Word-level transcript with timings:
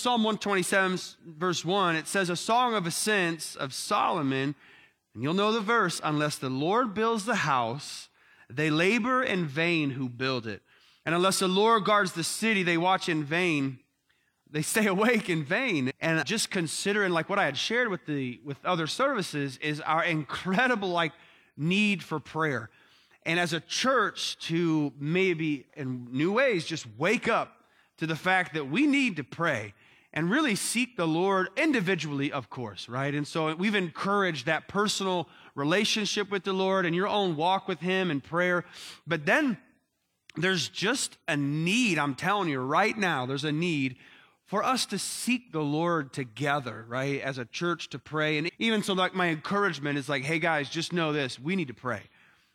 Psalm 0.00 0.22
127, 0.22 1.00
verse 1.26 1.64
1, 1.64 1.96
it 1.96 2.06
says, 2.06 2.30
A 2.30 2.36
song 2.36 2.74
of 2.74 2.86
ascents 2.86 3.56
of 3.56 3.74
Solomon, 3.74 4.54
and 5.12 5.22
you'll 5.24 5.34
know 5.34 5.50
the 5.50 5.58
verse, 5.58 6.00
unless 6.04 6.38
the 6.38 6.48
Lord 6.48 6.94
builds 6.94 7.24
the 7.24 7.34
house, 7.34 8.08
they 8.48 8.70
labor 8.70 9.24
in 9.24 9.44
vain 9.44 9.90
who 9.90 10.08
build 10.08 10.46
it. 10.46 10.62
And 11.04 11.16
unless 11.16 11.40
the 11.40 11.48
Lord 11.48 11.84
guards 11.84 12.12
the 12.12 12.22
city, 12.22 12.62
they 12.62 12.78
watch 12.78 13.08
in 13.08 13.24
vain. 13.24 13.80
They 14.48 14.62
stay 14.62 14.86
awake 14.86 15.28
in 15.28 15.42
vain. 15.42 15.90
And 16.00 16.24
just 16.24 16.48
considering 16.48 17.10
like 17.10 17.28
what 17.28 17.40
I 17.40 17.46
had 17.46 17.56
shared 17.56 17.88
with 17.88 18.06
the 18.06 18.38
with 18.44 18.64
other 18.64 18.86
services 18.86 19.56
is 19.56 19.80
our 19.80 20.04
incredible 20.04 20.90
like 20.90 21.12
need 21.56 22.04
for 22.04 22.20
prayer. 22.20 22.70
And 23.26 23.40
as 23.40 23.52
a 23.52 23.58
church 23.58 24.38
to 24.46 24.92
maybe 25.00 25.66
in 25.76 26.06
new 26.12 26.30
ways 26.30 26.66
just 26.66 26.86
wake 26.96 27.26
up 27.26 27.52
to 27.96 28.06
the 28.06 28.14
fact 28.14 28.54
that 28.54 28.70
we 28.70 28.86
need 28.86 29.16
to 29.16 29.24
pray 29.24 29.74
and 30.12 30.30
really 30.30 30.54
seek 30.54 30.96
the 30.96 31.06
Lord 31.06 31.48
individually, 31.56 32.32
of 32.32 32.48
course, 32.48 32.88
right? 32.88 33.14
And 33.14 33.26
so 33.26 33.54
we've 33.54 33.74
encouraged 33.74 34.46
that 34.46 34.68
personal 34.68 35.28
relationship 35.54 36.30
with 36.30 36.44
the 36.44 36.52
Lord 36.52 36.86
and 36.86 36.94
your 36.94 37.08
own 37.08 37.36
walk 37.36 37.68
with 37.68 37.80
Him 37.80 38.10
in 38.10 38.20
prayer. 38.20 38.64
But 39.06 39.26
then 39.26 39.58
there's 40.36 40.68
just 40.68 41.18
a 41.26 41.36
need, 41.36 41.98
I'm 41.98 42.14
telling 42.14 42.48
you 42.48 42.60
right 42.60 42.96
now, 42.96 43.26
there's 43.26 43.44
a 43.44 43.52
need 43.52 43.96
for 44.46 44.64
us 44.64 44.86
to 44.86 44.98
seek 44.98 45.52
the 45.52 45.60
Lord 45.60 46.12
together, 46.14 46.86
right? 46.88 47.20
As 47.20 47.36
a 47.36 47.44
church 47.44 47.90
to 47.90 47.98
pray. 47.98 48.38
And 48.38 48.50
even 48.58 48.82
so, 48.82 48.94
like 48.94 49.14
my 49.14 49.28
encouragement 49.28 49.98
is 49.98 50.08
like, 50.08 50.22
hey 50.22 50.38
guys, 50.38 50.70
just 50.70 50.92
know 50.92 51.12
this 51.12 51.38
we 51.38 51.54
need 51.54 51.68
to 51.68 51.74
pray 51.74 52.02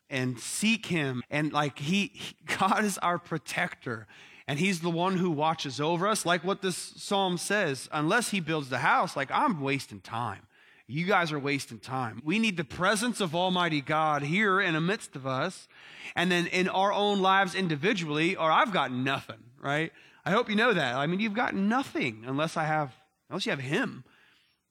and 0.09 0.39
seek 0.39 0.87
Him. 0.87 1.21
And 1.29 1.53
like, 1.53 1.77
he 1.77 2.13
God 2.57 2.83
is 2.83 2.97
our 2.97 3.19
protector 3.19 4.07
and 4.47 4.59
he's 4.59 4.81
the 4.81 4.89
one 4.89 5.17
who 5.17 5.31
watches 5.31 5.79
over 5.79 6.07
us. 6.07 6.25
Like 6.25 6.43
what 6.43 6.61
this 6.61 6.75
psalm 6.75 7.37
says 7.37 7.87
unless 7.91 8.29
he 8.29 8.39
builds 8.39 8.69
the 8.69 8.79
house 8.79 9.15
like 9.15 9.31
i'm 9.31 9.61
wasting 9.61 9.99
time. 9.99 10.41
You 10.85 11.05
guys 11.05 11.31
are 11.31 11.39
wasting 11.39 11.79
time. 11.79 12.21
We 12.25 12.39
need 12.39 12.57
the 12.57 12.65
presence 12.65 13.21
of 13.21 13.35
almighty 13.35 13.81
god 13.81 14.23
here 14.23 14.59
in 14.59 14.73
the 14.73 14.81
midst 14.81 15.15
of 15.15 15.25
us 15.25 15.67
and 16.15 16.31
then 16.31 16.47
in 16.47 16.67
our 16.67 16.91
own 16.91 17.21
lives 17.21 17.55
individually 17.55 18.35
or 18.35 18.51
i've 18.51 18.73
got 18.73 18.91
nothing 18.91 19.37
right? 19.59 19.91
I 20.25 20.31
hope 20.31 20.49
you 20.49 20.55
know 20.55 20.73
that. 20.73 20.95
I 20.95 21.07
mean 21.07 21.19
you've 21.19 21.33
got 21.33 21.55
nothing 21.55 22.23
unless 22.25 22.57
i 22.57 22.63
have 22.65 22.93
unless 23.29 23.45
you 23.45 23.51
have 23.51 23.59
him 23.61 24.03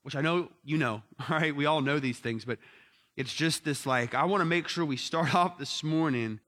which 0.03 0.15
i 0.15 0.21
know 0.21 0.49
you 0.63 0.77
know 0.77 1.01
all 1.19 1.25
right? 1.39 1.55
We 1.55 1.65
all 1.65 1.81
know 1.81 1.99
these 1.99 2.19
things 2.19 2.45
but 2.45 2.59
it's 3.17 3.33
just 3.33 3.65
this 3.65 3.85
like 3.85 4.13
i 4.13 4.25
want 4.25 4.41
to 4.41 4.45
make 4.45 4.67
sure 4.67 4.85
we 4.85 4.97
start 4.97 5.33
off 5.41 5.57
this 5.57 5.83
morning 5.83 6.39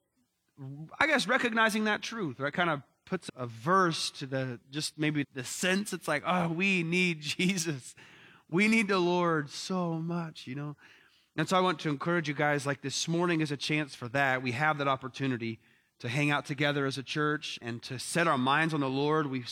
i 1.00 1.08
guess 1.08 1.28
recognizing 1.28 1.86
that 1.86 2.02
truth 2.02 2.40
right? 2.40 2.54
Kind 2.54 2.70
of 2.70 2.82
puts 3.06 3.30
a 3.36 3.46
verse 3.46 4.10
to 4.12 4.26
the 4.26 4.60
just 4.72 4.98
maybe 4.98 5.26
the 5.34 5.44
sense 5.44 5.94
it's 5.94 6.08
like, 6.08 6.24
oh, 6.26 6.50
we 6.50 6.84
need 6.84 7.22
Jesus. 7.22 7.96
We 8.50 8.68
need 8.68 8.88
the 8.88 9.00
Lord 9.00 9.50
so 9.50 9.94
much, 9.94 10.48
you 10.48 10.56
know? 10.56 10.76
And 11.38 11.50
so 11.50 11.58
I 11.58 11.60
want 11.60 11.80
to 11.80 11.90
encourage 11.90 12.28
you 12.28 12.34
guys, 12.34 12.66
like 12.66 12.82
this 12.82 13.08
morning 13.08 13.42
is 13.42 13.52
a 13.52 13.58
chance 13.58 13.94
for 13.94 14.08
that. 14.10 14.42
We 14.42 14.54
have 14.54 14.78
that 14.78 14.88
opportunity 14.88 15.60
to 16.00 16.08
hang 16.08 16.32
out 16.32 16.46
together 16.46 16.86
as 16.86 16.98
a 16.98 17.04
church 17.04 17.60
and 17.62 17.82
to 17.84 18.00
set 18.00 18.28
our 18.28 18.38
minds 18.38 18.74
on 18.74 18.80
the 18.80 18.90
Lord. 18.90 19.28
We've 19.28 19.50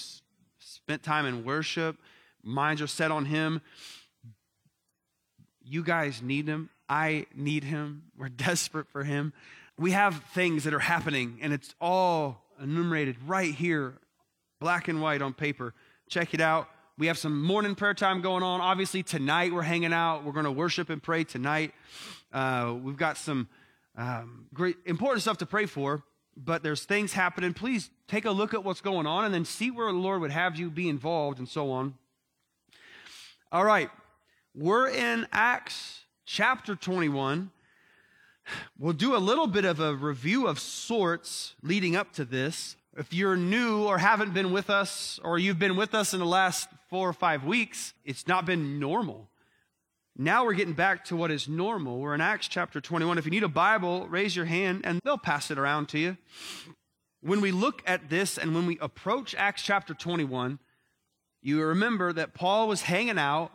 spent 0.59 1.03
time 1.03 1.25
in 1.25 1.43
worship, 1.43 1.97
minds 2.41 2.81
are 2.81 2.87
set 2.87 3.11
on 3.11 3.25
Him. 3.25 3.61
You 5.61 5.83
guys 5.83 6.21
need 6.21 6.47
Him. 6.47 6.69
I 6.87 7.25
need 7.35 7.63
Him. 7.63 8.03
We're 8.17 8.29
desperate 8.29 8.87
for 8.89 9.03
Him. 9.03 9.33
We 9.77 9.91
have 9.91 10.23
things 10.33 10.65
that 10.65 10.73
are 10.73 10.79
happening, 10.79 11.39
and 11.41 11.51
it's 11.51 11.73
all 11.81 12.42
enumerated 12.61 13.15
right 13.25 13.53
here, 13.53 13.95
black 14.59 14.87
and 14.87 15.01
white 15.01 15.21
on 15.21 15.33
paper. 15.33 15.73
Check 16.09 16.33
it 16.33 16.41
out. 16.41 16.69
We 16.97 17.07
have 17.07 17.17
some 17.17 17.41
morning 17.43 17.75
prayer 17.75 17.93
time 17.93 18.21
going 18.21 18.43
on. 18.43 18.61
Obviously, 18.61 19.01
tonight 19.01 19.51
we're 19.51 19.63
hanging 19.63 19.93
out. 19.93 20.23
We're 20.23 20.31
going 20.31 20.45
to 20.45 20.51
worship 20.51 20.89
and 20.89 21.01
pray 21.01 21.23
tonight. 21.23 21.73
Uh, 22.31 22.75
we've 22.81 22.97
got 22.97 23.17
some 23.17 23.47
um, 23.95 24.45
great, 24.53 24.75
important 24.85 25.21
stuff 25.21 25.39
to 25.39 25.45
pray 25.45 25.65
for, 25.65 26.03
but 26.37 26.61
there's 26.61 26.83
things 26.83 27.13
happening. 27.13 27.53
Please 27.53 27.89
take 28.07 28.25
a 28.25 28.31
look 28.31 28.53
at 28.53 28.63
what's 28.63 28.81
going 28.81 29.07
on 29.07 29.25
and 29.25 29.33
then 29.33 29.45
see 29.45 29.71
where 29.71 29.91
the 29.91 29.97
Lord 29.97 30.21
would 30.21 30.31
have 30.31 30.57
you 30.57 30.69
be 30.69 30.87
involved 30.87 31.39
and 31.39 31.49
so 31.49 31.71
on. 31.71 31.95
All 33.51 33.63
right, 33.63 33.89
we're 34.55 34.89
in 34.89 35.27
Acts 35.31 36.01
chapter 36.25 36.75
21. 36.75 37.51
We'll 38.77 38.93
do 38.93 39.15
a 39.15 39.17
little 39.17 39.47
bit 39.47 39.65
of 39.65 39.79
a 39.79 39.95
review 39.95 40.47
of 40.47 40.59
sorts 40.59 41.55
leading 41.61 41.95
up 41.95 42.11
to 42.13 42.25
this. 42.25 42.75
If 42.95 43.13
you're 43.13 43.35
new 43.35 43.85
or 43.85 43.97
haven't 43.97 44.33
been 44.33 44.51
with 44.51 44.69
us, 44.69 45.19
or 45.23 45.39
you've 45.39 45.59
been 45.59 45.75
with 45.75 45.95
us 45.95 46.13
in 46.13 46.19
the 46.19 46.25
last 46.25 46.69
four 46.89 47.09
or 47.09 47.13
five 47.13 47.43
weeks, 47.43 47.93
it's 48.05 48.27
not 48.27 48.45
been 48.45 48.79
normal. 48.79 49.29
Now 50.15 50.45
we're 50.45 50.53
getting 50.53 50.75
back 50.75 51.05
to 51.05 51.15
what 51.15 51.31
is 51.31 51.47
normal. 51.47 51.99
We're 51.99 52.13
in 52.13 52.21
Acts 52.21 52.47
chapter 52.47 52.79
21. 52.79 53.17
If 53.17 53.25
you 53.25 53.31
need 53.31 53.43
a 53.43 53.47
Bible, 53.47 54.07
raise 54.07 54.35
your 54.35 54.45
hand 54.45 54.81
and 54.83 54.99
they'll 55.03 55.17
pass 55.17 55.49
it 55.49 55.57
around 55.57 55.89
to 55.89 55.99
you. 55.99 56.17
When 57.21 57.41
we 57.41 57.51
look 57.51 57.81
at 57.87 58.09
this 58.09 58.37
and 58.37 58.53
when 58.53 58.67
we 58.67 58.77
approach 58.79 59.33
Acts 59.33 59.63
chapter 59.63 59.95
21, 59.95 60.59
you 61.41 61.61
remember 61.63 62.13
that 62.13 62.35
Paul 62.35 62.67
was 62.67 62.83
hanging 62.83 63.17
out 63.17 63.51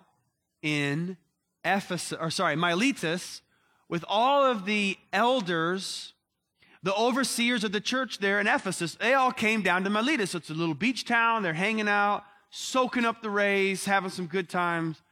in 0.62 1.16
Ephesus, 1.64 2.18
or 2.18 2.30
sorry, 2.30 2.56
Miletus, 2.56 3.42
with 3.88 4.04
all 4.08 4.44
of 4.44 4.64
the 4.64 4.96
elders, 5.12 6.12
the 6.82 6.94
overseers 6.94 7.64
of 7.64 7.72
the 7.72 7.80
church 7.80 8.18
there 8.18 8.40
in 8.40 8.46
Ephesus. 8.46 8.94
They 8.94 9.14
all 9.14 9.32
came 9.32 9.62
down 9.62 9.84
to 9.84 9.90
Miletus. 9.90 10.32
So 10.32 10.38
it's 10.38 10.50
a 10.50 10.54
little 10.54 10.74
beach 10.74 11.04
town. 11.04 11.42
They're 11.42 11.54
hanging 11.54 11.88
out, 11.88 12.24
soaking 12.50 13.04
up 13.04 13.22
the 13.22 13.30
rays, 13.30 13.84
having 13.84 14.10
some 14.10 14.26
good 14.26 14.48
times, 14.48 15.02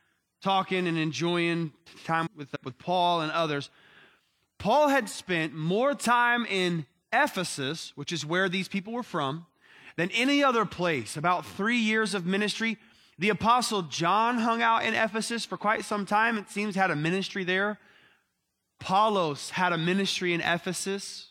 talking 0.42 0.86
and 0.86 0.98
enjoying 0.98 1.72
time 2.04 2.28
with, 2.36 2.54
with 2.64 2.78
Paul 2.78 3.22
and 3.22 3.32
others. 3.32 3.70
Paul 4.58 4.88
had 4.88 5.08
spent 5.08 5.54
more 5.54 5.94
time 5.94 6.46
in 6.46 6.86
Ephesus, 7.12 7.92
which 7.94 8.12
is 8.12 8.24
where 8.24 8.48
these 8.48 8.68
people 8.68 8.92
were 8.92 9.02
from, 9.02 9.46
than 9.96 10.10
any 10.10 10.44
other 10.44 10.64
place. 10.64 11.16
About 11.16 11.46
three 11.46 11.78
years 11.78 12.14
of 12.14 12.26
ministry. 12.26 12.78
The 13.18 13.30
apostle 13.30 13.82
John 13.82 14.38
hung 14.38 14.60
out 14.60 14.84
in 14.84 14.92
Ephesus 14.94 15.46
for 15.46 15.56
quite 15.56 15.84
some 15.84 16.04
time. 16.04 16.36
It 16.36 16.50
seems 16.50 16.74
had 16.74 16.90
a 16.90 16.96
ministry 16.96 17.44
there. 17.44 17.78
Apollos 18.80 19.50
had 19.50 19.72
a 19.72 19.78
ministry 19.78 20.32
in 20.32 20.40
Ephesus. 20.40 21.30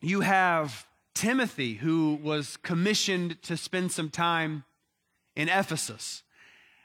You 0.00 0.20
have 0.20 0.86
Timothy, 1.14 1.74
who 1.74 2.20
was 2.22 2.56
commissioned 2.58 3.40
to 3.42 3.56
spend 3.56 3.90
some 3.90 4.10
time 4.10 4.64
in 5.34 5.48
Ephesus. 5.48 6.22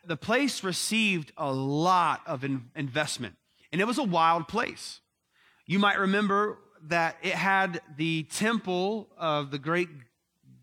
The 0.06 0.18
place 0.18 0.64
received 0.64 1.32
a 1.38 1.52
lot 1.52 2.22
of 2.26 2.44
in- 2.44 2.72
investment, 2.76 3.36
and 3.72 3.82
it 3.82 3.86
was 3.86 3.98
a 3.98 4.04
wild 4.04 4.48
place. 4.48 5.02
You 5.66 5.80
might 5.80 6.00
remember 6.00 6.58
that 6.88 7.18
it 7.22 7.34
had 7.34 7.82
the 7.98 8.24
temple 8.24 9.10
of 9.18 9.52
the 9.52 9.60
great 9.60 9.90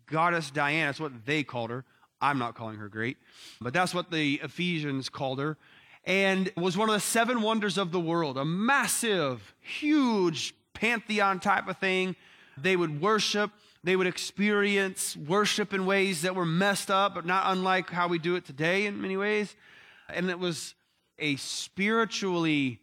goddess 0.07 0.51
Diana. 0.51 0.87
That's 0.87 0.99
what 0.99 1.25
they 1.25 1.43
called 1.43 1.69
her. 1.69 1.85
I'm 2.19 2.37
not 2.37 2.55
calling 2.55 2.77
her 2.77 2.89
great, 2.89 3.17
but 3.61 3.71
that's 3.71 3.93
what 3.93 4.11
the 4.11 4.41
Ephesians 4.43 5.07
called 5.07 5.39
her 5.39 5.57
and 6.03 6.51
was 6.55 6.77
one 6.77 6.89
of 6.89 6.93
the 6.93 6.99
seven 6.99 7.41
wonders 7.41 7.77
of 7.77 7.91
the 7.91 7.99
world, 7.99 8.37
a 8.37 8.45
massive, 8.45 9.53
huge 9.59 10.53
pantheon 10.73 11.39
type 11.39 11.67
of 11.67 11.77
thing. 11.77 12.15
They 12.57 12.75
would 12.75 13.01
worship, 13.01 13.51
they 13.83 13.95
would 13.95 14.07
experience 14.07 15.15
worship 15.15 15.73
in 15.73 15.85
ways 15.85 16.23
that 16.23 16.35
were 16.35 16.45
messed 16.45 16.89
up, 16.89 17.15
but 17.15 17.25
not 17.25 17.43
unlike 17.47 17.89
how 17.89 18.07
we 18.07 18.19
do 18.19 18.35
it 18.35 18.45
today 18.45 18.85
in 18.85 19.01
many 19.01 19.17
ways. 19.17 19.55
And 20.09 20.29
it 20.29 20.39
was 20.39 20.73
a 21.17 21.35
spiritually 21.35 22.79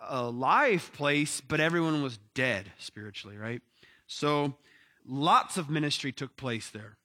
alive 0.00 0.90
place, 0.92 1.40
but 1.40 1.60
everyone 1.60 2.02
was 2.02 2.18
dead 2.34 2.70
spiritually, 2.78 3.36
right? 3.36 3.62
So 4.06 4.54
lots 5.06 5.56
of 5.56 5.70
ministry 5.70 6.12
took 6.12 6.36
place 6.36 6.70
there. 6.70 6.96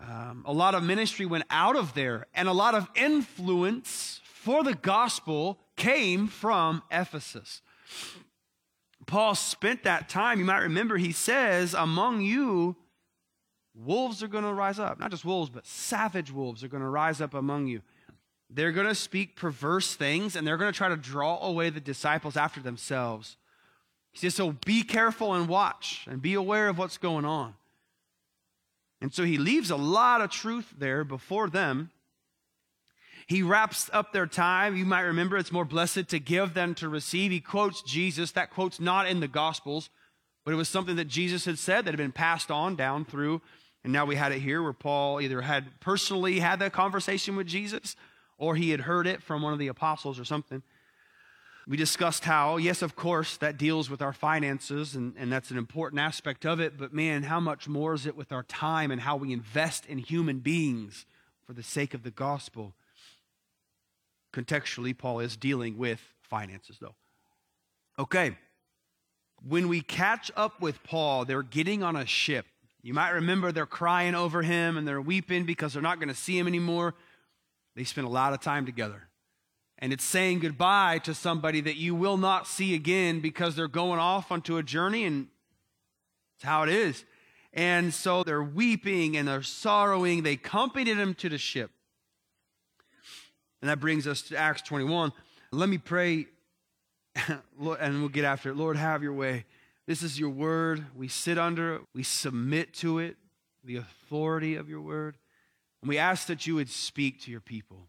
Um, 0.00 0.44
a 0.46 0.52
lot 0.52 0.74
of 0.74 0.82
ministry 0.82 1.26
went 1.26 1.44
out 1.50 1.76
of 1.76 1.94
there, 1.94 2.26
and 2.34 2.48
a 2.48 2.52
lot 2.52 2.74
of 2.74 2.88
influence 2.94 4.20
for 4.40 4.64
the 4.64 4.74
gospel 4.74 5.58
came 5.76 6.26
from 6.26 6.82
Ephesus. 6.90 7.60
Paul 9.04 9.34
spent 9.34 9.82
that 9.82 10.08
time, 10.08 10.38
you 10.38 10.46
might 10.46 10.62
remember, 10.62 10.96
he 10.96 11.12
says, 11.12 11.74
Among 11.74 12.22
you, 12.22 12.74
wolves 13.74 14.22
are 14.22 14.28
going 14.28 14.44
to 14.44 14.52
rise 14.54 14.78
up. 14.78 14.98
Not 14.98 15.10
just 15.10 15.26
wolves, 15.26 15.50
but 15.50 15.66
savage 15.66 16.32
wolves 16.32 16.64
are 16.64 16.68
going 16.68 16.82
to 16.82 16.88
rise 16.88 17.20
up 17.20 17.34
among 17.34 17.66
you. 17.66 17.82
They're 18.48 18.72
going 18.72 18.86
to 18.86 18.94
speak 18.94 19.36
perverse 19.36 19.94
things 19.94 20.36
and 20.36 20.46
they're 20.46 20.56
going 20.56 20.72
to 20.72 20.76
try 20.76 20.88
to 20.88 20.96
draw 20.96 21.38
away 21.42 21.68
the 21.68 21.78
disciples 21.78 22.36
after 22.36 22.60
themselves. 22.60 23.36
He 24.10 24.18
says, 24.18 24.34
So 24.34 24.52
be 24.64 24.82
careful 24.82 25.34
and 25.34 25.48
watch 25.48 26.06
and 26.08 26.22
be 26.22 26.32
aware 26.32 26.68
of 26.68 26.78
what's 26.78 26.96
going 26.96 27.26
on. 27.26 27.54
And 29.02 29.12
so 29.12 29.24
he 29.24 29.36
leaves 29.36 29.70
a 29.70 29.76
lot 29.76 30.22
of 30.22 30.30
truth 30.30 30.72
there 30.78 31.04
before 31.04 31.50
them 31.50 31.90
he 33.30 33.44
wraps 33.44 33.88
up 33.92 34.12
their 34.12 34.26
time. 34.26 34.74
You 34.74 34.84
might 34.84 35.02
remember 35.02 35.36
it's 35.36 35.52
more 35.52 35.64
blessed 35.64 36.08
to 36.08 36.18
give 36.18 36.52
than 36.52 36.74
to 36.74 36.88
receive. 36.88 37.30
He 37.30 37.38
quotes 37.38 37.80
Jesus. 37.80 38.32
That 38.32 38.50
quote's 38.50 38.80
not 38.80 39.06
in 39.06 39.20
the 39.20 39.28
Gospels, 39.28 39.88
but 40.44 40.52
it 40.52 40.56
was 40.56 40.68
something 40.68 40.96
that 40.96 41.06
Jesus 41.06 41.44
had 41.44 41.56
said 41.56 41.84
that 41.84 41.92
had 41.92 41.96
been 41.96 42.10
passed 42.10 42.50
on 42.50 42.74
down 42.74 43.04
through 43.04 43.40
And 43.84 43.92
now 43.92 44.04
we 44.04 44.16
had 44.16 44.32
it 44.32 44.40
here 44.40 44.60
where 44.60 44.72
Paul 44.72 45.20
either 45.20 45.42
had 45.42 45.78
personally 45.78 46.40
had 46.40 46.58
that 46.58 46.72
conversation 46.72 47.36
with 47.36 47.46
Jesus 47.46 47.94
or 48.36 48.56
he 48.56 48.70
had 48.70 48.80
heard 48.80 49.06
it 49.06 49.22
from 49.22 49.42
one 49.42 49.52
of 49.52 49.60
the 49.60 49.68
apostles 49.68 50.18
or 50.18 50.24
something. 50.24 50.64
We 51.68 51.76
discussed 51.76 52.24
how, 52.24 52.56
yes, 52.56 52.82
of 52.82 52.96
course, 52.96 53.36
that 53.36 53.58
deals 53.58 53.88
with 53.88 54.02
our 54.02 54.12
finances, 54.12 54.96
and, 54.96 55.14
and 55.16 55.30
that's 55.30 55.52
an 55.52 55.56
important 55.56 56.00
aspect 56.00 56.44
of 56.44 56.58
it, 56.58 56.76
but 56.76 56.92
man, 56.92 57.22
how 57.22 57.38
much 57.38 57.68
more 57.68 57.94
is 57.94 58.06
it 58.06 58.16
with 58.16 58.32
our 58.32 58.42
time 58.42 58.90
and 58.90 59.02
how 59.02 59.16
we 59.16 59.32
invest 59.32 59.86
in 59.86 59.98
human 59.98 60.40
beings 60.40 61.06
for 61.46 61.52
the 61.52 61.62
sake 61.62 61.94
of 61.94 62.02
the 62.02 62.10
gospel? 62.10 62.74
Contextually, 64.32 64.96
Paul 64.96 65.20
is 65.20 65.36
dealing 65.36 65.76
with 65.76 66.00
finances, 66.22 66.78
though. 66.80 66.94
Okay, 67.98 68.36
when 69.46 69.68
we 69.68 69.80
catch 69.80 70.30
up 70.36 70.60
with 70.60 70.82
Paul, 70.82 71.24
they're 71.24 71.42
getting 71.42 71.82
on 71.82 71.96
a 71.96 72.06
ship. 72.06 72.46
You 72.82 72.94
might 72.94 73.10
remember 73.10 73.52
they're 73.52 73.66
crying 73.66 74.14
over 74.14 74.42
him 74.42 74.76
and 74.76 74.86
they're 74.86 75.00
weeping 75.00 75.44
because 75.44 75.72
they're 75.72 75.82
not 75.82 75.98
going 75.98 76.08
to 76.08 76.14
see 76.14 76.38
him 76.38 76.46
anymore. 76.46 76.94
They 77.76 77.84
spend 77.84 78.06
a 78.06 78.10
lot 78.10 78.32
of 78.32 78.40
time 78.40 78.66
together. 78.66 79.08
And 79.78 79.92
it's 79.92 80.04
saying 80.04 80.40
goodbye 80.40 80.98
to 81.04 81.14
somebody 81.14 81.60
that 81.62 81.76
you 81.76 81.94
will 81.94 82.18
not 82.18 82.46
see 82.46 82.74
again 82.74 83.20
because 83.20 83.56
they're 83.56 83.68
going 83.68 83.98
off 83.98 84.30
onto 84.30 84.58
a 84.58 84.62
journey 84.62 85.04
and 85.04 85.28
it's 86.36 86.44
how 86.44 86.62
it 86.62 86.68
is. 86.68 87.04
And 87.52 87.92
so 87.92 88.22
they're 88.22 88.42
weeping 88.42 89.16
and 89.16 89.26
they're 89.26 89.42
sorrowing. 89.42 90.22
They 90.22 90.34
accompanied 90.34 90.96
him 90.96 91.14
to 91.14 91.28
the 91.28 91.38
ship. 91.38 91.70
And 93.60 93.70
that 93.70 93.80
brings 93.80 94.06
us 94.06 94.22
to 94.22 94.36
Acts 94.36 94.62
21. 94.62 95.12
Let 95.52 95.68
me 95.68 95.78
pray 95.78 96.26
and 97.26 98.00
we'll 98.00 98.08
get 98.08 98.24
after 98.24 98.50
it. 98.50 98.56
Lord, 98.56 98.76
have 98.76 99.02
your 99.02 99.12
way. 99.12 99.44
This 99.86 100.02
is 100.02 100.18
your 100.18 100.30
word. 100.30 100.84
We 100.94 101.08
sit 101.08 101.38
under 101.38 101.76
it, 101.76 101.82
we 101.94 102.02
submit 102.02 102.72
to 102.74 102.98
it, 102.98 103.16
the 103.64 103.76
authority 103.76 104.54
of 104.54 104.68
your 104.68 104.80
word. 104.80 105.16
And 105.82 105.88
we 105.88 105.98
ask 105.98 106.26
that 106.28 106.46
you 106.46 106.54
would 106.56 106.68
speak 106.68 107.20
to 107.22 107.30
your 107.30 107.40
people. 107.40 107.88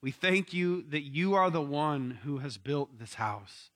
We 0.00 0.10
thank 0.10 0.52
you 0.54 0.82
that 0.90 1.02
you 1.02 1.34
are 1.34 1.50
the 1.50 1.60
one 1.60 2.20
who 2.24 2.38
has 2.38 2.56
built 2.56 2.98
this 2.98 3.14
house. 3.14 3.70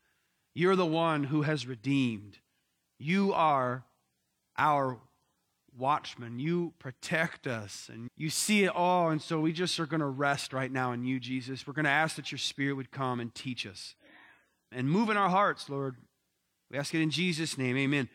You're 0.54 0.76
the 0.76 0.86
one 0.86 1.24
who 1.24 1.42
has 1.42 1.66
redeemed. 1.66 2.38
You 2.98 3.32
are 3.32 3.84
our 4.56 4.98
watchman. 5.76 6.38
You 6.38 6.72
protect 6.78 7.46
us 7.46 7.88
and 7.92 8.08
you 8.16 8.30
see 8.30 8.64
it 8.64 8.74
all. 8.74 9.10
And 9.10 9.20
so 9.20 9.40
we 9.40 9.52
just 9.52 9.78
are 9.80 9.86
going 9.86 10.00
to 10.00 10.06
rest 10.06 10.52
right 10.52 10.70
now 10.70 10.92
in 10.92 11.04
you, 11.04 11.18
Jesus. 11.18 11.66
We're 11.66 11.72
going 11.72 11.84
to 11.84 11.90
ask 11.90 12.16
that 12.16 12.30
your 12.30 12.38
spirit 12.38 12.74
would 12.74 12.90
come 12.90 13.20
and 13.20 13.34
teach 13.34 13.66
us 13.66 13.94
and 14.70 14.90
move 14.90 15.10
in 15.10 15.16
our 15.16 15.28
hearts, 15.28 15.68
Lord. 15.68 15.96
We 16.70 16.78
ask 16.78 16.94
it 16.94 17.00
in 17.02 17.10
Jesus' 17.10 17.58
name. 17.58 17.76
Amen. 17.76 18.08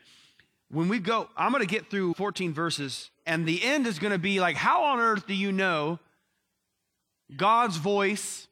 When 0.69 0.89
we 0.89 0.99
go, 0.99 1.29
I'm 1.37 1.51
going 1.51 1.65
to 1.65 1.69
get 1.69 1.89
through 1.89 2.15
14 2.15 2.53
verses, 2.53 3.09
and 3.25 3.45
the 3.45 3.63
end 3.63 3.87
is 3.87 3.99
going 3.99 4.11
to 4.11 4.19
be 4.19 4.39
like, 4.39 4.55
how 4.55 4.83
on 4.85 4.99
earth 4.99 5.25
do 5.25 5.33
you 5.33 5.51
know 5.51 5.99
God's 7.35 7.77
voice 7.77 8.47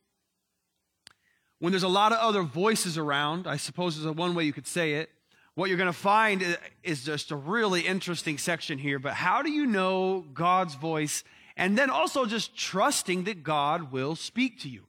when 1.60 1.72
there's 1.72 1.84
a 1.84 1.90
lot 1.90 2.14
of 2.14 2.20
other 2.20 2.44
voices 2.44 2.98
around? 2.98 3.48
I 3.48 3.58
suppose 3.58 3.98
is 3.98 4.06
one 4.06 4.34
way 4.34 4.46
you 4.46 4.54
could 4.54 4.68
say 4.68 4.94
it. 4.94 5.10
What 5.56 5.70
you're 5.70 5.78
going 5.78 5.88
to 5.88 5.94
find 5.94 6.58
is 6.84 7.06
just 7.06 7.32
a 7.32 7.36
really 7.38 7.82
interesting 7.82 8.38
section 8.38 8.78
here, 8.78 9.00
but 9.00 9.14
how 9.14 9.42
do 9.42 9.50
you 9.50 9.66
know 9.66 10.26
God's 10.34 10.76
voice? 10.76 11.24
And 11.56 11.78
then 11.78 11.90
also 11.90 12.26
just 12.26 12.58
trusting 12.58 13.24
that 13.24 13.42
God 13.42 13.94
will 13.94 14.18
speak 14.18 14.60
to 14.62 14.70
you 14.70 14.84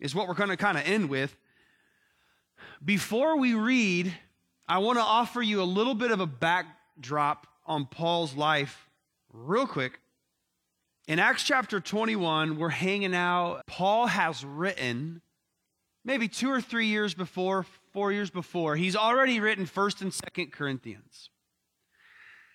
is 0.00 0.12
what 0.12 0.26
we're 0.26 0.34
going 0.34 0.50
to 0.50 0.56
kind 0.56 0.76
of 0.76 0.84
end 0.84 1.08
with. 1.08 1.36
Before 2.84 3.38
we 3.38 3.54
read, 3.54 4.12
I 4.68 4.78
want 4.78 4.98
to 4.98 5.04
offer 5.04 5.40
you 5.40 5.62
a 5.62 5.64
little 5.64 5.94
bit 5.94 6.10
of 6.10 6.18
a 6.18 6.26
backdrop 6.26 7.46
on 7.64 7.86
Paul's 7.86 8.34
life, 8.34 8.88
real 9.32 9.68
quick. 9.68 10.00
In 11.06 11.20
Acts 11.20 11.44
chapter 11.44 11.78
21, 11.78 12.58
we're 12.58 12.70
hanging 12.70 13.14
out. 13.14 13.62
Paul 13.68 14.08
has 14.08 14.44
written, 14.44 15.22
maybe 16.04 16.26
two 16.26 16.50
or 16.50 16.60
three 16.60 16.86
years 16.86 17.14
before, 17.14 17.66
four 17.92 18.12
years 18.12 18.30
before, 18.30 18.76
he's 18.76 18.96
already 18.96 19.40
written 19.40 19.66
1st 19.66 20.02
and 20.02 20.12
2nd 20.12 20.52
Corinthians. 20.52 21.30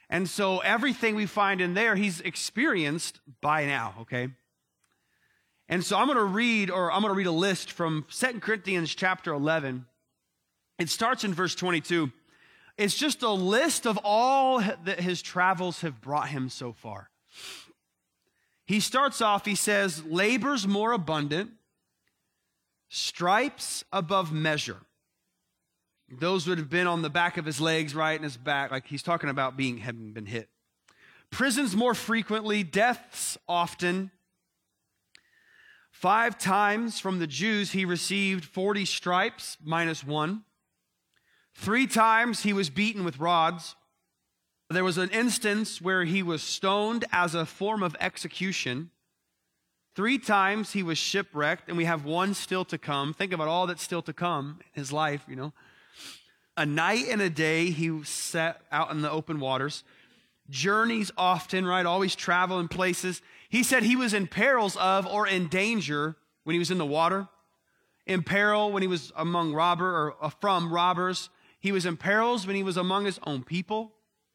And 0.10 0.30
so 0.30 0.60
everything 0.60 1.16
we 1.16 1.26
find 1.26 1.60
in 1.60 1.74
there, 1.74 1.96
he's 1.96 2.22
experienced 2.22 3.20
by 3.42 3.66
now, 3.66 3.96
okay? 4.02 4.30
And 5.70 5.84
so 5.84 5.98
I'm 5.98 6.08
going 6.08 6.18
to 6.18 6.24
read, 6.24 6.72
or 6.72 6.92
I'm 6.92 7.02
going 7.02 7.14
to 7.14 7.18
read 7.18 7.28
a 7.28 7.32
list 7.32 7.72
from 7.72 8.06
Second 8.10 8.42
Corinthians 8.42 8.96
chapter 8.96 9.34
11. 9.34 9.86
It 10.80 10.90
starts 10.90 11.24
in 11.24 11.34
verse 11.34 11.56
22. 11.56 12.12
It's 12.78 12.96
just 12.96 13.22
a 13.24 13.32
list 13.32 13.86
of 13.86 14.00
all 14.04 14.60
that 14.60 15.00
his 15.00 15.22
travels 15.22 15.82
have 15.82 16.00
brought 16.00 16.30
him 16.30 16.50
so 16.50 16.72
far. 16.72 17.10
He 18.66 18.80
starts 18.80 19.22
off, 19.22 19.46
he 19.46 19.56
says, 19.56 20.04
labors 20.06 20.68
more 20.68 20.92
abundant, 20.92 21.52
stripes 22.90 23.84
above 23.92 24.32
measure. 24.32 24.78
Those 26.10 26.48
would 26.48 26.58
have 26.58 26.70
been 26.70 26.88
on 26.88 27.02
the 27.02 27.10
back 27.10 27.38
of 27.38 27.46
his 27.46 27.60
legs, 27.60 27.94
right 27.94 28.18
in 28.18 28.24
his 28.24 28.38
back, 28.38 28.72
like 28.72 28.88
he's 28.88 29.04
talking 29.04 29.30
about 29.30 29.58
being 29.58 29.78
having 29.78 30.14
been 30.14 30.26
hit. 30.26 30.50
Prisons 31.30 31.76
more 31.76 31.94
frequently, 31.94 32.64
deaths 32.64 33.38
often. 33.48 34.12
Five 35.92 36.38
times 36.38 37.00
from 37.00 37.20
the 37.20 37.28
Jews 37.28 37.72
he 37.72 37.84
received 37.84 38.46
40 38.46 38.86
stripes 38.86 39.58
minus 39.64 40.04
one. 40.04 40.44
Three 41.56 41.88
times 41.88 42.44
he 42.44 42.54
was 42.54 42.70
beaten 42.70 43.04
with 43.04 43.20
rods. 43.20 43.76
There 44.70 44.84
was 44.84 44.98
an 44.98 45.10
instance 45.10 45.82
where 45.82 46.06
he 46.06 46.22
was 46.22 46.44
stoned 46.44 47.06
as 47.12 47.34
a 47.34 47.46
form 47.46 47.84
of 47.84 47.96
execution. 48.00 48.92
Three 49.96 50.20
times 50.20 50.74
he 50.74 50.84
was 50.84 51.00
shipwrecked, 51.00 51.68
and 51.68 51.78
we 51.78 51.86
have 51.86 52.06
one 52.06 52.36
still 52.36 52.64
to 52.66 52.78
come. 52.78 53.14
Think 53.14 53.34
about 53.34 53.48
all 53.48 53.66
that's 53.66 53.82
still 53.82 54.04
to 54.04 54.14
come 54.14 54.60
in 54.60 54.80
his 54.80 54.94
life, 54.94 55.26
you 55.28 55.36
know. 55.36 55.54
A 56.58 56.66
night 56.66 57.06
and 57.10 57.22
a 57.22 57.30
day 57.30 57.70
he 57.70 58.04
set 58.04 58.62
out 58.72 58.92
in 58.92 59.02
the 59.02 59.10
open 59.10 59.40
waters. 59.40 59.84
Journeys 60.50 61.12
often, 61.18 61.66
right? 61.66 61.86
Always 61.86 62.16
travel 62.16 62.60
in 62.60 62.68
places. 62.68 63.22
He 63.48 63.64
said 63.64 63.84
he 63.84 63.96
was 63.96 64.14
in 64.14 64.28
perils 64.28 64.76
of 64.76 65.08
or 65.08 65.28
in 65.28 65.48
danger 65.48 66.16
when 66.44 66.54
he 66.54 66.60
was 66.60 66.72
in 66.72 66.78
the 66.78 66.86
water, 66.86 67.28
in 68.06 68.24
peril 68.24 68.72
when 68.72 68.82
he 68.82 68.88
was 68.88 69.12
among 69.16 69.54
robber 69.54 69.86
or 69.86 70.16
uh, 70.22 70.30
from 70.30 70.72
robbers, 70.72 71.30
he 71.60 71.72
was 71.72 71.86
in 71.86 71.98
perils 71.98 72.48
when 72.48 72.56
he 72.56 72.64
was 72.64 72.78
among 72.78 73.06
his 73.06 73.20
own 73.26 73.44
people. 73.44 73.92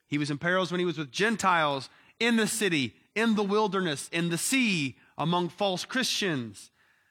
He 0.06 0.18
was 0.18 0.30
in 0.30 0.38
perils 0.38 0.70
when 0.70 0.78
he 0.78 0.84
was 0.84 0.98
with 0.98 1.10
Gentiles 1.10 1.88
in 2.20 2.36
the 2.36 2.46
city, 2.46 2.94
in 3.14 3.34
the 3.34 3.42
wilderness, 3.42 4.10
in 4.12 4.28
the 4.28 4.38
sea, 4.38 4.96
among 5.16 5.48
false 5.48 5.84
Christians. 5.84 6.70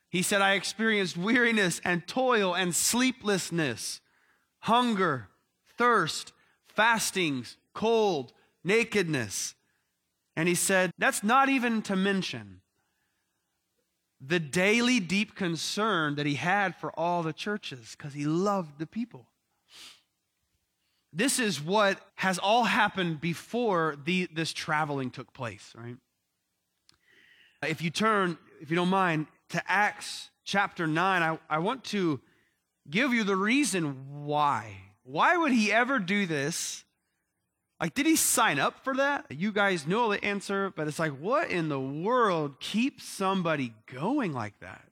He 0.10 0.22
said, 0.22 0.42
I 0.42 0.54
experienced 0.54 1.18
weariness 1.18 1.82
and 1.84 2.06
toil 2.06 2.54
and 2.54 2.76
sleeplessness, 2.76 4.02
hunger, 4.62 5.28
thirst, 5.78 6.34
fastings, 6.68 7.58
cold, 7.74 8.34
nakedness. 8.64 9.56
And 10.36 10.48
he 10.48 10.56
said, 10.56 10.92
that's 10.98 11.24
not 11.24 11.50
even 11.50 11.82
to 11.84 11.96
mention 11.96 12.62
the 14.26 14.40
daily 14.40 15.00
deep 15.00 15.36
concern 15.36 16.16
that 16.16 16.26
he 16.26 16.36
had 16.36 16.76
for 16.76 16.92
all 16.98 17.24
the 17.24 17.34
churches 17.34 17.96
because 17.98 18.14
he 18.14 18.26
loved 18.26 18.78
the 18.78 18.86
people. 18.86 19.26
This 21.12 21.40
is 21.40 21.62
what 21.62 22.00
has 22.16 22.38
all 22.38 22.64
happened 22.64 23.20
before 23.20 23.98
the, 24.06 24.30
this 24.32 24.54
traveling 24.54 25.10
took 25.10 25.34
place, 25.34 25.74
right? 25.76 25.98
If 27.68 27.82
you 27.82 27.90
turn, 27.90 28.38
if 28.62 28.70
you 28.70 28.76
don't 28.76 28.90
mind, 28.90 29.28
to 29.50 29.62
Acts 29.70 30.30
chapter 30.46 30.88
9, 30.88 31.22
I, 31.22 31.40
I 31.50 31.58
want 31.58 31.84
to 31.86 32.20
give 32.90 33.14
you 33.14 33.24
the 33.24 33.36
reason 33.36 34.26
why. 34.26 34.78
Why 35.04 35.38
would 35.38 35.52
he 35.52 35.72
ever 35.72 36.00
do 36.00 36.26
this? 36.26 36.84
Like, 37.80 37.94
did 37.94 38.06
he 38.06 38.16
sign 38.16 38.60
up 38.60 38.84
for 38.84 38.96
that? 38.96 39.26
You 39.30 39.52
guys 39.52 39.88
know 39.88 40.12
the 40.12 40.24
answer, 40.24 40.72
but 40.76 40.88
it's 40.88 41.00
like, 41.00 41.14
what 41.14 41.50
in 41.50 41.70
the 41.70 41.80
world 41.80 42.60
keeps 42.60 43.04
somebody 43.04 43.74
going 43.92 44.34
like 44.34 44.60
that? 44.60 44.84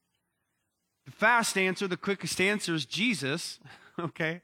The 1.06 1.12
fast 1.12 1.58
answer, 1.58 1.88
the 1.88 1.98
quickest 1.98 2.42
answer 2.42 2.74
is 2.74 2.86
Jesus, 2.86 3.60
okay? 4.00 4.42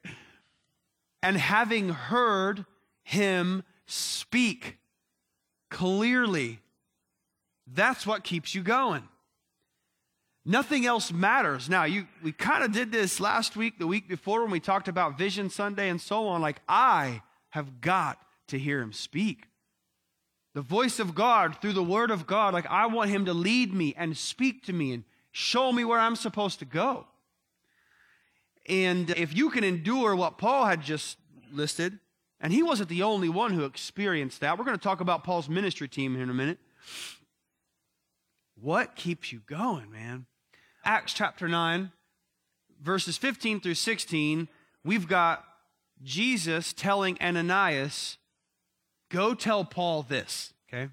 and 1.26 1.38
having 1.38 1.90
heard 1.90 2.66
him 3.02 3.64
speak 3.88 4.78
clearly. 5.72 6.60
That's 7.66 8.06
what 8.06 8.24
keeps 8.24 8.54
you 8.54 8.62
going. 8.62 9.08
Nothing 10.46 10.86
else 10.86 11.12
matters. 11.12 11.70
Now, 11.70 11.86
you 11.86 12.08
we 12.22 12.32
kind 12.32 12.64
of 12.64 12.72
did 12.72 12.92
this 12.92 13.20
last 13.20 13.56
week, 13.56 13.80
the 13.80 13.88
week 13.88 14.08
before 14.08 14.42
when 14.44 14.52
we 14.52 14.60
talked 14.60 14.88
about 14.88 15.18
Vision 15.18 15.50
Sunday 15.50 15.90
and 15.90 16.00
so 16.00 16.28
on. 16.28 16.42
Like, 16.42 16.62
I 16.70 17.24
have 17.50 17.82
got 17.82 18.20
to 18.48 18.60
hear 18.60 18.80
him 18.80 18.94
speak. 18.94 19.48
The 20.54 20.62
voice 20.62 21.00
of 21.00 21.16
God 21.16 21.58
through 21.62 21.74
the 21.74 21.84
word 21.84 22.12
of 22.12 22.28
God, 22.28 22.54
like 22.54 22.68
I 22.68 22.86
want 22.86 23.10
him 23.10 23.26
to 23.26 23.34
lead 23.34 23.74
me 23.74 23.96
and 23.98 24.16
speak 24.16 24.64
to 24.66 24.74
me 24.74 24.94
and 24.94 25.04
show 25.32 25.72
me 25.72 25.84
where 25.84 26.00
I'm 26.00 26.16
supposed 26.16 26.60
to 26.60 26.66
go. 26.66 27.08
And 28.68 29.10
if 29.12 29.36
you 29.36 29.50
can 29.50 29.64
endure 29.64 30.16
what 30.16 30.38
Paul 30.38 30.66
had 30.66 30.82
just 30.82 31.18
listed, 31.52 32.00
And 32.40 32.52
he 32.54 32.64
wasn't 32.64 32.90
the 32.90 33.04
only 33.04 33.30
one 33.30 33.54
who 33.54 33.64
experienced 33.64 34.42
that. 34.42 34.58
We're 34.58 34.66
going 34.66 34.78
to 34.78 34.84
talk 34.84 35.02
about 35.02 35.24
Paul's 35.24 35.50
ministry 35.50 35.88
team 35.88 36.14
here 36.14 36.24
in 36.24 36.30
a 36.30 36.34
minute. 36.34 36.60
What 38.62 38.96
keeps 38.96 39.32
you 39.32 39.42
going, 39.46 39.92
man? 39.92 40.26
Acts 40.86 41.14
chapter 41.14 41.48
9, 41.48 41.92
verses 42.82 43.18
15 43.18 43.60
through 43.60 43.74
16, 43.74 44.48
we've 44.84 45.08
got 45.08 45.44
Jesus 46.04 46.74
telling 46.74 47.18
Ananias, 47.20 48.18
Go 49.10 49.34
tell 49.34 49.66
Paul 49.66 50.04
this, 50.04 50.54
okay? 50.68 50.90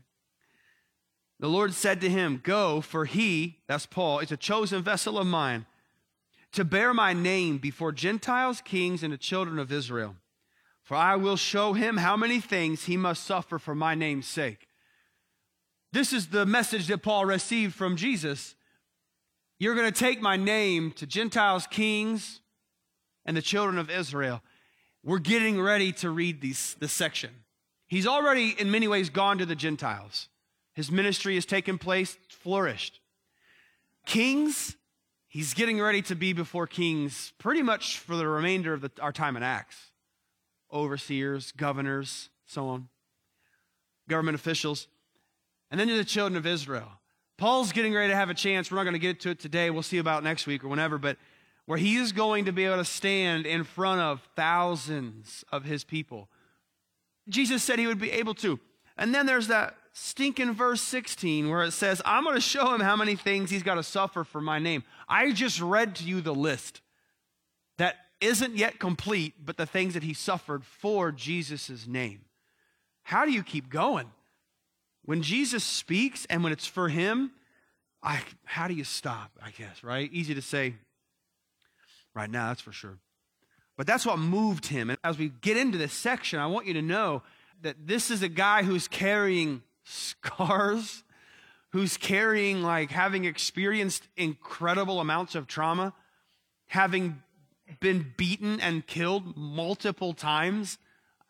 The 1.41 1.49
Lord 1.49 1.75
said 1.75 2.01
to 2.01 2.09
him, 2.09 2.41
Go, 2.43 2.81
for 2.81 3.05
he, 3.05 3.59
that's 3.69 3.85
Paul, 3.85 4.21
is 4.21 4.33
a 4.33 4.37
chosen 4.37 4.83
vessel 4.83 5.19
of 5.19 5.27
mine 5.27 5.67
to 6.53 6.65
bear 6.65 6.95
my 6.95 7.13
name 7.13 7.59
before 7.59 7.93
Gentiles, 7.93 8.61
kings, 8.61 9.03
and 9.03 9.13
the 9.13 9.19
children 9.19 9.59
of 9.59 9.73
Israel. 9.73 10.17
For 10.83 10.97
I 10.97 11.17
will 11.17 11.37
show 11.37 11.73
him 11.73 11.99
how 11.99 12.17
many 12.17 12.41
things 12.41 12.85
he 12.85 12.97
must 12.97 13.25
suffer 13.25 13.59
for 13.59 13.75
my 13.75 13.95
name's 13.95 14.27
sake. 14.27 14.69
This 15.93 16.13
is 16.13 16.29
the 16.29 16.47
message 16.47 16.87
that 16.89 17.03
Paul 17.03 17.25
received 17.27 17.75
from 17.75 17.97
Jesus. 17.97 18.55
You're 19.63 19.77
going 19.77 19.93
to 19.93 19.97
take 19.97 20.21
my 20.21 20.37
name 20.37 20.91
to 20.97 21.07
Gentiles, 21.07 21.69
kings, 21.69 22.41
and 23.25 23.37
the 23.37 23.41
children 23.41 23.79
of 23.79 23.91
Israel. 23.91 24.43
We're 25.05 25.21
getting 25.21 25.63
ready 25.63 25.93
to 25.93 26.11
read 26.11 26.41
these, 26.41 26.75
this 26.81 26.93
section. 26.93 27.31
He's 27.87 28.05
already, 28.05 28.57
in 28.59 28.73
many 28.73 28.89
ways, 28.89 29.09
gone 29.09 29.39
to 29.39 29.47
the 29.47 29.55
Gentiles. 29.55 30.29
His 30.75 30.91
ministry 30.91 31.37
has 31.37 31.47
taken 31.47 31.79
place, 31.79 32.19
flourished. 32.29 32.99
Kings, 34.05 34.75
he's 35.29 35.55
getting 35.55 35.81
ready 35.81 36.03
to 36.03 36.17
be 36.17 36.33
before 36.33 36.67
kings 36.67 37.33
pretty 37.39 37.63
much 37.63 38.01
for 38.01 38.17
the 38.17 38.27
remainder 38.27 38.75
of 38.75 38.81
the, 38.81 38.91
our 39.01 39.13
time 39.13 39.37
in 39.37 39.45
Acts. 39.45 39.93
Overseers, 40.73 41.53
governors, 41.53 42.31
so 42.47 42.67
on, 42.67 42.89
government 44.09 44.35
officials. 44.35 44.89
And 45.71 45.79
then 45.79 45.87
to 45.87 45.97
the 45.97 46.05
children 46.05 46.37
of 46.37 46.47
Israel. 46.47 46.89
Paul's 47.43 47.73
getting 47.73 47.93
ready 47.93 48.13
to 48.13 48.15
have 48.15 48.31
a 48.31 48.35
chance. 48.35 48.71
We're 48.71 48.77
not 48.77 48.85
going 48.85 48.93
to 48.93 49.01
get 49.01 49.19
to 49.23 49.31
it 49.31 49.41
today. 49.41 49.69
We'll 49.69 49.83
see 49.83 49.99
about 49.99 50.23
next 50.23 50.47
week 50.47 50.63
or 50.63 50.69
whenever, 50.69 50.97
but 50.97 51.17
where 51.67 51.77
he 51.77 51.97
is 51.97 52.13
going 52.13 52.45
to 52.45 52.53
be 52.53 52.65
able 52.67 52.77
to 52.77 52.85
stand 52.85 53.47
in 53.47 53.65
front 53.65 54.01
of 54.01 54.23
thousands 54.37 55.45
of 55.51 55.65
his 55.65 55.83
people. 55.83 56.29
Jesus 57.29 57.65
said 57.65 57.81
he 57.81 57.89
would 57.89 57.99
be 57.99 58.13
able 58.13 58.35
to. 58.35 58.61
And 58.97 59.13
then 59.13 59.27
there's 59.27 59.49
that 59.49 59.75
stinking 59.93 60.55
verse 60.55 60.83
16 60.83 61.51
where 61.51 61.65
it 61.65 61.73
says, 61.73 62.01
I'm 62.05 62.23
going 62.23 62.37
to 62.37 62.41
show 62.41 62.73
him 62.73 62.81
how 62.81 62.95
many 62.95 63.17
things 63.17 63.51
he's 63.51 63.65
got 63.65 63.75
to 63.75 63.83
suffer 63.83 64.23
for 64.23 64.41
my 64.41 64.61
name. 64.61 64.85
I 65.09 65.33
just 65.33 65.61
read 65.61 65.97
to 65.97 66.05
you 66.05 66.21
the 66.21 66.33
list 66.33 66.81
that 67.77 67.97
isn't 68.21 68.55
yet 68.55 68.79
complete, 68.79 69.35
but 69.45 69.57
the 69.57 69.67
things 69.67 69.95
that 69.95 70.05
he 70.05 70.15
suffered 70.15 70.65
for 70.65 71.11
Jesus' 71.11 71.89
name. 71.89 72.21
How 73.03 73.25
do 73.25 73.33
you 73.33 73.43
keep 73.43 73.69
going? 73.69 74.13
When 75.05 75.23
Jesus 75.23 75.65
speaks 75.65 76.25
and 76.27 76.45
when 76.45 76.53
it's 76.53 76.67
for 76.67 76.89
him, 76.89 77.33
I, 78.03 78.21
how 78.45 78.69
do 78.69 78.75
you 78.75 78.85
stop? 78.85 79.31
I 79.43 79.51
guess, 79.51 79.83
right? 79.83 80.11
Easy 80.13 80.35
to 80.35 80.43
say 80.43 80.75
right 82.15 82.31
now, 82.31 82.49
that's 82.49 82.61
for 82.61 82.73
sure. 82.73 82.99
But 83.77 83.87
that's 83.87 84.05
what 84.05 84.19
moved 84.19 84.67
him. 84.67 84.91
And 84.91 84.99
as 85.03 85.19
we 85.19 85.31
get 85.41 85.57
into 85.57 85.79
this 85.79 85.93
section, 85.93 86.39
I 86.39 86.47
want 86.47 86.67
you 86.67 86.75
to 86.75 86.83
know 86.83 87.23
that 87.63 87.87
this 87.87 88.11
is 88.11 88.23
a 88.23 88.29
guy 88.29 88.63
who's 88.63 88.87
carrying 88.87 89.63
scars, 89.85 91.05
who's 91.71 91.97
carrying, 91.97 92.63
like, 92.63 92.91
having 92.91 93.25
experienced 93.25 94.07
incredible 94.17 95.01
amounts 95.01 95.35
of 95.35 95.47
trauma, 95.47 95.95
having 96.67 97.23
been 97.81 98.13
beaten 98.17 98.61
and 98.61 98.87
killed 98.87 99.37
multiple 99.37 100.13
times. 100.13 100.79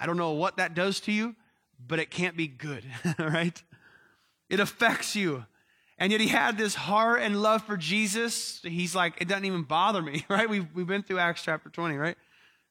I 0.00 0.06
don't 0.06 0.16
know 0.16 0.32
what 0.32 0.56
that 0.56 0.74
does 0.74 1.00
to 1.00 1.12
you, 1.12 1.36
but 1.86 1.98
it 1.98 2.10
can't 2.10 2.36
be 2.36 2.46
good, 2.46 2.84
right? 3.18 3.62
It 4.48 4.60
affects 4.60 5.16
you. 5.16 5.44
And 5.98 6.10
yet 6.10 6.20
he 6.20 6.28
had 6.28 6.58
this 6.58 6.74
heart 6.74 7.22
and 7.22 7.40
love 7.40 7.62
for 7.64 7.76
Jesus. 7.76 8.60
He's 8.64 8.94
like, 8.94 9.14
it 9.20 9.28
doesn't 9.28 9.44
even 9.44 9.62
bother 9.62 10.02
me, 10.02 10.24
right? 10.28 10.48
We've, 10.48 10.66
we've 10.74 10.86
been 10.86 11.02
through 11.02 11.18
Acts 11.18 11.42
chapter 11.42 11.68
20, 11.68 11.96
right? 11.96 12.16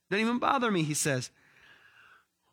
Doesn't 0.09 0.25
even 0.25 0.39
bother 0.39 0.69
me, 0.69 0.83
he 0.83 0.93
says. 0.93 1.29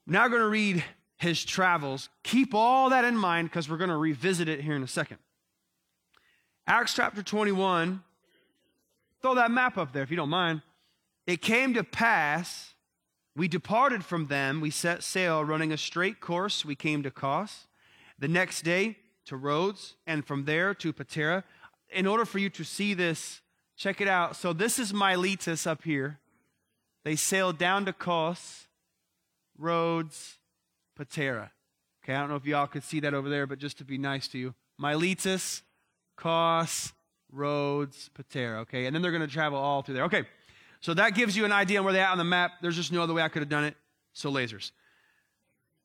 Now 0.07 0.25
we're 0.25 0.31
going 0.31 0.43
to 0.43 0.49
read 0.49 0.85
his 1.17 1.45
travels. 1.45 2.09
Keep 2.23 2.55
all 2.55 2.91
that 2.91 3.05
in 3.05 3.17
mind 3.17 3.51
because 3.51 3.69
we're 3.69 3.77
going 3.77 3.91
to 3.91 3.97
revisit 3.97 4.49
it 4.49 4.61
here 4.61 4.77
in 4.77 4.83
a 4.83 4.89
second. 4.89 5.19
Acts 6.67 6.95
chapter 6.95 7.23
21. 7.23 8.03
Throw 9.21 9.35
that 9.35 9.51
map 9.51 9.77
up 9.77 9.93
there 9.93 10.03
if 10.03 10.11
you 10.11 10.17
don't 10.17 10.29
mind. 10.29 10.63
It 11.27 11.43
came 11.43 11.75
to 11.75 11.85
pass, 11.85 12.73
we 13.39 13.47
departed 13.47 14.05
from 14.05 14.27
them. 14.27 14.61
We 14.61 14.71
set 14.71 15.05
sail, 15.05 15.45
running 15.45 15.73
a 15.73 15.77
straight 15.77 16.21
course. 16.21 16.65
We 16.65 16.75
came 16.75 17.05
to 17.05 17.11
Kos. 17.11 17.69
The 18.19 18.27
next 18.27 18.63
day 18.63 18.97
to 19.27 19.37
Rhodes, 19.37 19.95
and 20.07 20.27
from 20.27 20.45
there 20.45 20.75
to 20.75 20.93
Patara. 20.93 21.45
In 21.91 22.07
order 22.07 22.25
for 22.25 22.39
you 22.39 22.51
to 22.51 22.65
see 22.65 22.95
this, 22.95 23.41
check 23.77 24.01
it 24.01 24.09
out. 24.09 24.35
So 24.35 24.53
this 24.53 24.79
is 24.79 24.93
Miletus 24.93 25.67
up 25.67 25.85
here. 25.85 26.19
They 27.05 27.15
sailed 27.15 27.59
down 27.59 27.85
to 27.85 27.93
Kos, 27.93 28.67
Rhodes, 29.57 30.39
Patara. 30.99 31.51
Okay, 32.03 32.15
I 32.15 32.21
don't 32.21 32.31
know 32.31 32.37
if 32.37 32.45
y'all 32.45 32.67
could 32.67 32.83
see 32.83 33.01
that 33.01 33.15
over 33.15 33.29
there, 33.29 33.47
but 33.47 33.61
just 33.61 33.79
to 33.79 33.85
be 33.85 33.99
nice 33.99 34.27
to 34.29 34.39
you, 34.39 34.55
Miletus, 34.79 35.63
Kos, 36.17 36.93
Rhodes, 37.31 38.11
Patara. 38.19 38.61
Okay, 38.63 38.87
and 38.87 38.95
then 38.95 39.03
they're 39.03 39.13
going 39.13 39.21
to 39.21 39.33
travel 39.33 39.59
all 39.59 39.83
through 39.83 39.95
there. 39.95 40.05
Okay, 40.05 40.25
so 40.81 40.95
that 40.95 41.15
gives 41.15 41.37
you 41.37 41.45
an 41.45 41.53
idea 41.53 41.79
on 41.79 41.85
where 41.85 41.93
they're 41.93 42.05
at 42.05 42.13
on 42.13 42.19
the 42.19 42.25
map. 42.25 42.53
There's 42.63 42.77
just 42.77 42.93
no 42.93 43.03
other 43.03 43.15
way 43.15 43.23
I 43.23 43.29
could 43.29 43.43
have 43.43 43.49
done 43.49 43.65
it. 43.65 43.77
So 44.13 44.31
lasers. 44.31 44.71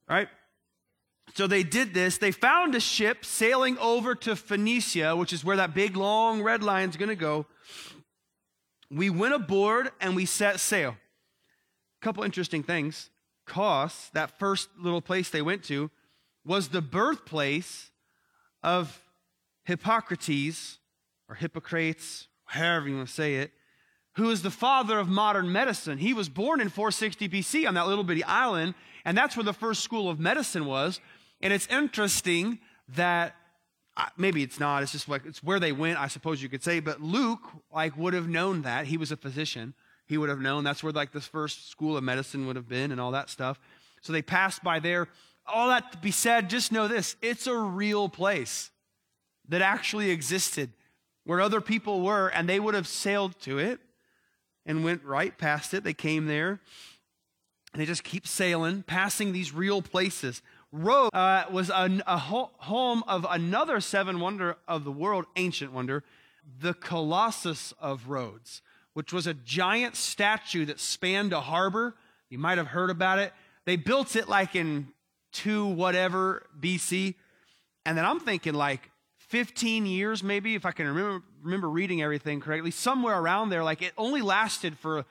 All 0.10 0.16
right? 0.16 0.28
So 1.36 1.48
they 1.48 1.64
did 1.64 1.94
this. 1.94 2.18
They 2.18 2.32
found 2.32 2.76
a 2.76 2.80
ship 2.80 3.26
sailing 3.26 3.78
over 3.80 4.14
to 4.16 4.36
Phoenicia, 4.36 5.16
which 5.16 5.34
is 5.34 5.44
where 5.44 5.58
that 5.58 5.74
big 5.74 5.96
long 5.96 6.44
red 6.44 6.64
line 6.64 6.90
is 6.90 6.98
going 6.98 7.10
to 7.10 7.16
go. 7.16 7.46
We 8.92 9.10
went 9.10 9.34
aboard 9.34 9.90
and 10.00 10.16
we 10.16 10.26
set 10.26 10.60
sail. 10.60 10.96
A 12.02 12.06
couple 12.06 12.24
interesting 12.24 12.62
things. 12.62 13.10
Kos, 13.46 14.10
that 14.14 14.38
first 14.38 14.70
little 14.80 15.02
place 15.02 15.30
they 15.30 15.42
went 15.42 15.64
to, 15.66 15.90
was 16.46 16.70
the 16.70 16.82
birthplace 16.82 17.90
of 18.62 19.02
Hippocrates, 19.64 20.78
or 21.28 21.36
Hippocrates, 21.36 22.28
however 22.46 22.90
you 22.90 22.98
want 22.98 23.08
to 23.08 23.14
say 23.14 23.36
it, 23.36 23.52
who 24.16 24.30
is 24.30 24.42
the 24.42 24.52
father 24.52 25.00
of 25.00 25.08
modern 25.10 25.52
medicine. 25.52 25.98
He 25.98 26.14
was 26.14 26.30
born 26.30 26.62
in 26.62 26.70
460 26.70 27.30
BC 27.30 27.68
on 27.68 27.74
that 27.74 27.88
little 27.88 28.04
bitty 28.04 28.24
island, 28.24 28.76
and 29.06 29.18
that's 29.18 29.36
where 29.36 29.44
the 29.44 29.54
first 29.54 29.84
school 29.84 30.10
of 30.10 30.20
medicine 30.20 30.66
was. 30.66 31.00
And 31.42 31.52
it's 31.52 31.68
interesting 31.68 32.60
that 32.96 33.36
maybe 34.18 34.42
it's 34.42 34.60
not 34.60 34.82
it's 34.82 34.92
just 34.92 35.08
like 35.08 35.24
it's 35.24 35.44
where 35.44 35.60
they 35.60 35.72
went 35.72 36.00
i 36.00 36.08
suppose 36.08 36.42
you 36.42 36.50
could 36.50 36.64
say 36.64 36.80
but 36.80 37.00
luke 37.00 37.44
like 37.72 37.98
would 37.98 38.14
have 38.14 38.28
known 38.28 38.62
that. 38.64 38.88
He 38.88 38.98
was 38.98 39.12
a 39.12 39.18
physician. 39.18 39.74
He 40.06 40.18
would 40.18 40.30
have 40.30 40.40
known. 40.40 40.64
That's 40.64 40.84
where 40.84 40.94
like 40.94 41.12
this 41.12 41.28
first 41.28 41.70
school 41.70 41.98
of 41.98 42.04
medicine 42.04 42.46
would 42.48 42.56
have 42.56 42.68
been 42.68 42.92
and 42.92 43.00
all 43.00 43.12
that 43.12 43.30
stuff. 43.30 43.60
So 44.02 44.14
they 44.14 44.22
passed 44.22 44.64
by 44.64 44.80
there. 44.80 45.08
All 45.46 45.70
that 45.70 45.92
to 45.94 45.98
be 45.98 46.12
said 46.12 46.50
just 46.50 46.72
know 46.72 46.88
this 46.88 47.16
it's 47.22 47.48
a 47.48 47.56
real 47.56 48.10
place 48.10 48.72
that 49.50 49.62
actually 49.62 50.10
existed 50.10 50.72
where 51.26 51.42
other 51.42 51.62
people 51.62 52.02
were 52.02 52.28
and 52.30 52.48
they 52.48 52.60
would 52.60 52.76
have 52.76 52.88
sailed 52.88 53.40
to 53.42 53.60
it 53.60 53.80
and 54.66 54.84
went 54.84 55.04
right 55.04 55.38
past 55.38 55.74
it 55.74 55.84
they 55.84 55.94
came 55.94 56.28
there 56.28 56.60
and 57.74 57.82
they 57.82 57.86
just 57.86 58.04
keep 58.04 58.28
sailing 58.28 58.84
passing 58.84 59.32
these 59.32 59.54
real 59.54 59.82
places 59.82 60.42
Rhodes 60.74 61.12
uh, 61.14 61.44
was 61.52 61.70
a, 61.70 62.02
a 62.08 62.18
home 62.18 63.04
of 63.08 63.28
another 63.30 63.80
seven 63.80 64.20
wonder 64.20 64.58
of 64.68 64.84
the 64.84 64.92
world, 64.92 65.26
ancient 65.36 65.72
wonder, 65.72 66.04
the 66.60 66.74
Colossus 66.74 67.74
of 67.80 68.10
Rhodes, 68.10 68.64
which 68.94 69.14
was 69.14 69.28
a 69.28 69.36
giant 69.36 69.96
statue 69.96 70.66
that 70.66 70.80
spanned 70.80 71.32
a 71.32 71.42
harbor. 71.42 71.94
You 72.32 72.40
might 72.40 72.58
have 72.58 72.68
heard 72.68 72.90
about 72.90 73.20
it. 73.20 73.34
They 73.66 73.76
built 73.76 74.16
it 74.16 74.28
like 74.28 74.56
in 74.56 74.88
2 75.34 75.68
whatever 75.68 76.48
BC. 76.60 77.14
And 77.86 77.96
then 77.96 78.04
I'm 78.04 78.20
thinking 78.20 78.56
like 78.56 78.90
15 79.34 79.88
years, 79.88 80.22
maybe, 80.22 80.54
if 80.54 80.64
I 80.64 80.72
can 80.72 80.86
remember, 80.86 81.24
remember 81.42 81.68
reading 81.68 82.04
everything 82.04 82.40
correctly, 82.40 82.70
somewhere 82.70 83.20
around 83.20 83.50
there. 83.50 83.64
Like 83.64 83.82
it 83.82 83.92
only 83.98 84.22
lasted 84.22 84.78
for 84.78 85.06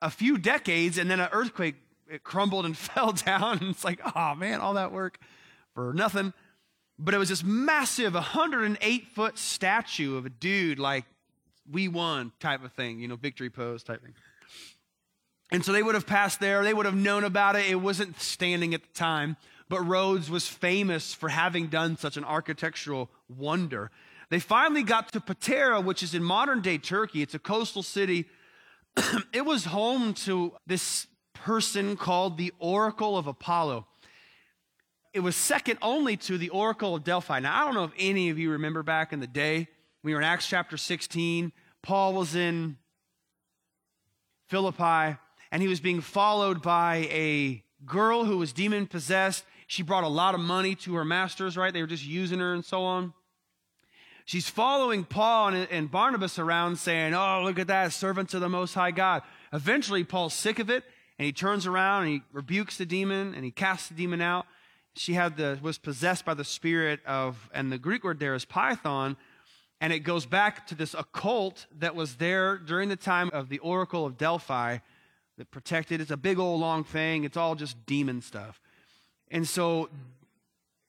a 0.00 0.08
few 0.08 0.38
decades, 0.38 0.98
and 0.98 1.10
then 1.10 1.18
an 1.18 1.28
earthquake 1.32 1.74
it 2.08 2.22
crumbled 2.22 2.64
and 2.64 2.78
fell 2.78 3.10
down. 3.10 3.58
And 3.58 3.70
it's 3.70 3.82
like, 3.82 4.00
oh 4.14 4.36
man, 4.36 4.60
all 4.60 4.74
that 4.74 4.92
work 4.92 5.18
for 5.74 5.92
nothing. 5.92 6.32
But 6.96 7.12
it 7.12 7.18
was 7.18 7.28
this 7.28 7.42
massive 7.42 8.14
108 8.14 9.08
foot 9.08 9.36
statue 9.36 10.16
of 10.16 10.26
a 10.26 10.30
dude, 10.30 10.78
like, 10.78 11.04
we 11.68 11.88
won 11.88 12.30
type 12.38 12.62
of 12.62 12.72
thing, 12.72 13.00
you 13.00 13.08
know, 13.08 13.16
victory 13.16 13.50
pose 13.50 13.82
type 13.82 14.00
thing. 14.00 14.14
And 15.50 15.64
so 15.64 15.72
they 15.72 15.82
would 15.82 15.96
have 15.96 16.06
passed 16.06 16.38
there. 16.38 16.62
They 16.62 16.72
would 16.72 16.86
have 16.86 16.94
known 16.94 17.24
about 17.24 17.56
it. 17.56 17.68
It 17.68 17.80
wasn't 17.80 18.20
standing 18.20 18.74
at 18.74 18.82
the 18.82 18.92
time, 18.94 19.36
but 19.68 19.80
Rhodes 19.80 20.30
was 20.30 20.46
famous 20.46 21.12
for 21.12 21.28
having 21.28 21.66
done 21.66 21.96
such 21.96 22.16
an 22.16 22.24
architectural 22.24 23.10
wonder. 23.28 23.90
They 24.28 24.40
finally 24.40 24.82
got 24.82 25.12
to 25.12 25.20
Patara, 25.20 25.84
which 25.84 26.02
is 26.02 26.14
in 26.14 26.22
modern 26.22 26.60
day 26.60 26.78
Turkey. 26.78 27.22
It's 27.22 27.34
a 27.34 27.38
coastal 27.38 27.82
city. 27.82 28.26
it 29.32 29.44
was 29.44 29.66
home 29.66 30.14
to 30.14 30.52
this 30.66 31.06
person 31.34 31.96
called 31.96 32.38
the 32.38 32.52
Oracle 32.58 33.16
of 33.16 33.26
Apollo. 33.26 33.86
It 35.12 35.20
was 35.20 35.36
second 35.36 35.78
only 35.80 36.16
to 36.18 36.38
the 36.38 36.50
Oracle 36.50 36.94
of 36.94 37.04
Delphi. 37.04 37.40
Now, 37.40 37.60
I 37.60 37.64
don't 37.64 37.74
know 37.74 37.84
if 37.84 37.92
any 37.98 38.30
of 38.30 38.38
you 38.38 38.50
remember 38.50 38.82
back 38.82 39.12
in 39.12 39.20
the 39.20 39.26
day, 39.26 39.68
we 40.02 40.12
were 40.12 40.20
in 40.20 40.24
Acts 40.24 40.48
chapter 40.48 40.76
16. 40.76 41.52
Paul 41.82 42.14
was 42.14 42.34
in 42.34 42.76
Philippi, 44.48 45.18
and 45.50 45.62
he 45.62 45.68
was 45.68 45.80
being 45.80 46.00
followed 46.00 46.62
by 46.62 47.08
a 47.10 47.62
girl 47.84 48.24
who 48.24 48.38
was 48.38 48.52
demon 48.52 48.86
possessed. 48.86 49.44
She 49.66 49.82
brought 49.82 50.04
a 50.04 50.08
lot 50.08 50.34
of 50.34 50.40
money 50.40 50.74
to 50.76 50.94
her 50.94 51.04
masters, 51.04 51.56
right? 51.56 51.72
They 51.72 51.80
were 51.80 51.88
just 51.88 52.06
using 52.06 52.38
her 52.38 52.54
and 52.54 52.64
so 52.64 52.82
on. 52.84 53.12
She's 54.24 54.48
following 54.48 55.04
Paul 55.04 55.48
and, 55.48 55.68
and 55.70 55.90
Barnabas 55.90 56.38
around 56.38 56.78
saying, 56.78 57.14
Oh, 57.14 57.42
look 57.44 57.58
at 57.58 57.68
that, 57.68 57.92
servants 57.92 58.34
of 58.34 58.40
the 58.40 58.48
Most 58.48 58.74
High 58.74 58.90
God. 58.90 59.22
Eventually, 59.52 60.02
Paul's 60.02 60.34
sick 60.34 60.58
of 60.58 60.68
it, 60.68 60.84
and 61.18 61.26
he 61.26 61.32
turns 61.32 61.66
around 61.66 62.02
and 62.02 62.12
he 62.12 62.22
rebukes 62.32 62.76
the 62.76 62.86
demon 62.86 63.34
and 63.34 63.44
he 63.44 63.50
casts 63.50 63.88
the 63.88 63.94
demon 63.94 64.20
out. 64.20 64.46
She 64.94 65.12
had 65.12 65.36
the, 65.36 65.58
was 65.62 65.78
possessed 65.78 66.24
by 66.24 66.34
the 66.34 66.44
spirit 66.44 67.00
of, 67.06 67.50
and 67.52 67.70
the 67.70 67.78
Greek 67.78 68.02
word 68.02 68.18
there 68.18 68.34
is 68.34 68.44
python, 68.44 69.16
and 69.80 69.92
it 69.92 70.00
goes 70.00 70.26
back 70.26 70.66
to 70.68 70.74
this 70.74 70.94
occult 70.94 71.66
that 71.78 71.94
was 71.94 72.16
there 72.16 72.56
during 72.56 72.88
the 72.88 72.96
time 72.96 73.30
of 73.32 73.48
the 73.48 73.58
Oracle 73.58 74.06
of 74.06 74.16
Delphi 74.16 74.78
that 75.36 75.50
protected. 75.50 76.00
It's 76.00 76.10
a 76.10 76.16
big 76.16 76.38
old 76.38 76.60
long 76.60 76.82
thing. 76.82 77.24
It's 77.24 77.36
all 77.36 77.54
just 77.54 77.84
demon 77.84 78.22
stuff. 78.22 78.60
And 79.30 79.46
so, 79.46 79.88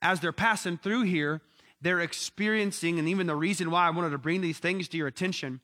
as 0.01 0.19
they're 0.19 0.31
passing 0.31 0.77
through 0.77 1.03
here, 1.03 1.41
they're 1.81 1.99
experiencing, 1.99 2.99
and 2.99 3.07
even 3.07 3.27
the 3.27 3.35
reason 3.35 3.71
why 3.71 3.87
I 3.87 3.91
wanted 3.91 4.11
to 4.11 4.17
bring 4.17 4.41
these 4.41 4.59
things 4.59 4.87
to 4.89 4.97
your 4.97 5.07
attention 5.07 5.61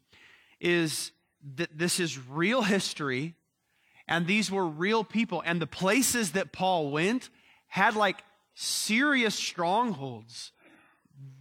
is 0.59 1.11
that 1.55 1.77
this 1.77 1.99
is 1.99 2.17
real 2.27 2.61
history, 2.61 3.35
and 4.07 4.27
these 4.27 4.51
were 4.51 4.65
real 4.65 5.03
people. 5.03 5.41
And 5.45 5.61
the 5.61 5.67
places 5.67 6.33
that 6.33 6.51
Paul 6.51 6.91
went 6.91 7.29
had 7.67 7.95
like 7.95 8.23
serious 8.53 9.35
strongholds. 9.35 10.51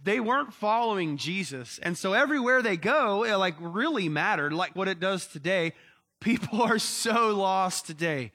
They 0.03 0.19
weren't 0.19 0.53
following 0.53 1.17
Jesus. 1.17 1.79
And 1.81 1.97
so 1.97 2.13
everywhere 2.13 2.61
they 2.61 2.77
go, 2.77 3.23
it 3.23 3.35
like 3.35 3.55
really 3.59 4.09
mattered, 4.09 4.53
like 4.53 4.75
what 4.75 4.87
it 4.87 4.99
does 4.99 5.27
today. 5.27 5.73
People 6.19 6.61
are 6.63 6.79
so 6.79 7.29
lost 7.35 7.85
today. 7.85 8.31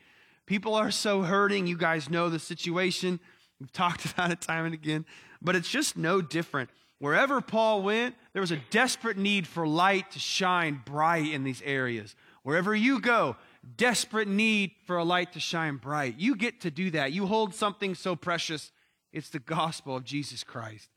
People 0.48 0.74
are 0.74 0.90
so 0.90 1.20
hurting. 1.20 1.66
You 1.66 1.76
guys 1.76 2.08
know 2.08 2.30
the 2.30 2.38
situation. 2.38 3.20
We've 3.60 3.70
talked 3.70 4.04
about 4.10 4.30
it 4.30 4.40
time 4.40 4.64
and 4.64 4.72
again, 4.72 5.04
but 5.42 5.54
it's 5.54 5.68
just 5.68 5.94
no 5.94 6.22
different. 6.22 6.70
Wherever 7.00 7.42
Paul 7.42 7.82
went, 7.82 8.14
there 8.32 8.40
was 8.40 8.50
a 8.50 8.60
desperate 8.70 9.18
need 9.18 9.46
for 9.46 9.68
light 9.68 10.10
to 10.12 10.18
shine 10.18 10.80
bright 10.86 11.30
in 11.30 11.44
these 11.44 11.60
areas. 11.66 12.16
Wherever 12.44 12.74
you 12.74 12.98
go, 12.98 13.36
desperate 13.76 14.26
need 14.26 14.70
for 14.86 14.96
a 14.96 15.04
light 15.04 15.34
to 15.34 15.40
shine 15.40 15.76
bright. 15.76 16.18
You 16.18 16.34
get 16.34 16.62
to 16.62 16.70
do 16.70 16.90
that. 16.92 17.12
You 17.12 17.26
hold 17.26 17.54
something 17.54 17.94
so 17.94 18.16
precious, 18.16 18.72
it's 19.12 19.28
the 19.28 19.38
gospel 19.38 19.96
of 19.96 20.04
Jesus 20.04 20.44
Christ. 20.44 20.88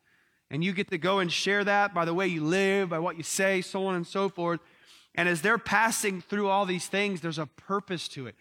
And 0.50 0.64
you 0.64 0.72
get 0.72 0.90
to 0.92 0.98
go 0.98 1.20
and 1.20 1.30
share 1.30 1.66
that 1.66 1.94
by 1.94 2.06
the 2.06 2.14
way 2.14 2.28
you 2.28 2.42
live, 2.42 2.90
by 2.90 3.00
what 3.00 3.18
you 3.18 3.24
say, 3.24 3.60
so 3.60 3.86
on 3.86 3.96
and 3.96 4.08
so 4.08 4.30
forth. 4.30 4.62
And 5.14 5.28
as 5.28 5.42
they're 5.42 5.58
passing 5.58 6.22
through 6.22 6.48
all 6.48 6.66
these 6.66 6.88
things, 6.88 7.20
there's 7.20 7.38
a 7.38 7.48
purpose 7.48 8.08
to 8.10 8.28
it. 8.28 8.36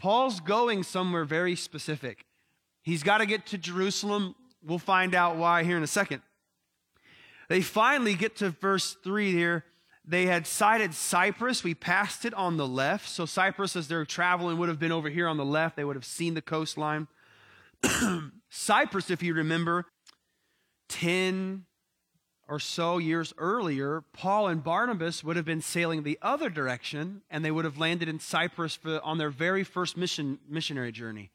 Paul's 0.00 0.40
going 0.40 0.82
somewhere 0.82 1.24
very 1.24 1.54
specific. 1.54 2.24
He's 2.82 3.02
got 3.02 3.18
to 3.18 3.26
get 3.26 3.46
to 3.46 3.58
Jerusalem. 3.58 4.34
We'll 4.64 4.78
find 4.78 5.14
out 5.14 5.36
why 5.36 5.62
here 5.62 5.76
in 5.76 5.82
a 5.82 5.86
second. 5.86 6.22
They 7.50 7.60
finally 7.60 8.14
get 8.14 8.36
to 8.36 8.50
verse 8.50 8.96
3 9.04 9.30
here. 9.32 9.64
They 10.06 10.24
had 10.24 10.46
sighted 10.46 10.94
Cyprus. 10.94 11.62
We 11.62 11.74
passed 11.74 12.24
it 12.24 12.32
on 12.32 12.56
the 12.56 12.66
left. 12.66 13.08
So, 13.10 13.26
Cyprus, 13.26 13.76
as 13.76 13.88
they're 13.88 14.06
traveling, 14.06 14.56
would 14.56 14.70
have 14.70 14.78
been 14.78 14.90
over 14.90 15.10
here 15.10 15.28
on 15.28 15.36
the 15.36 15.44
left. 15.44 15.76
They 15.76 15.84
would 15.84 15.96
have 15.96 16.06
seen 16.06 16.32
the 16.32 16.40
coastline. 16.40 17.06
Cyprus, 18.48 19.10
if 19.10 19.22
you 19.22 19.34
remember, 19.34 19.84
10 20.88 21.66
or 22.50 22.58
so 22.58 22.98
years 22.98 23.32
earlier, 23.38 24.02
Paul 24.12 24.48
and 24.48 24.62
Barnabas 24.62 25.22
would 25.22 25.36
have 25.36 25.44
been 25.44 25.62
sailing 25.62 26.02
the 26.02 26.18
other 26.20 26.50
direction, 26.50 27.22
and 27.30 27.44
they 27.44 27.52
would 27.52 27.64
have 27.64 27.78
landed 27.78 28.08
in 28.08 28.18
Cyprus 28.18 28.74
for, 28.74 29.00
on 29.04 29.18
their 29.18 29.30
very 29.30 29.62
first 29.62 29.96
mission, 29.96 30.40
missionary 30.48 30.90
journey 30.90 31.30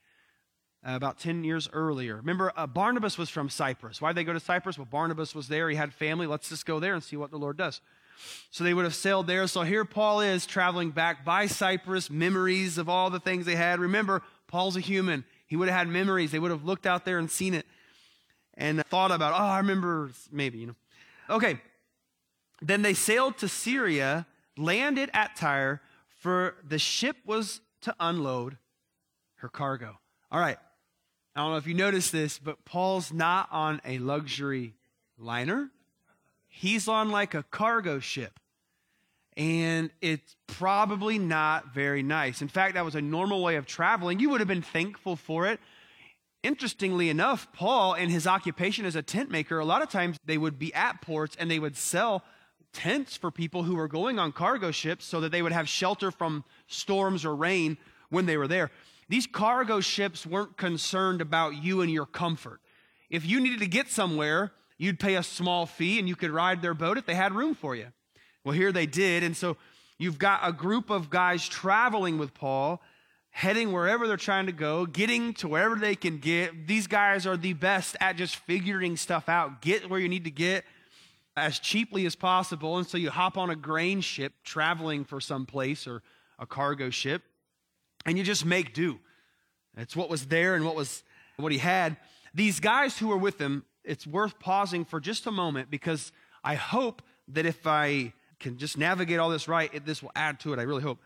uh, 0.85 0.91
about 0.91 1.17
10 1.17 1.45
years 1.45 1.69
earlier. 1.71 2.17
Remember, 2.17 2.51
uh, 2.57 2.67
Barnabas 2.67 3.17
was 3.17 3.29
from 3.29 3.49
Cyprus. 3.49 4.01
Why 4.01 4.09
did 4.09 4.17
they 4.17 4.23
go 4.25 4.33
to 4.33 4.41
Cyprus? 4.41 4.77
Well, 4.77 4.89
Barnabas 4.91 5.33
was 5.33 5.47
there. 5.47 5.69
He 5.69 5.77
had 5.77 5.93
family. 5.93 6.27
Let's 6.27 6.49
just 6.49 6.65
go 6.65 6.81
there 6.81 6.93
and 6.93 7.01
see 7.01 7.15
what 7.15 7.31
the 7.31 7.37
Lord 7.37 7.55
does. 7.55 7.79
So 8.51 8.65
they 8.65 8.73
would 8.73 8.83
have 8.83 8.95
sailed 8.95 9.25
there. 9.25 9.47
So 9.47 9.61
here 9.61 9.85
Paul 9.85 10.19
is 10.19 10.45
traveling 10.45 10.91
back 10.91 11.23
by 11.23 11.47
Cyprus, 11.47 12.09
memories 12.09 12.77
of 12.77 12.89
all 12.89 13.09
the 13.09 13.21
things 13.21 13.45
they 13.45 13.55
had. 13.55 13.79
Remember, 13.79 14.21
Paul's 14.47 14.75
a 14.75 14.81
human. 14.81 15.23
He 15.47 15.55
would 15.55 15.69
have 15.69 15.77
had 15.77 15.87
memories. 15.87 16.31
They 16.31 16.39
would 16.39 16.51
have 16.51 16.65
looked 16.65 16.85
out 16.85 17.05
there 17.05 17.19
and 17.19 17.31
seen 17.31 17.53
it 17.53 17.65
and 18.53 18.85
thought 18.87 19.11
about, 19.11 19.31
oh, 19.33 19.45
I 19.45 19.57
remember, 19.59 20.11
maybe, 20.29 20.59
you 20.59 20.67
know. 20.67 20.75
Okay. 21.29 21.59
Then 22.61 22.81
they 22.81 22.93
sailed 22.93 23.37
to 23.39 23.47
Syria, 23.47 24.25
landed 24.57 25.09
at 25.13 25.35
Tyre, 25.35 25.81
for 26.19 26.55
the 26.67 26.79
ship 26.79 27.17
was 27.25 27.61
to 27.81 27.95
unload 27.99 28.57
her 29.35 29.49
cargo. 29.49 29.97
All 30.31 30.39
right. 30.39 30.57
I 31.35 31.41
don't 31.41 31.51
know 31.51 31.57
if 31.57 31.67
you 31.67 31.73
noticed 31.73 32.11
this, 32.11 32.39
but 32.39 32.63
Paul's 32.65 33.11
not 33.11 33.49
on 33.51 33.81
a 33.85 33.97
luxury 33.97 34.73
liner. 35.17 35.69
He's 36.47 36.87
on 36.87 37.09
like 37.09 37.33
a 37.33 37.43
cargo 37.43 37.99
ship. 37.99 38.39
And 39.37 39.89
it's 40.01 40.37
probably 40.47 41.19
not 41.19 41.73
very 41.73 42.01
nice. 42.01 42.41
In 42.41 42.47
fact, 42.47 42.75
that 42.75 42.85
was 42.85 42.95
a 42.95 43.01
normal 43.01 43.43
way 43.43 43.57
of 43.57 43.65
traveling. 43.65 44.19
You 44.19 44.29
would 44.29 44.39
have 44.39 44.47
been 44.47 44.61
thankful 44.61 45.17
for 45.17 45.45
it. 45.47 45.59
Interestingly 46.45 47.09
enough, 47.09 47.51
Paul, 47.53 47.95
in 47.95 48.11
his 48.11 48.27
occupation 48.27 48.85
as 48.85 48.95
a 48.95 49.01
tent 49.01 49.31
maker, 49.31 49.57
a 49.57 49.65
lot 49.65 49.81
of 49.81 49.89
times 49.89 50.19
they 50.25 50.37
would 50.37 50.59
be 50.59 50.71
at 50.75 51.01
ports 51.01 51.35
and 51.39 51.49
they 51.49 51.57
would 51.57 51.75
sell 51.75 52.23
tents 52.71 53.17
for 53.17 53.31
people 53.31 53.63
who 53.63 53.75
were 53.75 53.87
going 53.87 54.19
on 54.19 54.31
cargo 54.31 54.69
ships 54.69 55.05
so 55.05 55.19
that 55.21 55.31
they 55.31 55.41
would 55.41 55.51
have 55.51 55.67
shelter 55.67 56.11
from 56.11 56.43
storms 56.67 57.25
or 57.25 57.35
rain 57.35 57.79
when 58.09 58.27
they 58.27 58.37
were 58.37 58.47
there. 58.47 58.69
These 59.09 59.25
cargo 59.25 59.79
ships 59.79 60.23
weren't 60.23 60.55
concerned 60.55 61.19
about 61.19 61.63
you 61.63 61.81
and 61.81 61.91
your 61.91 62.05
comfort. 62.05 62.61
If 63.09 63.25
you 63.25 63.39
needed 63.39 63.61
to 63.61 63.67
get 63.67 63.89
somewhere, 63.89 64.51
you'd 64.77 64.99
pay 64.99 65.15
a 65.15 65.23
small 65.23 65.65
fee 65.65 65.97
and 65.97 66.07
you 66.07 66.15
could 66.15 66.29
ride 66.29 66.61
their 66.61 66.75
boat 66.75 66.99
if 66.99 67.07
they 67.07 67.15
had 67.15 67.33
room 67.33 67.55
for 67.55 67.75
you. 67.75 67.87
Well, 68.43 68.53
here 68.53 68.71
they 68.71 68.85
did. 68.85 69.23
And 69.23 69.35
so 69.35 69.57
you've 69.97 70.19
got 70.19 70.41
a 70.43 70.53
group 70.53 70.91
of 70.91 71.09
guys 71.09 71.49
traveling 71.49 72.19
with 72.19 72.35
Paul 72.35 72.83
heading 73.35 73.73
wherever 73.73 74.07
they're 74.07 74.15
trying 74.15 74.45
to 74.45 74.53
go, 74.53 74.85
getting 74.85 75.33
to 75.33 75.45
wherever 75.45 75.75
they 75.75 75.93
can 75.93 76.19
get. 76.19 76.67
These 76.67 76.87
guys 76.87 77.27
are 77.27 77.35
the 77.35 77.51
best 77.51 77.97
at 77.99 78.15
just 78.15 78.37
figuring 78.37 78.95
stuff 78.95 79.27
out. 79.27 79.61
Get 79.61 79.89
where 79.89 79.99
you 79.99 80.07
need 80.07 80.23
to 80.23 80.31
get 80.31 80.63
as 81.35 81.59
cheaply 81.59 82.05
as 82.05 82.15
possible. 82.15 82.77
And 82.77 82.87
so 82.87 82.97
you 82.97 83.09
hop 83.09 83.37
on 83.37 83.49
a 83.49 83.55
grain 83.57 83.99
ship 83.99 84.31
traveling 84.45 85.03
for 85.03 85.19
some 85.19 85.45
place 85.45 85.85
or 85.85 86.01
a 86.39 86.45
cargo 86.45 86.89
ship, 86.89 87.23
and 88.05 88.17
you 88.17 88.23
just 88.23 88.45
make 88.45 88.73
do. 88.73 88.99
It's 89.75 89.97
what 89.97 90.09
was 90.09 90.27
there 90.27 90.55
and 90.55 90.63
what 90.63 90.77
was 90.77 91.03
what 91.35 91.51
he 91.51 91.57
had. 91.57 91.97
These 92.33 92.61
guys 92.61 92.97
who 92.97 93.09
were 93.09 93.17
with 93.17 93.37
him, 93.37 93.65
it's 93.83 94.07
worth 94.07 94.39
pausing 94.39 94.85
for 94.85 95.01
just 95.01 95.27
a 95.27 95.31
moment 95.31 95.69
because 95.69 96.13
I 96.41 96.55
hope 96.55 97.01
that 97.27 97.45
if 97.45 97.67
I 97.67 98.13
can 98.39 98.57
just 98.57 98.77
navigate 98.77 99.19
all 99.19 99.29
this 99.29 99.49
right, 99.49 99.85
this 99.85 100.01
will 100.01 100.13
add 100.15 100.39
to 100.41 100.53
it. 100.53 100.59
I 100.59 100.61
really 100.61 100.83
hope. 100.83 100.99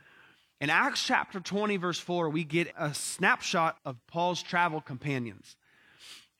In 0.61 0.69
Acts 0.69 1.05
chapter 1.05 1.39
20, 1.39 1.77
verse 1.77 1.99
4, 1.99 2.29
we 2.29 2.43
get 2.43 2.73
a 2.77 2.93
snapshot 2.93 3.77
of 3.85 3.95
Paul's 4.07 4.43
travel 4.43 4.81
companions. 4.81 5.55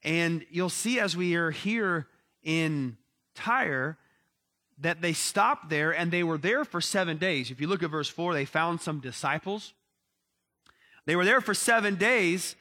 And 0.04 0.46
you'll 0.50 0.70
see 0.70 1.00
as 1.00 1.16
we 1.16 1.36
are 1.36 1.52
here 1.52 2.08
in 2.44 2.98
Tyre 3.34 3.98
that 4.80 5.02
they 5.02 5.14
stopped 5.14 5.70
there 5.70 5.92
and 5.92 6.12
they 6.12 6.24
were 6.24 6.38
there 6.38 6.66
for 6.66 6.82
seven 6.82 7.18
days. 7.18 7.50
If 7.50 7.62
you 7.62 7.68
look 7.68 7.82
at 7.82 7.92
verse 7.92 8.10
4, 8.10 8.34
they 8.34 8.44
found 8.44 8.82
some 8.82 9.00
disciples. 9.00 9.74
They 11.06 11.16
were 11.16 11.26
there 11.26 11.42
for 11.42 11.54
seven 11.54 11.96
days 11.96 12.58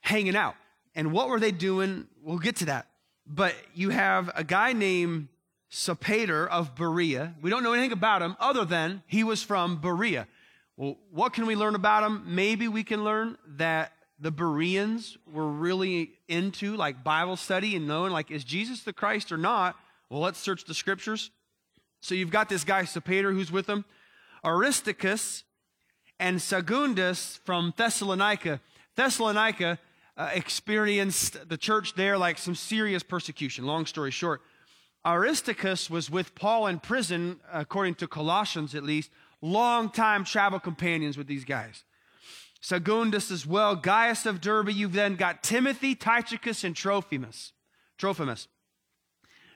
hanging 0.00 0.36
out. 0.36 0.54
And 0.94 1.12
what 1.12 1.28
were 1.28 1.40
they 1.40 1.50
doing? 1.50 2.08
We'll 2.22 2.38
get 2.38 2.56
to 2.56 2.66
that. 2.66 2.88
But 3.26 3.54
you 3.74 3.88
have 3.88 4.30
a 4.34 4.44
guy 4.44 4.74
named 4.74 5.28
Sopater 5.70 6.46
of 6.46 6.74
Berea. 6.74 7.34
We 7.40 7.48
don't 7.48 7.62
know 7.62 7.72
anything 7.72 7.92
about 7.92 8.20
him 8.20 8.36
other 8.38 8.66
than 8.66 9.02
he 9.06 9.24
was 9.24 9.42
from 9.42 9.80
Berea. 9.80 10.26
Well, 10.82 10.98
what 11.12 11.32
can 11.32 11.46
we 11.46 11.54
learn 11.54 11.76
about 11.76 12.00
them? 12.00 12.24
Maybe 12.26 12.66
we 12.66 12.82
can 12.82 13.04
learn 13.04 13.38
that 13.56 13.92
the 14.18 14.32
Bereans 14.32 15.16
were 15.32 15.46
really 15.46 16.10
into 16.26 16.76
like 16.76 17.04
Bible 17.04 17.36
study 17.36 17.76
and 17.76 17.86
knowing 17.86 18.10
like, 18.10 18.32
is 18.32 18.42
Jesus 18.42 18.82
the 18.82 18.92
Christ 18.92 19.30
or 19.30 19.36
not? 19.36 19.76
Well, 20.10 20.18
let's 20.18 20.40
search 20.40 20.64
the 20.64 20.74
scriptures. 20.74 21.30
So 22.00 22.16
you've 22.16 22.32
got 22.32 22.48
this 22.48 22.64
guy, 22.64 22.82
Sopater, 22.82 23.32
who's 23.32 23.52
with 23.52 23.66
them. 23.66 23.84
Aristarchus 24.44 25.44
and 26.18 26.42
Secundus 26.42 27.38
from 27.44 27.72
Thessalonica. 27.76 28.60
Thessalonica 28.96 29.78
uh, 30.16 30.30
experienced 30.34 31.48
the 31.48 31.56
church 31.56 31.94
there 31.94 32.18
like 32.18 32.38
some 32.38 32.56
serious 32.56 33.04
persecution. 33.04 33.66
Long 33.66 33.86
story 33.86 34.10
short, 34.10 34.42
Aristarchus 35.06 35.88
was 35.88 36.10
with 36.10 36.34
Paul 36.34 36.66
in 36.66 36.80
prison, 36.80 37.38
according 37.52 37.94
to 37.96 38.08
Colossians 38.08 38.74
at 38.74 38.82
least, 38.82 39.10
long 39.42 39.90
time 39.90 40.24
travel 40.24 40.58
companions 40.58 41.18
with 41.18 41.26
these 41.26 41.44
guys. 41.44 41.84
Secundus 42.62 43.30
as 43.32 43.44
well, 43.44 43.74
Gaius 43.74 44.24
of 44.24 44.40
Derbe. 44.40 44.70
You've 44.70 44.92
then 44.92 45.16
got 45.16 45.42
Timothy, 45.42 45.94
Tychicus, 45.96 46.62
and 46.62 46.76
Trophimus. 46.76 47.52
Trophimus. 47.98 48.46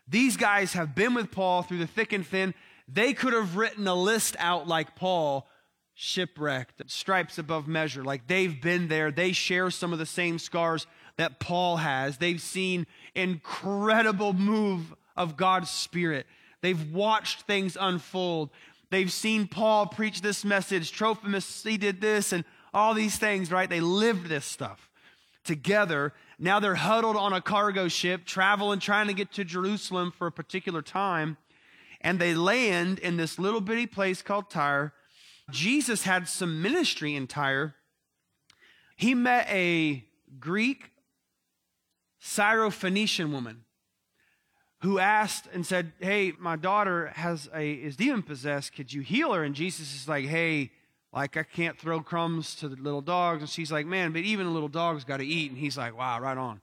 These 0.09 0.37
guys 0.37 0.73
have 0.75 0.95
been 0.95 1.15
with 1.15 1.31
Paul 1.31 1.63
through 1.63 1.79
the 1.79 1.87
thick 1.87 2.13
and 2.13 2.27
thin. 2.27 2.53
They 2.89 3.13
could 3.13 3.33
have 3.33 3.57
written 3.57 3.87
a 3.87 3.95
list 3.95 4.37
out 4.39 4.69
like 4.69 4.97
Paul, 4.97 5.49
shipwrecked, 5.95 6.83
stripes 6.91 7.39
above 7.39 7.67
measure. 7.67 8.05
Like 8.05 8.27
they've 8.27 8.61
been 8.61 8.89
there. 8.89 9.11
They 9.11 9.33
share 9.33 9.71
some 9.71 9.93
of 9.93 9.99
the 9.99 10.07
same 10.07 10.39
scars 10.39 10.87
that 11.17 11.41
Paul 11.41 11.79
has. 11.79 12.19
They've 12.19 12.41
seen 12.41 12.87
incredible 13.15 14.33
move 14.33 14.95
of 15.17 15.37
God's 15.37 15.71
Spirit. 15.71 16.27
They've 16.61 16.93
watched 16.93 17.43
things 17.43 17.77
unfold. 17.81 18.51
They've 18.91 19.11
seen 19.11 19.49
Paul 19.49 19.87
preach 19.87 20.21
this 20.21 20.45
message. 20.45 20.93
Trophimus, 20.93 21.63
he 21.63 21.77
did 21.77 22.01
this, 22.01 22.33
and 22.33 22.45
all 22.73 22.95
these 22.95 23.17
things, 23.17 23.51
right? 23.51 23.69
They 23.69 23.81
lived 23.81 24.29
this 24.29 24.45
stuff 24.45 24.91
together. 25.45 26.13
Now 26.39 26.61
they're 26.61 26.75
huddled 26.75 27.17
on 27.17 27.33
a 27.33 27.41
cargo 27.41 27.89
ship, 27.89 28.27
traveling, 28.27 28.81
trying 28.81 29.07
to 29.07 29.15
get 29.15 29.33
to 29.33 29.45
Jerusalem 29.45 30.13
for 30.17 30.27
a 30.27 30.33
particular 30.33 30.83
time. 30.83 31.37
And 32.01 32.19
they 32.19 32.35
land 32.35 32.99
in 32.99 33.17
this 33.17 33.39
little 33.39 33.61
bitty 33.61 33.87
place 33.87 34.23
called 34.23 34.51
Tyre. 34.51 34.93
Jesus 35.51 36.03
had 36.03 36.29
some 36.29 36.61
ministry 36.61 37.15
in 37.15 37.27
Tyre. 37.27 37.75
He 38.97 39.15
met 39.15 39.47
a 39.49 40.05
Greek 40.39 40.91
Syrophoenician 42.23 43.31
woman 43.31 43.66
who 44.81 44.99
asked 44.99 45.49
and 45.53 45.65
said, 45.65 45.93
Hey, 46.01 46.33
my 46.39 46.57
daughter 46.57 47.13
has 47.15 47.49
a 47.55 47.73
is 47.73 47.97
demon 47.97 48.23
possessed. 48.23 48.75
Could 48.75 48.93
you 48.93 49.03
heal 49.03 49.33
her? 49.33 49.43
And 49.43 49.55
Jesus 49.55 49.95
is 49.95 50.09
like, 50.09 50.27
Hey, 50.27 50.71
like 51.13 51.37
I 51.37 51.43
can't 51.43 51.79
throw 51.79 52.01
crumbs 52.01 52.55
to 52.57 52.69
the 52.69 52.77
little 52.77 53.01
dogs. 53.01 53.41
And 53.41 53.49
she's 53.49 53.73
like, 53.73 53.87
Man, 53.87 54.13
but 54.13 54.23
even 54.23 54.47
a 54.47 54.51
little 54.51 54.69
dog's 54.69 55.05
got 55.05 55.19
to 55.19 55.27
eat. 55.27 55.51
And 55.51 55.59
he's 55.59 55.77
like, 55.79 55.97
Wow, 55.97 56.21
right 56.21 56.37
on. 56.37 56.61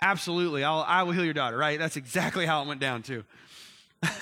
Absolutely. 0.00 0.64
I'll 0.64 0.84
I 0.86 1.02
will 1.02 1.12
heal 1.12 1.24
your 1.24 1.34
daughter, 1.34 1.56
right? 1.56 1.78
That's 1.78 1.96
exactly 1.96 2.46
how 2.46 2.62
it 2.62 2.68
went 2.68 2.80
down 2.80 3.02
too. 3.02 3.24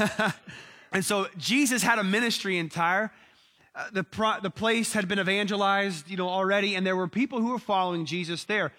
and 0.93 1.05
so 1.05 1.27
Jesus 1.37 1.83
had 1.83 1.99
a 1.99 2.05
ministry 2.05 2.59
in 2.59 2.69
Tyre. 2.69 3.13
Uh, 3.75 3.91
the, 3.93 4.03
pro- 4.03 4.41
the 4.41 4.49
place 4.49 4.95
had 4.95 5.07
been 5.07 5.19
evangelized, 5.19 6.09
you 6.09 6.17
know, 6.17 6.31
already, 6.31 6.75
and 6.77 6.87
there 6.87 6.97
were 6.97 7.09
people 7.09 7.43
who 7.43 7.49
were 7.49 7.59
following 7.59 8.07
Jesus 8.07 8.45
there. 8.45 8.73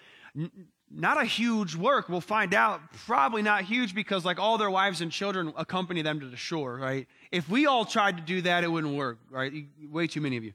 Not 0.90 1.20
a 1.20 1.24
huge 1.24 1.74
work. 1.74 2.08
We'll 2.08 2.20
find 2.20 2.54
out. 2.54 2.80
Probably 3.06 3.42
not 3.42 3.64
huge 3.64 3.94
because, 3.94 4.24
like, 4.24 4.38
all 4.38 4.58
their 4.58 4.70
wives 4.70 5.00
and 5.00 5.12
children 5.12 5.52
accompany 5.56 6.02
them 6.02 6.20
to 6.20 6.26
the 6.26 6.36
shore, 6.36 6.76
right? 6.76 7.06
If 7.30 7.48
we 7.48 7.66
all 7.66 7.84
tried 7.84 8.16
to 8.16 8.22
do 8.22 8.42
that, 8.42 8.64
it 8.64 8.68
wouldn't 8.68 8.94
work, 8.94 9.18
right? 9.30 9.52
Way 9.90 10.06
too 10.06 10.20
many 10.20 10.36
of 10.36 10.44
you. 10.44 10.52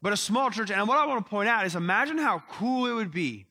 But 0.00 0.12
a 0.12 0.16
small 0.16 0.50
church, 0.50 0.70
and 0.70 0.86
what 0.86 0.98
I 0.98 1.06
want 1.06 1.24
to 1.24 1.28
point 1.28 1.48
out 1.48 1.66
is 1.66 1.74
imagine 1.74 2.18
how 2.18 2.42
cool 2.48 2.86
it 2.86 2.92
would 2.92 3.10
be 3.10 3.46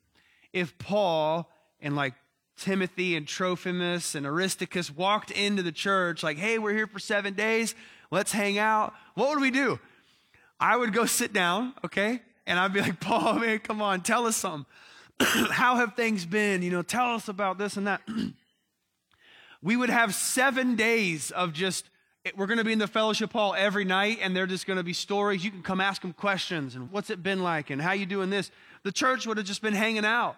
if 0.54 0.78
Paul 0.78 1.50
and 1.82 1.96
like 1.96 2.14
Timothy 2.58 3.16
and 3.16 3.28
Trophimus 3.28 4.16
and 4.16 4.26
Aristarchus 4.26 4.90
walked 4.90 5.32
into 5.32 5.62
the 5.62 5.72
church, 5.72 6.24
like, 6.24 6.38
hey, 6.38 6.58
we're 6.58 6.74
here 6.74 6.88
for 6.88 7.00
seven 7.00 7.34
days, 7.34 7.76
let's 8.12 8.32
hang 8.32 8.58
out. 8.58 8.94
What 9.16 9.30
would 9.30 9.42
we 9.42 9.52
do? 9.52 9.80
I 10.60 10.76
would 10.76 10.94
go 10.94 11.06
sit 11.06 11.34
down, 11.34 11.74
okay? 11.86 12.22
And 12.48 12.58
I'd 12.58 12.74
be 12.74 12.82
like, 12.82 13.00
Paul, 13.00 13.34
man, 13.40 13.60
come 13.60 13.82
on, 13.82 14.02
tell 14.02 14.26
us 14.26 14.38
something. 14.38 14.66
How 15.20 15.78
have 15.78 15.96
things 15.96 16.26
been? 16.26 16.62
You 16.62 16.72
know, 16.72 16.82
tell 16.82 17.14
us 17.14 17.28
about 17.28 17.58
this 17.58 17.78
and 17.78 17.88
that. 17.88 18.02
we 19.62 19.76
would 19.76 19.90
have 19.90 20.14
seven 20.14 20.76
days 20.76 21.32
of 21.32 21.54
just, 21.54 21.90
eh, 22.26 22.32
we're 22.36 22.46
going 22.46 22.60
to 22.60 22.64
be 22.64 22.74
in 22.74 22.80
the 22.80 22.88
fellowship 22.88 23.34
hall 23.34 23.56
every 23.58 23.86
night 23.86 24.20
and 24.22 24.36
they're 24.36 24.46
just 24.46 24.68
going 24.68 24.78
to 24.78 24.84
be 24.84 24.94
stories. 24.94 25.44
You 25.44 25.52
can 25.52 25.64
come 25.64 25.82
ask 25.82 26.02
them 26.02 26.14
questions 26.14 26.76
and 26.76 26.92
what's 26.92 27.10
it 27.10 27.24
been 27.24 27.42
like 27.42 27.70
and 27.70 27.82
how 27.82 27.94
you 27.94 28.06
doing 28.06 28.30
this. 28.30 28.52
The 28.84 28.92
church 28.92 29.26
would 29.26 29.38
have 29.38 29.48
just 29.48 29.62
been 29.62 29.74
hanging 29.74 30.06
out, 30.06 30.38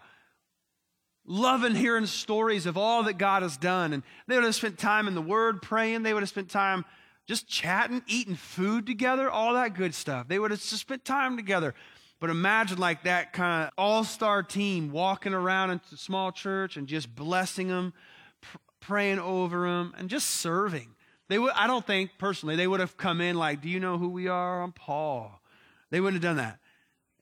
loving 1.25 1.75
hearing 1.75 2.05
stories 2.05 2.65
of 2.65 2.77
all 2.77 3.03
that 3.03 3.17
God 3.17 3.43
has 3.43 3.57
done. 3.57 3.91
And 3.91 4.03
they 4.27 4.35
would 4.35 4.45
have 4.45 4.55
spent 4.55 4.77
time 4.79 5.07
in 5.07 5.15
the 5.15 5.21
Word 5.21 5.61
praying. 5.61 6.03
They 6.03 6.13
would 6.13 6.23
have 6.23 6.29
spent 6.29 6.49
time 6.49 6.85
just 7.27 7.47
chatting, 7.47 8.01
eating 8.07 8.35
food 8.35 8.87
together, 8.87 9.29
all 9.29 9.53
that 9.53 9.75
good 9.75 9.93
stuff. 9.93 10.27
They 10.27 10.39
would 10.39 10.51
have 10.51 10.61
just 10.61 10.81
spent 10.81 11.05
time 11.05 11.35
together. 11.37 11.75
But 12.19 12.29
imagine 12.29 12.77
like 12.77 13.03
that 13.03 13.31
kind 13.33 13.65
of 13.65 13.71
all 13.77 14.03
star 14.03 14.43
team 14.43 14.91
walking 14.91 15.33
around 15.33 15.71
into 15.71 15.95
small 15.95 16.31
church 16.31 16.75
and 16.75 16.87
just 16.87 17.13
blessing 17.15 17.69
them, 17.69 17.93
pr- 18.41 18.57
praying 18.81 19.19
over 19.19 19.67
them, 19.69 19.93
and 19.97 20.09
just 20.09 20.29
serving. 20.29 20.89
They 21.29 21.39
would, 21.39 21.53
I 21.53 21.67
don't 21.67 21.85
think 21.85 22.11
personally 22.17 22.55
they 22.55 22.67
would 22.67 22.79
have 22.79 22.97
come 22.97 23.21
in 23.21 23.37
like, 23.37 23.61
Do 23.61 23.69
you 23.69 23.79
know 23.79 23.97
who 23.97 24.09
we 24.09 24.27
are? 24.27 24.61
I'm 24.61 24.73
Paul. 24.73 25.41
They 25.91 26.01
wouldn't 26.01 26.21
have 26.21 26.29
done 26.29 26.43
that. 26.43 26.59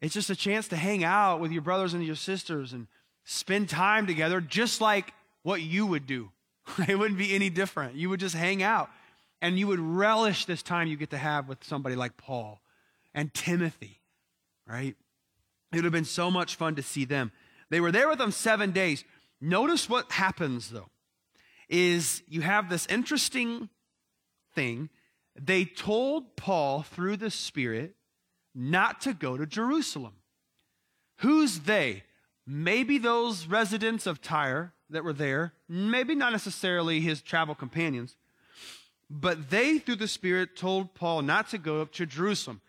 It's 0.02 0.14
just 0.14 0.30
a 0.30 0.36
chance 0.36 0.68
to 0.70 0.76
hang 0.76 1.04
out 1.04 1.40
with 1.40 1.52
your 1.52 1.62
brothers 1.62 1.94
and 1.94 2.06
your 2.06 2.16
sisters 2.16 2.74
and 2.74 2.88
spend 3.24 3.70
time 3.70 4.08
together, 4.08 4.42
just 4.42 4.82
like 4.82 5.14
what 5.44 5.62
you 5.62 5.86
would 5.86 6.06
do. 6.08 6.32
it 6.88 6.98
wouldn't 6.98 7.20
be 7.20 7.34
any 7.34 7.50
different. 7.50 7.96
You 7.96 8.10
would 8.10 8.20
just 8.20 8.36
hang 8.36 8.64
out 8.64 8.90
and 9.42 9.60
you 9.60 9.68
would 9.68 9.80
relish 9.80 10.46
this 10.46 10.64
time 10.64 10.88
you 10.88 10.98
get 10.98 11.12
to 11.12 11.18
have 11.18 11.48
with 11.48 11.64
somebody 11.64 11.96
like 11.96 12.18
Paul 12.18 12.62
and 13.14 13.34
Timothy 13.34 14.02
right? 14.68 14.96
It 15.72 15.76
would 15.76 15.84
have 15.84 15.94
been 15.94 16.06
so 16.06 16.32
much 16.32 16.56
fun 16.56 16.76
to 16.76 16.84
see 16.84 17.06
them. 17.06 17.32
They 17.70 17.80
were 17.80 17.92
there 17.92 18.08
with 18.08 18.20
them 18.20 18.32
seven 18.32 18.72
days. 18.72 19.04
Notice 19.42 19.90
what 19.90 20.12
happens, 20.12 20.70
though, 20.70 20.90
is 21.70 22.24
you 22.28 22.42
have 22.42 22.70
this 22.70 22.86
interesting 22.88 23.70
thing. 24.56 24.90
They 25.40 25.66
told 25.66 26.36
Paul 26.36 26.84
through 26.84 27.18
the 27.18 27.30
Spirit 27.30 27.96
not 28.56 29.02
to 29.02 29.14
go 29.14 29.38
to 29.38 29.46
Jerusalem. 29.46 30.14
Who's 31.18 31.60
they? 31.60 32.04
Maybe 32.46 32.98
those 32.98 33.46
residents 33.46 34.08
of 34.08 34.22
Tyre 34.22 34.74
that 34.90 35.04
were 35.04 35.14
there, 35.14 35.54
maybe 35.68 36.16
not 36.16 36.32
necessarily 36.32 37.02
his 37.02 37.22
travel 37.22 37.54
companions, 37.54 38.16
but 39.10 39.50
they, 39.50 39.80
through 39.80 39.98
the 39.98 40.08
Spirit, 40.08 40.56
told 40.56 40.94
Paul 40.94 41.22
not 41.22 41.50
to 41.50 41.58
go 41.58 41.82
up 41.82 41.92
to 41.94 42.06
Jerusalem. 42.06 42.62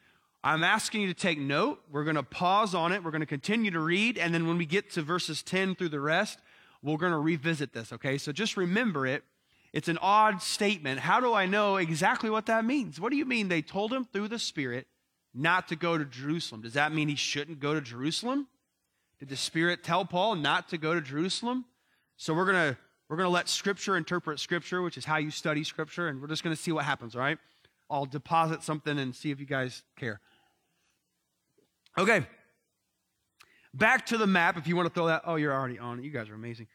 I'm 0.49 0.65
asking 0.65 1.03
you 1.03 1.09
to 1.09 1.15
take 1.15 1.39
note. 1.39 1.83
We're 1.91 2.05
going 2.05 2.17
to 2.17 2.23
pause 2.23 2.75
on 2.75 2.91
it. 2.93 3.05
We're 3.05 3.11
going 3.11 3.21
to 3.21 3.27
continue 3.27 3.71
to 3.71 3.81
read. 3.81 4.17
And 4.17 4.33
then 4.33 4.47
when 4.47 4.57
we 4.57 4.65
get 4.65 4.89
to 4.93 5.03
verses 5.03 5.43
10 5.43 5.75
through 5.75 5.91
the 5.91 6.01
rest, 6.01 6.39
we're 6.83 6.97
going 6.97 7.13
to 7.13 7.19
revisit 7.19 7.75
this, 7.75 7.93
okay? 7.93 8.17
So 8.17 8.33
just 8.33 8.57
remember 8.57 9.07
it. 9.07 9.25
It's 9.75 9.89
an 9.89 9.99
odd 10.01 10.41
statement. 10.41 11.01
How 11.01 11.21
do 11.21 11.35
I 11.35 11.45
know 11.45 11.77
exactly 11.77 12.31
what 12.31 12.47
that 12.47 12.65
means? 12.65 12.99
What 12.99 13.11
do 13.11 13.19
you 13.19 13.27
mean 13.27 13.49
they 13.49 13.61
told 13.61 13.93
him 13.93 14.07
through 14.07 14.29
the 14.29 14.39
Spirit 14.39 14.87
not 15.35 15.69
to 15.69 15.77
go 15.77 15.99
to 15.99 16.07
Jerusalem? 16.07 16.63
Does 16.63 16.73
that 16.73 16.93
mean 16.93 17.09
he 17.09 17.15
shouldn't 17.15 17.61
go 17.61 17.75
to 17.75 17.83
Jerusalem? 17.83 18.47
Did 19.19 19.29
the 19.29 19.37
Spirit 19.37 19.85
tell 19.85 20.07
Paul 20.07 20.37
not 20.37 20.71
to 20.71 20.79
go 20.79 20.95
to 20.95 21.03
Jerusalem? 21.03 21.67
So 22.17 22.33
we're 22.33 22.51
going 22.51 22.73
to 22.73 22.79
we're 23.11 23.17
going 23.17 23.27
to 23.27 23.35
let 23.35 23.51
Scripture 23.51 23.99
interpret 23.99 24.41
Scripture, 24.41 24.81
which 24.81 24.97
is 24.97 25.05
how 25.05 25.19
you 25.19 25.31
study 25.31 25.63
Scripture, 25.63 26.09
and 26.09 26.23
we're 26.23 26.29
just 26.29 26.43
going 26.43 26.57
to 26.57 26.63
see 26.63 26.73
what 26.73 26.87
happens, 26.87 27.15
all 27.15 27.21
right? 27.21 27.39
I'll 27.91 28.07
deposit 28.07 28.63
something 28.63 28.99
and 28.99 29.15
see 29.15 29.31
if 29.31 29.41
you 29.41 29.47
guys 29.47 29.83
care. 29.97 30.21
Okay. 31.99 32.25
Back 33.75 34.07
to 34.07 34.19
the 34.19 34.27
map, 34.27 34.57
if 34.57 34.69
you 34.69 34.77
want 34.77 34.87
to 34.87 34.95
throw 34.95 35.09
that. 35.09 35.23
Oh, 35.25 35.35
you're 35.35 35.53
already 35.53 35.81
on 35.81 35.99
it. 35.99 36.05
You 36.05 36.13
guys 36.13 36.29
are 36.29 36.35
amazing. 36.35 36.69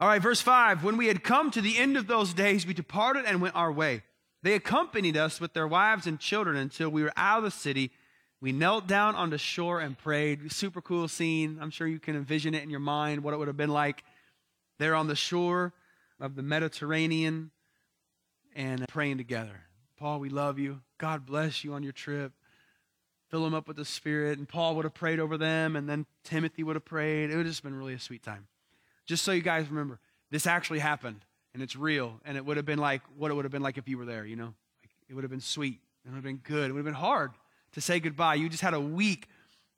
All 0.00 0.08
right, 0.08 0.22
verse 0.22 0.40
5. 0.40 0.82
When 0.82 0.96
we 0.96 1.06
had 1.06 1.22
come 1.22 1.50
to 1.50 1.60
the 1.60 1.76
end 1.76 1.98
of 1.98 2.06
those 2.06 2.32
days, 2.32 2.66
we 2.66 2.72
departed 2.72 3.26
and 3.26 3.42
went 3.42 3.54
our 3.54 3.70
way. 3.70 4.02
They 4.42 4.54
accompanied 4.54 5.18
us 5.18 5.38
with 5.38 5.52
their 5.52 5.68
wives 5.68 6.06
and 6.06 6.18
children 6.18 6.56
until 6.56 6.88
we 6.88 7.02
were 7.02 7.12
out 7.14 7.38
of 7.38 7.44
the 7.44 7.50
city. 7.50 7.90
We 8.40 8.52
knelt 8.52 8.86
down 8.86 9.14
on 9.14 9.28
the 9.30 9.38
shore 9.38 9.80
and 9.80 9.98
prayed. 9.98 10.50
Super 10.50 10.80
cool 10.80 11.08
scene. 11.08 11.58
I'm 11.60 11.70
sure 11.70 11.86
you 11.86 12.00
can 12.00 12.16
envision 12.16 12.54
it 12.54 12.62
in 12.62 12.70
your 12.70 12.80
mind 12.80 13.22
what 13.22 13.34
it 13.34 13.36
would 13.36 13.48
have 13.48 13.56
been 13.56 13.70
like 13.70 14.02
there 14.78 14.94
on 14.94 15.08
the 15.08 15.16
shore 15.16 15.74
of 16.18 16.36
the 16.36 16.42
Mediterranean 16.42 17.50
and 18.54 18.86
praying 18.88 19.18
together. 19.18 19.60
Paul, 19.98 20.20
we 20.20 20.30
love 20.30 20.58
you. 20.58 20.80
God 20.98 21.26
bless 21.26 21.64
you 21.64 21.74
on 21.74 21.82
your 21.82 21.92
trip 21.92 22.32
fill 23.34 23.42
them 23.42 23.54
up 23.54 23.66
with 23.66 23.76
the 23.76 23.84
Spirit. 23.84 24.38
And 24.38 24.48
Paul 24.48 24.76
would 24.76 24.84
have 24.84 24.94
prayed 24.94 25.18
over 25.18 25.36
them, 25.36 25.74
and 25.74 25.88
then 25.88 26.06
Timothy 26.22 26.62
would 26.62 26.76
have 26.76 26.84
prayed. 26.84 27.30
It 27.30 27.36
would 27.36 27.46
have 27.46 27.52
just 27.52 27.64
been 27.64 27.74
really 27.74 27.94
a 27.94 27.98
sweet 27.98 28.22
time. 28.22 28.46
Just 29.06 29.24
so 29.24 29.32
you 29.32 29.42
guys 29.42 29.68
remember, 29.68 29.98
this 30.30 30.46
actually 30.46 30.78
happened, 30.78 31.24
and 31.52 31.60
it's 31.60 31.74
real. 31.74 32.20
And 32.24 32.36
it 32.36 32.46
would 32.46 32.56
have 32.58 32.64
been 32.64 32.78
like 32.78 33.02
what 33.16 33.32
it 33.32 33.34
would 33.34 33.44
have 33.44 33.50
been 33.50 33.60
like 33.60 33.76
if 33.76 33.88
you 33.88 33.98
were 33.98 34.04
there, 34.04 34.24
you 34.24 34.36
know? 34.36 34.54
Like, 34.84 34.90
it 35.08 35.14
would 35.14 35.24
have 35.24 35.32
been 35.32 35.40
sweet. 35.40 35.80
It 36.04 36.10
would 36.10 36.14
have 36.14 36.22
been 36.22 36.36
good. 36.44 36.70
It 36.70 36.74
would 36.74 36.78
have 36.78 36.84
been 36.84 36.94
hard 36.94 37.32
to 37.72 37.80
say 37.80 37.98
goodbye. 37.98 38.36
You 38.36 38.48
just 38.48 38.62
had 38.62 38.72
a 38.72 38.80
week 38.80 39.26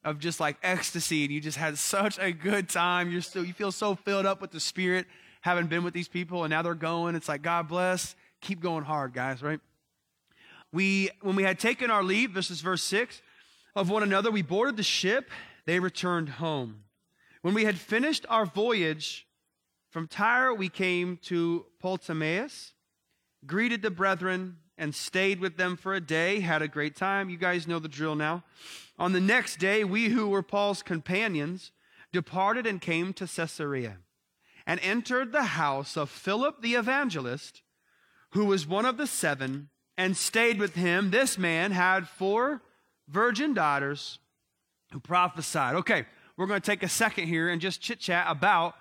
of 0.05 0.19
just 0.19 0.39
like 0.39 0.59
ecstasy, 0.63 1.25
and 1.25 1.33
you 1.33 1.41
just 1.41 1.57
had 1.57 1.79
such 1.79 2.19
a 2.19 2.33
good 2.33 2.69
time. 2.69 3.11
You're 3.11 3.23
still, 3.23 3.43
you 3.43 3.55
feel 3.55 3.73
so 3.73 3.95
filled 3.95 4.27
up 4.27 4.43
with 4.43 4.51
the 4.51 4.61
Spirit, 4.61 5.07
having 5.41 5.67
been 5.67 5.83
with 5.83 5.95
these 5.95 6.09
people, 6.09 6.45
and 6.45 6.51
now 6.51 6.61
they're 6.61 6.75
going. 6.75 7.15
It's 7.15 7.27
like, 7.27 7.41
God 7.41 7.69
bless. 7.69 8.17
Keep 8.43 8.61
going 8.61 8.85
hard, 8.85 9.15
guys, 9.15 9.43
right? 9.43 9.61
We, 10.73 11.09
when 11.23 11.37
we 11.37 11.43
had 11.43 11.59
taken 11.59 11.91
our 11.91 12.03
leave, 12.03 12.35
this 12.35 12.51
is 12.51 12.61
verse 12.61 12.83
6, 12.83 13.23
of 13.77 13.91
one 13.91 14.03
another, 14.03 14.31
we 14.31 14.43
boarded 14.43 14.77
the 14.77 14.83
ship. 14.83 15.31
They 15.67 15.79
returned 15.79 16.31
home. 16.31 16.85
When 17.43 17.55
we 17.55 17.65
had 17.65 17.79
finished 17.79 18.27
our 18.29 18.47
voyage 18.47 19.27
from 19.91 20.09
Tyre, 20.09 20.53
we 20.53 20.69
came 20.69 21.19
to 21.25 21.67
Ptolemais. 21.81 22.73
greeted 23.47 23.83
the 23.83 23.91
brethren, 23.91 24.57
and 24.79 24.95
stayed 24.95 25.41
with 25.41 25.57
them 25.57 25.77
for 25.77 25.95
a 25.95 26.01
day, 26.01 26.41
had 26.41 26.63
a 26.63 26.69
great 26.69 26.97
time. 26.97 27.31
You 27.31 27.37
guys 27.37 27.67
know 27.67 27.79
the 27.79 27.89
drill 27.89 28.15
now. 28.15 28.45
On 28.99 29.13
the 29.13 29.21
next 29.21 29.59
day, 29.59 29.85
we 29.85 30.09
who 30.09 30.29
were 30.29 30.43
Paul's 30.43 30.83
companions 30.83 31.73
departed 32.13 32.67
and 32.67 32.81
came 32.81 33.13
to 33.15 33.27
Caesarea 33.27 33.99
and 34.67 34.81
entered 34.81 35.33
the 35.33 35.45
house 35.45 35.97
of 35.97 36.11
Philip 36.11 36.61
the 36.61 36.75
evangelist, 36.75 37.63
who 38.31 38.45
was 38.45 38.67
one 38.67 38.85
of 38.85 38.97
the 38.97 39.07
seven, 39.07 39.69
and 39.97 40.17
stayed 40.17 40.59
with 40.59 40.75
him. 40.75 41.11
This 41.11 41.39
man 41.39 41.73
had 41.73 42.09
four 42.09 42.63
virgin 43.09 43.55
daughters 43.55 44.19
who 44.93 45.01
prophesied. 45.01 45.77
Okay, 45.77 46.07
we're 46.37 46.47
going 46.47 46.61
to 46.61 46.67
take 46.67 46.83
a 46.83 46.89
second 46.89 47.29
here 47.29 47.49
and 47.49 47.61
just 47.61 47.81
chit 47.81 48.01
chat 48.01 48.27
about 48.29 48.75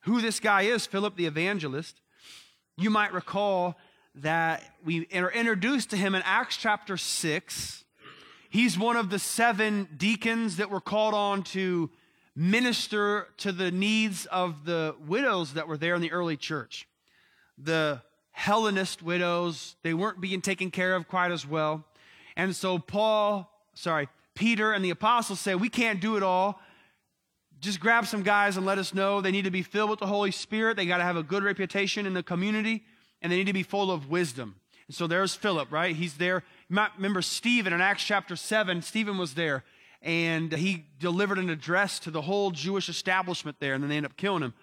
who 0.00 0.20
this 0.20 0.40
guy 0.40 0.62
is, 0.62 0.86
Philip 0.86 1.16
the 1.16 1.26
evangelist. 1.26 2.00
You 2.76 2.90
might 2.90 3.12
recall 3.12 3.76
that 4.16 4.62
we 4.84 5.06
are 5.14 5.30
introduced 5.30 5.90
to 5.90 5.96
him 5.96 6.14
in 6.14 6.22
Acts 6.24 6.56
chapter 6.56 6.96
6. 6.96 7.84
He's 8.50 8.78
one 8.78 8.96
of 8.96 9.10
the 9.10 9.18
seven 9.18 9.88
deacons 9.96 10.56
that 10.56 10.70
were 10.70 10.80
called 10.80 11.14
on 11.14 11.42
to 11.44 11.90
minister 12.34 13.28
to 13.38 13.52
the 13.52 13.70
needs 13.70 14.26
of 14.26 14.64
the 14.64 14.94
widows 15.06 15.54
that 15.54 15.68
were 15.68 15.76
there 15.76 15.94
in 15.94 16.02
the 16.02 16.12
early 16.12 16.36
church. 16.36 16.88
The 17.58 18.02
Hellenist 18.32 19.02
widows, 19.02 19.76
they 19.82 19.94
weren't 19.94 20.20
being 20.20 20.40
taken 20.40 20.70
care 20.70 20.94
of 20.94 21.06
quite 21.06 21.30
as 21.30 21.46
well. 21.46 21.84
And 22.36 22.54
so 22.54 22.78
Paul, 22.78 23.50
sorry, 23.74 24.08
Peter 24.34 24.72
and 24.72 24.84
the 24.84 24.90
apostles 24.90 25.40
say, 25.40 25.54
We 25.54 25.68
can't 25.68 26.00
do 26.00 26.16
it 26.16 26.22
all. 26.22 26.60
Just 27.60 27.78
grab 27.78 28.06
some 28.06 28.22
guys 28.22 28.56
and 28.56 28.66
let 28.66 28.78
us 28.78 28.92
know. 28.92 29.20
They 29.20 29.30
need 29.30 29.44
to 29.44 29.50
be 29.50 29.62
filled 29.62 29.90
with 29.90 30.00
the 30.00 30.06
Holy 30.06 30.32
Spirit. 30.32 30.76
They 30.76 30.86
got 30.86 30.96
to 30.96 31.04
have 31.04 31.16
a 31.16 31.22
good 31.22 31.44
reputation 31.44 32.06
in 32.06 32.14
the 32.14 32.22
community, 32.22 32.82
and 33.20 33.30
they 33.30 33.36
need 33.36 33.46
to 33.46 33.52
be 33.52 33.62
full 33.62 33.92
of 33.92 34.10
wisdom. 34.10 34.56
And 34.88 34.96
so 34.96 35.06
there's 35.06 35.36
Philip, 35.36 35.70
right? 35.70 35.94
He's 35.94 36.14
there. 36.14 36.42
You 36.68 36.74
might 36.74 36.90
remember 36.96 37.22
Stephen 37.22 37.72
in 37.72 37.80
Acts 37.80 38.02
chapter 38.02 38.34
7. 38.34 38.82
Stephen 38.82 39.16
was 39.16 39.34
there, 39.34 39.62
and 40.00 40.52
he 40.52 40.86
delivered 40.98 41.38
an 41.38 41.50
address 41.50 42.00
to 42.00 42.10
the 42.10 42.22
whole 42.22 42.50
Jewish 42.50 42.88
establishment 42.88 43.58
there, 43.60 43.74
and 43.74 43.82
then 43.82 43.90
they 43.90 43.96
end 43.96 44.06
up 44.06 44.16
killing 44.16 44.42
him. 44.42 44.54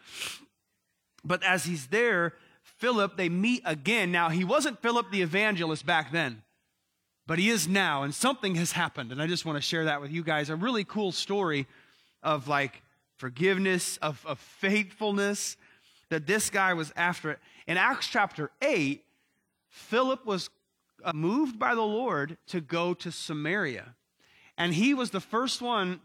But 1.23 1.41
as 1.43 1.63
he's 1.63 1.88
there, 1.88 2.34
Philip, 2.62 3.15
they 3.15 3.29
meet 3.29 3.62
again. 3.63 4.12
Now, 4.12 4.27
he 4.27 4.43
wasn't 4.43 4.82
Philip 4.82 5.10
the 5.10 5.21
evangelist 5.21 5.86
back 5.86 6.12
then 6.12 6.41
but 7.29 7.37
he 7.37 7.49
is 7.49 7.67
now, 7.67 8.01
and 8.01 8.15
something 8.15 8.55
has 8.55 8.71
happened. 8.71 9.11
And 9.11 9.21
I 9.21 9.27
just 9.27 9.45
want 9.45 9.55
to 9.55 9.61
share 9.61 9.85
that 9.85 10.01
with 10.01 10.09
you 10.11 10.23
guys. 10.23 10.49
A 10.49 10.55
really 10.55 10.83
cool 10.83 11.11
story 11.11 11.67
of 12.23 12.47
like 12.47 12.81
forgiveness, 13.17 13.97
of, 13.97 14.25
of 14.25 14.39
faithfulness 14.39 15.55
that 16.09 16.25
this 16.25 16.49
guy 16.49 16.73
was 16.73 16.91
after 16.95 17.29
it. 17.29 17.39
In 17.67 17.77
Acts 17.77 18.07
chapter 18.07 18.49
8, 18.63 19.03
Philip 19.67 20.25
was 20.25 20.49
uh, 21.05 21.13
moved 21.13 21.59
by 21.59 21.75
the 21.75 21.83
Lord 21.83 22.35
to 22.47 22.61
go 22.61 22.95
to 22.95 23.11
Samaria. 23.11 23.93
And 24.57 24.73
he 24.73 24.95
was 24.95 25.11
the 25.11 25.21
first 25.21 25.61
one 25.61 26.01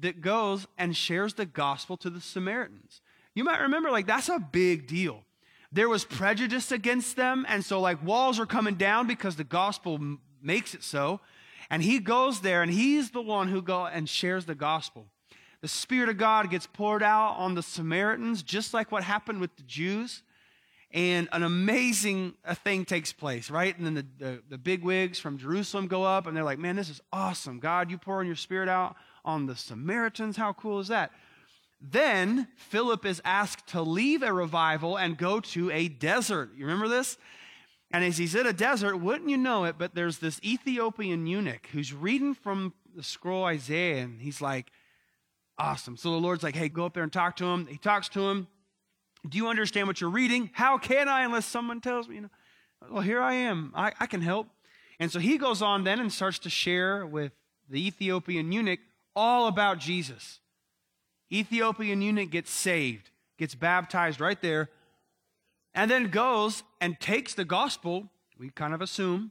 that 0.00 0.20
goes 0.20 0.66
and 0.76 0.94
shares 0.94 1.32
the 1.32 1.46
gospel 1.46 1.96
to 1.96 2.10
the 2.10 2.20
Samaritans. 2.20 3.00
You 3.34 3.44
might 3.44 3.62
remember, 3.62 3.90
like, 3.90 4.06
that's 4.06 4.28
a 4.28 4.38
big 4.38 4.86
deal. 4.86 5.22
There 5.72 5.88
was 5.88 6.04
prejudice 6.04 6.70
against 6.70 7.16
them, 7.16 7.46
and 7.48 7.64
so, 7.64 7.80
like, 7.80 8.04
walls 8.04 8.38
are 8.38 8.46
coming 8.46 8.74
down 8.74 9.06
because 9.06 9.36
the 9.36 9.44
gospel 9.44 10.18
makes 10.46 10.74
it 10.74 10.82
so. 10.82 11.20
And 11.68 11.82
he 11.82 11.98
goes 11.98 12.40
there 12.40 12.62
and 12.62 12.72
he's 12.72 13.10
the 13.10 13.20
one 13.20 13.48
who 13.48 13.60
go 13.60 13.86
and 13.86 14.08
shares 14.08 14.46
the 14.46 14.54
gospel. 14.54 15.06
The 15.60 15.68
Spirit 15.68 16.08
of 16.08 16.16
God 16.16 16.50
gets 16.50 16.66
poured 16.66 17.02
out 17.02 17.34
on 17.38 17.54
the 17.54 17.62
Samaritans, 17.62 18.42
just 18.42 18.72
like 18.72 18.92
what 18.92 19.02
happened 19.02 19.40
with 19.40 19.56
the 19.56 19.64
Jews. 19.64 20.22
And 20.92 21.28
an 21.32 21.42
amazing 21.42 22.34
uh, 22.44 22.54
thing 22.54 22.84
takes 22.84 23.12
place, 23.12 23.50
right? 23.50 23.76
And 23.76 23.84
then 23.84 23.94
the, 23.94 24.06
the, 24.18 24.42
the 24.50 24.58
big 24.58 24.84
wigs 24.84 25.18
from 25.18 25.36
Jerusalem 25.36 25.88
go 25.88 26.04
up 26.04 26.26
and 26.26 26.36
they're 26.36 26.44
like, 26.44 26.60
man, 26.60 26.76
this 26.76 26.88
is 26.88 27.00
awesome. 27.12 27.58
God, 27.58 27.90
you 27.90 27.98
pouring 27.98 28.28
your 28.28 28.36
Spirit 28.36 28.68
out 28.68 28.96
on 29.24 29.46
the 29.46 29.56
Samaritans. 29.56 30.36
How 30.36 30.52
cool 30.52 30.78
is 30.78 30.88
that? 30.88 31.10
Then 31.80 32.48
Philip 32.56 33.04
is 33.04 33.20
asked 33.24 33.66
to 33.68 33.82
leave 33.82 34.22
a 34.22 34.32
revival 34.32 34.96
and 34.96 35.18
go 35.18 35.40
to 35.40 35.70
a 35.70 35.88
desert. 35.88 36.50
You 36.56 36.64
remember 36.64 36.88
this? 36.88 37.18
And 37.92 38.04
as 38.04 38.18
he's 38.18 38.34
in 38.34 38.46
a 38.46 38.52
desert, 38.52 38.96
wouldn't 38.96 39.30
you 39.30 39.36
know 39.36 39.64
it, 39.64 39.76
but 39.78 39.94
there's 39.94 40.18
this 40.18 40.40
Ethiopian 40.42 41.26
eunuch 41.26 41.68
who's 41.72 41.92
reading 41.92 42.34
from 42.34 42.74
the 42.94 43.02
scroll 43.02 43.44
Isaiah, 43.44 44.02
and 44.02 44.20
he's 44.20 44.40
like, 44.40 44.70
awesome. 45.58 45.96
So 45.96 46.10
the 46.10 46.16
Lord's 46.16 46.42
like, 46.42 46.56
hey, 46.56 46.68
go 46.68 46.86
up 46.86 46.94
there 46.94 47.02
and 47.02 47.12
talk 47.12 47.36
to 47.36 47.44
him. 47.44 47.66
He 47.66 47.78
talks 47.78 48.08
to 48.10 48.28
him. 48.28 48.48
Do 49.28 49.38
you 49.38 49.48
understand 49.48 49.86
what 49.86 50.00
you're 50.00 50.10
reading? 50.10 50.50
How 50.52 50.78
can 50.78 51.08
I 51.08 51.22
unless 51.22 51.46
someone 51.46 51.80
tells 51.80 52.08
me? 52.08 52.16
You 52.16 52.20
know, 52.22 52.30
well, 52.90 53.02
here 53.02 53.20
I 53.20 53.34
am. 53.34 53.72
I, 53.74 53.92
I 53.98 54.06
can 54.06 54.20
help. 54.20 54.48
And 54.98 55.10
so 55.10 55.18
he 55.18 55.38
goes 55.38 55.62
on 55.62 55.84
then 55.84 56.00
and 56.00 56.12
starts 56.12 56.38
to 56.40 56.50
share 56.50 57.06
with 57.06 57.32
the 57.68 57.84
Ethiopian 57.86 58.52
eunuch 58.52 58.80
all 59.14 59.46
about 59.46 59.78
Jesus. 59.78 60.40
Ethiopian 61.32 62.02
eunuch 62.02 62.30
gets 62.30 62.50
saved, 62.50 63.10
gets 63.38 63.54
baptized 63.54 64.20
right 64.20 64.40
there, 64.40 64.70
and 65.76 65.90
then 65.90 66.08
goes 66.08 66.64
and 66.80 66.98
takes 66.98 67.34
the 67.34 67.44
gospel, 67.44 68.08
we 68.38 68.48
kind 68.50 68.74
of 68.74 68.80
assume, 68.80 69.30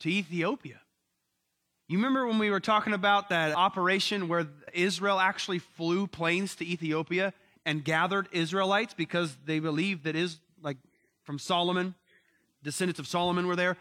to 0.00 0.10
Ethiopia. 0.10 0.80
You 1.88 1.98
remember 1.98 2.26
when 2.26 2.38
we 2.38 2.50
were 2.50 2.60
talking 2.60 2.92
about 2.92 3.30
that 3.30 3.56
operation 3.56 4.28
where 4.28 4.46
Israel 4.74 5.18
actually 5.18 5.58
flew 5.58 6.06
planes 6.06 6.54
to 6.56 6.66
Ethiopia 6.66 7.32
and 7.64 7.82
gathered 7.82 8.28
Israelites 8.30 8.92
because 8.92 9.36
they 9.46 9.58
believed 9.58 10.04
that 10.04 10.14
is 10.14 10.38
like 10.62 10.76
from 11.24 11.38
Solomon, 11.38 11.94
descendants 12.62 13.00
of 13.00 13.06
Solomon 13.06 13.46
were 13.46 13.56
there. 13.56 13.76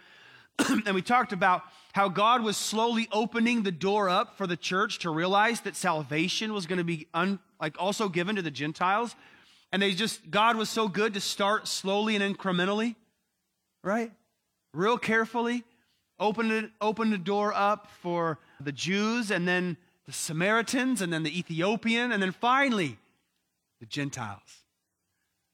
and 0.70 0.96
we 0.96 1.02
talked 1.02 1.34
about 1.34 1.64
how 1.94 2.08
God 2.08 2.44
was 2.44 2.56
slowly 2.56 3.10
opening 3.12 3.64
the 3.64 3.72
door 3.72 4.08
up 4.08 4.38
for 4.38 4.48
the 4.48 4.56
church 4.56 5.00
to 5.00 5.10
realize 5.10 5.62
that 5.62 5.76
salvation 5.76 6.54
was 6.54 6.66
going 6.66 6.78
to 6.78 6.86
be 6.86 7.08
un, 7.14 7.40
like 7.60 7.76
also 7.78 8.08
given 8.08 8.38
to 8.38 8.42
the 8.42 8.52
Gentiles 8.52 9.16
and 9.76 9.82
they 9.82 9.92
just, 9.92 10.32
God 10.32 10.56
was 10.56 10.70
so 10.70 10.88
good 10.88 11.16
to 11.16 11.20
start 11.20 11.68
slowly 11.68 12.16
and 12.16 12.38
incrementally, 12.38 12.96
right? 13.84 14.10
Real 14.74 14.98
carefully, 14.98 15.66
open, 16.18 16.50
it, 16.50 16.72
open 16.80 17.10
the 17.10 17.18
door 17.18 17.54
up 17.54 17.92
for 18.02 18.40
the 18.62 18.72
Jews 18.72 19.32
and 19.32 19.46
then 19.46 19.76
the 20.06 20.14
Samaritans 20.14 21.02
and 21.02 21.12
then 21.12 21.24
the 21.24 21.38
Ethiopian 21.38 22.14
and 22.14 22.24
then 22.24 22.32
finally 22.32 22.98
the 23.82 23.86
Gentiles. 23.86 24.64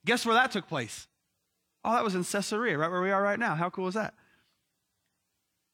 Guess 0.05 0.23
where 0.23 0.35
that 0.35 0.51
took 0.51 0.67
place? 0.67 1.07
Oh, 1.83 1.93
that 1.93 2.03
was 2.03 2.13
in 2.13 2.23
Caesarea, 2.23 2.77
right 2.77 2.91
where 2.91 3.01
we 3.01 3.09
are 3.09 3.23
right 3.23 3.39
now. 3.39 3.55
How 3.55 3.71
cool 3.71 3.87
is 3.87 3.95
that? 3.95 4.13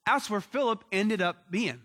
That's 0.06 0.30
where 0.30 0.40
Philip 0.40 0.86
ended 0.94 1.22
up 1.22 1.52
being. 1.52 1.82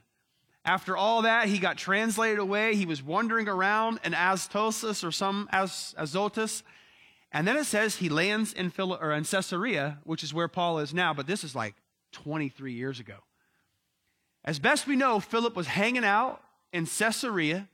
After 0.65 0.97
all 0.97 1.23
that, 1.23 1.49
he 1.49 1.59
got 1.59 1.77
translated 1.77 2.39
away. 2.39 2.77
He 2.77 2.87
was 2.87 3.03
wandering 3.03 3.49
around 3.49 3.99
in 4.05 4.15
Azotus 4.15 5.03
or 5.03 5.11
some 5.11 5.49
As- 5.51 5.95
Azotus. 5.99 6.63
And 7.33 7.49
then 7.49 7.57
it 7.57 7.65
says 7.65 7.97
he 7.97 8.09
lands 8.09 8.53
in, 8.53 8.71
Phil- 8.71 8.95
or 9.01 9.13
in 9.13 9.25
Caesarea, 9.25 9.99
which 10.05 10.23
is 10.23 10.33
where 10.33 10.49
Paul 10.49 10.79
is 10.79 10.95
now, 10.95 11.13
but 11.15 11.27
this 11.27 11.43
is 11.43 11.55
like 11.55 11.75
23 12.13 12.73
years 12.73 13.01
ago. 13.01 13.17
As 14.45 14.59
best 14.59 14.87
we 14.87 14.97
know, 14.97 15.19
Philip 15.19 15.57
was 15.57 15.67
hanging 15.67 16.05
out 16.05 16.43
in 16.73 16.87
Caesarea, 16.87 17.69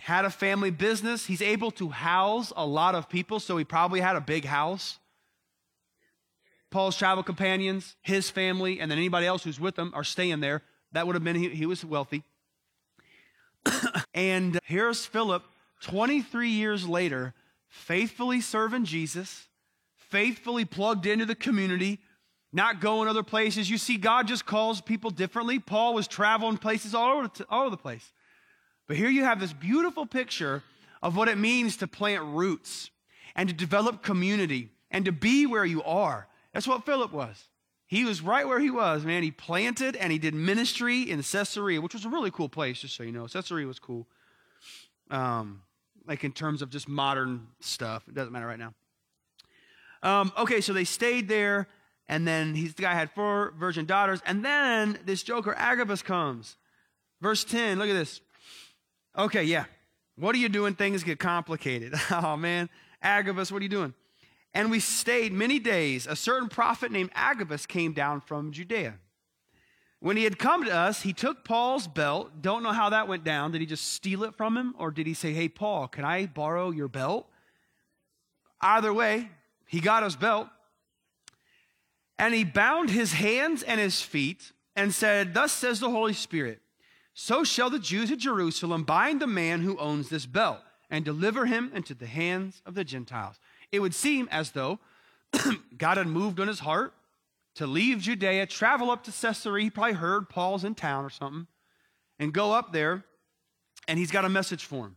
had 0.00 0.24
a 0.24 0.30
family 0.30 0.70
business. 0.70 1.26
He's 1.26 1.42
able 1.42 1.70
to 1.72 1.88
house 1.88 2.52
a 2.56 2.66
lot 2.66 2.94
of 2.94 3.08
people, 3.08 3.40
so 3.40 3.56
he 3.56 3.64
probably 3.64 4.00
had 4.00 4.14
a 4.16 4.20
big 4.20 4.44
house. 4.44 4.98
Paul's 6.70 6.96
travel 6.96 7.22
companions, 7.22 7.96
his 8.02 8.28
family, 8.28 8.80
and 8.80 8.90
then 8.90 8.98
anybody 8.98 9.26
else 9.26 9.44
who's 9.44 9.58
with 9.58 9.78
him 9.78 9.92
are 9.94 10.04
staying 10.04 10.40
there. 10.40 10.62
That 10.96 11.06
would 11.06 11.14
have 11.14 11.22
been 11.22 11.36
he, 11.36 11.50
he 11.50 11.66
was 11.66 11.84
wealthy. 11.84 12.22
and 14.14 14.58
here's 14.64 15.04
Philip, 15.04 15.42
23 15.82 16.48
years 16.48 16.88
later, 16.88 17.34
faithfully 17.68 18.40
serving 18.40 18.86
Jesus, 18.86 19.46
faithfully 19.94 20.64
plugged 20.64 21.04
into 21.04 21.26
the 21.26 21.34
community, 21.34 22.00
not 22.50 22.80
going 22.80 23.10
other 23.10 23.22
places. 23.22 23.68
You 23.68 23.76
see, 23.76 23.98
God 23.98 24.26
just 24.26 24.46
calls 24.46 24.80
people 24.80 25.10
differently. 25.10 25.58
Paul 25.58 25.92
was 25.92 26.08
traveling 26.08 26.56
places 26.56 26.94
all 26.94 27.18
over, 27.18 27.30
all 27.50 27.66
over 27.66 27.70
the 27.70 27.76
place. 27.76 28.10
But 28.88 28.96
here 28.96 29.10
you 29.10 29.22
have 29.22 29.38
this 29.38 29.52
beautiful 29.52 30.06
picture 30.06 30.62
of 31.02 31.14
what 31.14 31.28
it 31.28 31.36
means 31.36 31.76
to 31.76 31.86
plant 31.86 32.24
roots 32.24 32.90
and 33.34 33.50
to 33.50 33.54
develop 33.54 34.02
community 34.02 34.70
and 34.90 35.04
to 35.04 35.12
be 35.12 35.44
where 35.44 35.66
you 35.66 35.82
are. 35.82 36.26
That's 36.54 36.66
what 36.66 36.86
Philip 36.86 37.12
was. 37.12 37.50
He 37.86 38.04
was 38.04 38.20
right 38.20 38.46
where 38.46 38.58
he 38.58 38.70
was, 38.70 39.04
man. 39.04 39.22
He 39.22 39.30
planted 39.30 39.94
and 39.96 40.10
he 40.10 40.18
did 40.18 40.34
ministry 40.34 41.02
in 41.02 41.22
Caesarea, 41.22 41.80
which 41.80 41.94
was 41.94 42.04
a 42.04 42.08
really 42.08 42.30
cool 42.30 42.48
place, 42.48 42.80
just 42.80 42.96
so 42.96 43.04
you 43.04 43.12
know. 43.12 43.26
Caesarea 43.26 43.66
was 43.66 43.78
cool. 43.78 44.06
Um, 45.10 45.62
like 46.06 46.24
in 46.24 46.32
terms 46.32 46.62
of 46.62 46.70
just 46.70 46.88
modern 46.88 47.46
stuff. 47.60 48.04
It 48.08 48.14
doesn't 48.14 48.32
matter 48.32 48.46
right 48.46 48.58
now. 48.58 48.74
Um, 50.02 50.32
okay, 50.38 50.60
so 50.60 50.72
they 50.72 50.84
stayed 50.84 51.28
there, 51.28 51.68
and 52.08 52.26
then 52.26 52.54
he's, 52.54 52.74
the 52.74 52.82
guy 52.82 52.94
had 52.94 53.10
four 53.12 53.54
virgin 53.58 53.86
daughters, 53.86 54.20
and 54.26 54.44
then 54.44 54.98
this 55.04 55.22
joker 55.22 55.54
Agabus 55.56 56.02
comes. 56.02 56.56
Verse 57.20 57.44
10, 57.44 57.78
look 57.78 57.88
at 57.88 57.94
this. 57.94 58.20
Okay, 59.16 59.44
yeah. 59.44 59.64
What 60.16 60.34
are 60.34 60.38
you 60.38 60.48
doing? 60.48 60.74
Things 60.74 61.02
get 61.02 61.18
complicated. 61.18 61.94
oh, 62.10 62.36
man. 62.36 62.68
Agabus, 63.02 63.50
what 63.50 63.60
are 63.60 63.62
you 63.62 63.68
doing? 63.70 63.94
And 64.56 64.70
we 64.70 64.80
stayed 64.80 65.34
many 65.34 65.58
days. 65.58 66.06
A 66.06 66.16
certain 66.16 66.48
prophet 66.48 66.90
named 66.90 67.10
Agabus 67.14 67.66
came 67.66 67.92
down 67.92 68.22
from 68.22 68.52
Judea. 68.52 68.94
When 70.00 70.16
he 70.16 70.24
had 70.24 70.38
come 70.38 70.64
to 70.64 70.74
us, 70.74 71.02
he 71.02 71.12
took 71.12 71.44
Paul's 71.44 71.86
belt. 71.86 72.40
Don't 72.40 72.62
know 72.62 72.72
how 72.72 72.88
that 72.88 73.06
went 73.06 73.22
down. 73.22 73.52
Did 73.52 73.60
he 73.60 73.66
just 73.66 73.92
steal 73.92 74.24
it 74.24 74.34
from 74.34 74.56
him? 74.56 74.74
Or 74.78 74.90
did 74.90 75.06
he 75.06 75.12
say, 75.12 75.34
Hey, 75.34 75.50
Paul, 75.50 75.88
can 75.88 76.06
I 76.06 76.24
borrow 76.24 76.70
your 76.70 76.88
belt? 76.88 77.28
Either 78.62 78.94
way, 78.94 79.28
he 79.66 79.78
got 79.78 80.02
his 80.02 80.16
belt. 80.16 80.48
And 82.18 82.32
he 82.32 82.42
bound 82.42 82.88
his 82.88 83.12
hands 83.12 83.62
and 83.62 83.78
his 83.78 84.00
feet 84.00 84.52
and 84.74 84.94
said, 84.94 85.34
Thus 85.34 85.52
says 85.52 85.80
the 85.80 85.90
Holy 85.90 86.14
Spirit, 86.14 86.62
so 87.12 87.44
shall 87.44 87.68
the 87.68 87.78
Jews 87.78 88.10
at 88.10 88.20
Jerusalem 88.20 88.84
bind 88.84 89.20
the 89.20 89.26
man 89.26 89.60
who 89.60 89.76
owns 89.76 90.08
this 90.08 90.24
belt 90.24 90.60
and 90.88 91.04
deliver 91.04 91.44
him 91.44 91.70
into 91.74 91.92
the 91.92 92.06
hands 92.06 92.62
of 92.64 92.74
the 92.74 92.84
Gentiles. 92.84 93.38
It 93.72 93.80
would 93.80 93.94
seem 93.94 94.28
as 94.30 94.52
though 94.52 94.78
God 95.76 95.96
had 95.96 96.06
moved 96.06 96.40
on 96.40 96.48
his 96.48 96.60
heart 96.60 96.94
to 97.56 97.66
leave 97.66 97.98
Judea, 97.98 98.46
travel 98.46 98.90
up 98.90 99.04
to 99.04 99.12
Caesarea. 99.12 99.64
He 99.64 99.70
probably 99.70 99.94
heard 99.94 100.28
Paul's 100.28 100.64
in 100.64 100.74
town 100.74 101.04
or 101.04 101.10
something, 101.10 101.46
and 102.18 102.32
go 102.32 102.52
up 102.52 102.72
there, 102.72 103.04
and 103.88 103.98
he's 103.98 104.10
got 104.10 104.24
a 104.24 104.28
message 104.28 104.64
for 104.64 104.86
him. 104.86 104.96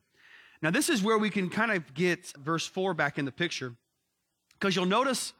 Now, 0.61 0.71
this 0.71 0.89
is 0.89 1.01
where 1.01 1.17
we 1.17 1.29
can 1.29 1.49
kind 1.49 1.71
of 1.71 1.93
get 1.93 2.33
verse 2.37 2.67
4 2.67 2.93
back 2.93 3.17
in 3.17 3.25
the 3.25 3.31
picture, 3.31 3.75
because 4.53 4.75
you'll 4.75 4.85
notice 4.85 5.33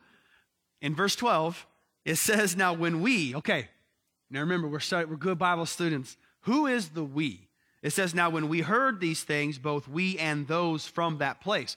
in 0.82 0.96
verse 0.96 1.16
12, 1.16 1.68
it 2.06 2.16
says, 2.16 2.56
Now 2.56 2.74
when 2.74 3.02
we, 3.02 3.36
okay, 3.36 3.68
now 4.30 4.40
remember, 4.40 4.68
we're, 4.68 4.80
we're 4.92 5.18
good 5.18 5.38
Bible 5.38 5.66
students. 5.66 6.16
Who 6.42 6.68
is 6.68 6.90
the 6.90 7.04
we? 7.04 7.48
It 7.82 7.92
says, 7.92 8.16
Now 8.16 8.30
when 8.30 8.48
we 8.48 8.62
heard 8.62 9.02
these 9.02 9.24
things, 9.24 9.60
both 9.60 9.88
we 9.88 10.18
and 10.18 10.48
those 10.48 10.88
from 10.88 11.18
that 11.18 11.42
place. 11.42 11.76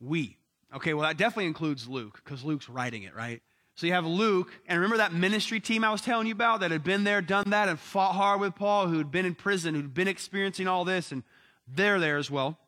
We. 0.00 0.36
Okay, 0.74 0.94
well, 0.94 1.06
that 1.06 1.16
definitely 1.16 1.46
includes 1.46 1.88
Luke, 1.88 2.20
because 2.24 2.44
Luke's 2.44 2.68
writing 2.68 3.04
it, 3.04 3.14
right? 3.14 3.40
So 3.76 3.86
you 3.86 3.92
have 3.92 4.06
Luke, 4.06 4.50
and 4.66 4.78
remember 4.78 4.96
that 4.96 5.12
ministry 5.12 5.60
team 5.60 5.84
I 5.84 5.90
was 5.90 6.00
telling 6.00 6.26
you 6.26 6.32
about 6.32 6.60
that 6.60 6.70
had 6.70 6.82
been 6.82 7.04
there, 7.04 7.20
done 7.20 7.50
that, 7.50 7.68
and 7.68 7.78
fought 7.78 8.14
hard 8.14 8.40
with 8.40 8.54
Paul, 8.54 8.88
who'd 8.88 9.10
been 9.10 9.26
in 9.26 9.34
prison, 9.34 9.74
who'd 9.74 9.92
been 9.92 10.08
experiencing 10.08 10.66
all 10.66 10.84
this, 10.84 11.12
and 11.12 11.22
they're 11.68 12.00
there 12.00 12.16
as 12.16 12.30
well. 12.30 12.58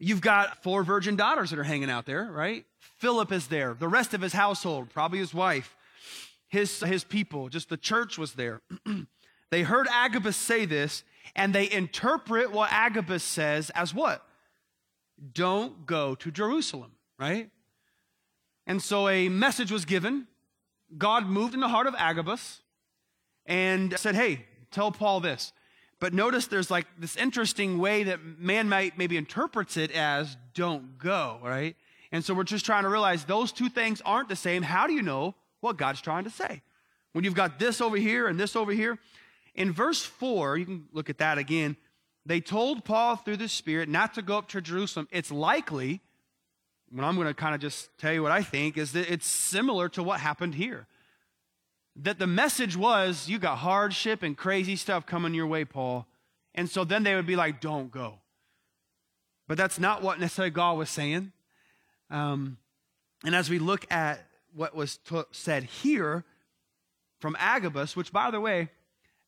You've 0.00 0.20
got 0.20 0.62
four 0.62 0.82
virgin 0.82 1.16
daughters 1.16 1.50
that 1.50 1.58
are 1.58 1.64
hanging 1.64 1.90
out 1.90 2.06
there, 2.06 2.24
right? 2.24 2.64
Philip 2.98 3.32
is 3.32 3.46
there. 3.46 3.74
The 3.74 3.88
rest 3.88 4.14
of 4.14 4.20
his 4.20 4.32
household, 4.32 4.90
probably 4.90 5.20
his 5.20 5.32
wife, 5.32 5.76
his, 6.48 6.80
his 6.80 7.04
people, 7.04 7.48
just 7.48 7.68
the 7.68 7.76
church 7.76 8.18
was 8.18 8.32
there. 8.32 8.62
they 9.50 9.62
heard 9.62 9.86
Agabus 9.90 10.36
say 10.36 10.64
this, 10.64 11.04
and 11.36 11.54
they 11.54 11.70
interpret 11.70 12.50
what 12.50 12.72
Agabus 12.72 13.22
says 13.22 13.70
as 13.70 13.94
what? 13.94 14.24
Don't 15.32 15.86
go 15.86 16.14
to 16.16 16.30
Jerusalem, 16.30 16.92
right? 17.18 17.50
And 18.66 18.82
so 18.82 19.08
a 19.08 19.28
message 19.28 19.72
was 19.72 19.84
given. 19.84 20.26
God 20.96 21.26
moved 21.26 21.54
in 21.54 21.60
the 21.60 21.68
heart 21.68 21.86
of 21.86 21.94
Agabus 21.96 22.60
and 23.46 23.98
said, 23.98 24.14
Hey, 24.14 24.44
tell 24.70 24.92
Paul 24.92 25.20
this. 25.20 25.52
But 26.00 26.14
notice 26.14 26.46
there's 26.46 26.70
like 26.70 26.86
this 26.98 27.16
interesting 27.16 27.78
way 27.78 28.04
that 28.04 28.20
man 28.38 28.68
might 28.68 28.96
maybe 28.96 29.16
interprets 29.16 29.76
it 29.76 29.90
as 29.90 30.36
don't 30.54 30.98
go, 30.98 31.40
right? 31.42 31.74
And 32.12 32.24
so 32.24 32.34
we're 32.34 32.44
just 32.44 32.64
trying 32.64 32.84
to 32.84 32.88
realize 32.88 33.24
those 33.24 33.52
two 33.52 33.68
things 33.68 34.00
aren't 34.04 34.28
the 34.28 34.36
same. 34.36 34.62
How 34.62 34.86
do 34.86 34.92
you 34.92 35.02
know 35.02 35.34
what 35.60 35.76
God's 35.76 36.00
trying 36.00 36.24
to 36.24 36.30
say? 36.30 36.62
When 37.12 37.24
you've 37.24 37.34
got 37.34 37.58
this 37.58 37.80
over 37.80 37.96
here 37.96 38.28
and 38.28 38.38
this 38.38 38.54
over 38.54 38.72
here. 38.72 38.98
In 39.54 39.72
verse 39.72 40.04
4, 40.04 40.56
you 40.56 40.64
can 40.64 40.84
look 40.92 41.10
at 41.10 41.18
that 41.18 41.36
again. 41.36 41.76
They 42.28 42.42
told 42.42 42.84
Paul 42.84 43.16
through 43.16 43.38
the 43.38 43.48
Spirit 43.48 43.88
not 43.88 44.12
to 44.12 44.20
go 44.20 44.36
up 44.36 44.48
to 44.48 44.60
Jerusalem. 44.60 45.08
It's 45.10 45.32
likely 45.32 46.02
what 46.90 47.02
I'm 47.02 47.14
going 47.14 47.26
to 47.26 47.32
kind 47.32 47.54
of 47.54 47.60
just 47.62 47.88
tell 47.96 48.12
you 48.12 48.22
what 48.22 48.32
I 48.32 48.42
think 48.42 48.76
is 48.76 48.92
that 48.92 49.10
it's 49.10 49.26
similar 49.26 49.88
to 49.88 50.02
what 50.02 50.20
happened 50.20 50.54
here. 50.54 50.86
That 51.96 52.18
the 52.18 52.26
message 52.26 52.76
was, 52.76 53.30
you 53.30 53.38
got 53.38 53.56
hardship 53.56 54.22
and 54.22 54.36
crazy 54.36 54.76
stuff 54.76 55.06
coming 55.06 55.32
your 55.32 55.46
way, 55.46 55.64
Paul. 55.64 56.06
And 56.54 56.68
so 56.68 56.84
then 56.84 57.02
they 57.02 57.14
would 57.14 57.26
be 57.26 57.34
like, 57.34 57.62
don't 57.62 57.90
go. 57.90 58.16
But 59.46 59.56
that's 59.56 59.80
not 59.80 60.02
what 60.02 60.20
necessarily 60.20 60.50
God 60.50 60.76
was 60.76 60.90
saying. 60.90 61.32
Um, 62.10 62.58
and 63.24 63.34
as 63.34 63.48
we 63.48 63.58
look 63.58 63.90
at 63.90 64.20
what 64.54 64.74
was 64.74 64.98
t- 64.98 65.22
said 65.32 65.62
here 65.62 66.24
from 67.20 67.38
Agabus, 67.38 67.96
which 67.96 68.12
by 68.12 68.30
the 68.30 68.38
way, 68.38 68.68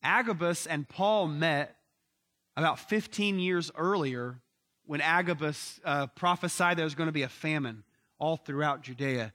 Agabus 0.03 0.67
and 0.67 0.87
Paul 0.87 1.29
met 1.29 1.77
about 2.61 2.79
15 2.79 3.39
years 3.39 3.71
earlier 3.77 4.41
when 4.87 5.01
Agabus 5.01 5.81
uh, 5.85 6.07
prophesied 6.09 6.77
there 6.77 6.85
was 6.85 6.95
going 6.95 7.09
to 7.09 7.13
be 7.13 7.23
a 7.23 7.29
famine 7.29 7.85
all 8.19 8.37
throughout 8.37 8.83
Judea. 8.83 9.33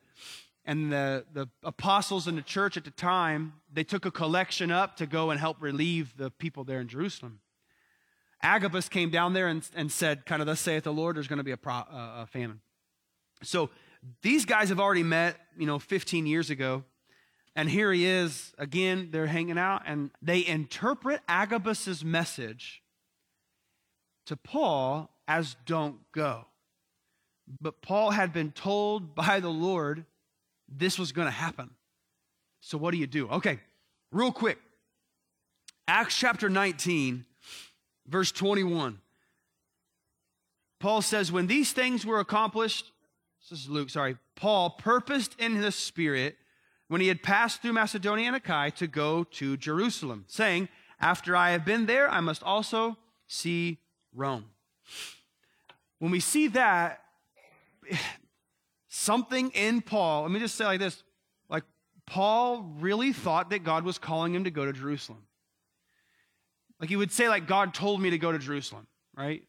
And 0.66 0.92
the, 0.92 1.26
the 1.34 1.48
apostles 1.64 2.28
in 2.28 2.36
the 2.36 2.42
church 2.42 2.76
at 2.78 2.84
the 2.84 2.92
time, 2.92 3.54
they 3.72 3.84
took 3.84 4.06
a 4.06 4.12
collection 4.12 4.72
up 4.72 4.98
to 4.98 5.06
go 5.06 5.30
and 5.30 5.40
help 5.40 5.58
relieve 5.62 6.16
the 6.18 6.32
people 6.32 6.64
there 6.64 6.80
in 6.80 6.88
Jerusalem. 6.88 7.40
Agabus 8.42 8.90
came 8.90 9.10
down 9.10 9.34
there 9.34 9.48
and, 9.48 9.68
and 9.76 9.92
said, 9.92 10.26
kind 10.26 10.42
of, 10.42 10.46
thus 10.46 10.60
saith 10.60 10.84
the 10.84 10.94
Lord, 10.94 11.16
there's 11.16 11.28
going 11.28 11.38
to 11.38 11.44
be 11.44 11.52
a, 11.52 11.58
pro, 11.58 11.74
uh, 11.74 11.86
a 11.92 12.28
famine. 12.28 12.60
So 13.44 13.70
these 14.22 14.46
guys 14.46 14.70
have 14.70 14.80
already 14.80 15.04
met, 15.04 15.38
you 15.58 15.66
know, 15.66 15.80
15 15.80 16.26
years 16.26 16.50
ago. 16.50 16.84
And 17.56 17.70
here 17.70 17.92
he 17.92 18.06
is 18.06 18.54
again, 18.58 19.10
they're 19.12 19.28
hanging 19.28 19.58
out, 19.58 19.84
and 19.86 20.12
they 20.22 20.46
interpret 20.46 21.22
Agabus's 21.28 22.04
message 22.04 22.84
to 24.26 24.36
Paul 24.36 25.10
as 25.28 25.56
don't 25.66 26.00
go. 26.12 26.46
But 27.62 27.82
Paul 27.82 28.12
had 28.12 28.34
been 28.34 28.52
told 28.52 29.16
by 29.16 29.40
the 29.40 29.50
Lord 29.50 30.06
this 30.68 30.98
was 30.98 31.12
going 31.12 31.28
to 31.28 31.32
happen. 31.32 31.72
So 32.62 32.78
what 32.78 32.92
do 32.92 32.98
you 32.98 33.08
do? 33.08 33.30
Okay, 33.30 33.60
real 34.12 34.32
quick. 34.32 34.58
Acts 35.88 36.18
chapter 36.18 36.50
19, 36.50 37.26
verse 38.08 38.32
21. 38.32 39.00
Paul 40.80 41.02
says, 41.02 41.32
When 41.32 41.46
these 41.46 41.72
things 41.74 42.06
were 42.06 42.20
accomplished, 42.20 42.92
this 43.50 43.60
is 43.60 43.70
Luke, 43.70 43.92
sorry, 43.92 44.18
Paul 44.36 44.72
purposed 44.72 45.36
in 45.40 45.62
the 45.62 45.72
Spirit 45.72 46.38
when 46.88 47.02
he 47.02 47.08
had 47.08 47.24
passed 47.24 47.62
through 47.62 47.74
Macedonia 47.74 48.28
and 48.28 48.36
Achaia 48.36 48.72
to 48.72 48.88
go 48.88 49.24
to 49.24 49.58
Jerusalem, 49.58 50.26
saying, 50.28 50.70
After 51.00 51.36
I 51.36 51.52
have 51.52 51.66
been 51.66 51.86
there, 51.86 52.10
I 52.10 52.20
must 52.20 52.42
also 52.44 52.98
see 53.28 53.80
Rome. 54.16 54.46
When 56.00 56.12
we 56.12 56.20
see 56.20 56.48
that, 56.50 57.02
something 58.90 59.52
in 59.52 59.82
Paul, 59.82 60.24
let 60.24 60.32
me 60.32 60.40
just 60.40 60.56
say 60.56 60.66
like 60.66 60.80
this 60.80 61.04
like, 61.50 61.64
Paul 62.06 62.76
really 62.80 63.14
thought 63.14 63.50
that 63.52 63.64
God 63.64 63.84
was 63.84 63.98
calling 63.98 64.34
him 64.34 64.46
to 64.46 64.52
go 64.52 64.66
to 64.66 64.74
Jerusalem. 64.74 65.24
Like, 66.80 66.90
he 66.90 66.96
would 66.96 67.12
say, 67.12 67.30
like, 67.30 67.48
God 67.48 67.74
told 67.74 68.02
me 68.02 68.10
to 68.10 68.18
go 68.18 68.32
to 68.32 68.40
Jerusalem, 68.40 68.88
right? 69.16 69.44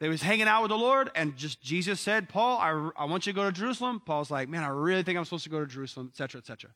They 0.00 0.08
was 0.08 0.22
hanging 0.22 0.48
out 0.48 0.62
with 0.62 0.70
the 0.70 0.78
Lord, 0.78 1.10
and 1.14 1.36
just 1.36 1.60
Jesus 1.60 2.00
said, 2.00 2.30
Paul, 2.30 2.58
I, 2.58 3.02
I 3.02 3.04
want 3.04 3.26
you 3.26 3.34
to 3.34 3.36
go 3.36 3.44
to 3.44 3.52
Jerusalem. 3.52 4.00
Paul's 4.04 4.30
like, 4.30 4.48
man, 4.48 4.64
I 4.64 4.68
really 4.68 5.02
think 5.02 5.18
I'm 5.18 5.24
supposed 5.24 5.44
to 5.44 5.50
go 5.50 5.60
to 5.60 5.66
Jerusalem, 5.66 6.10
etc., 6.10 6.38
etc. 6.38 6.70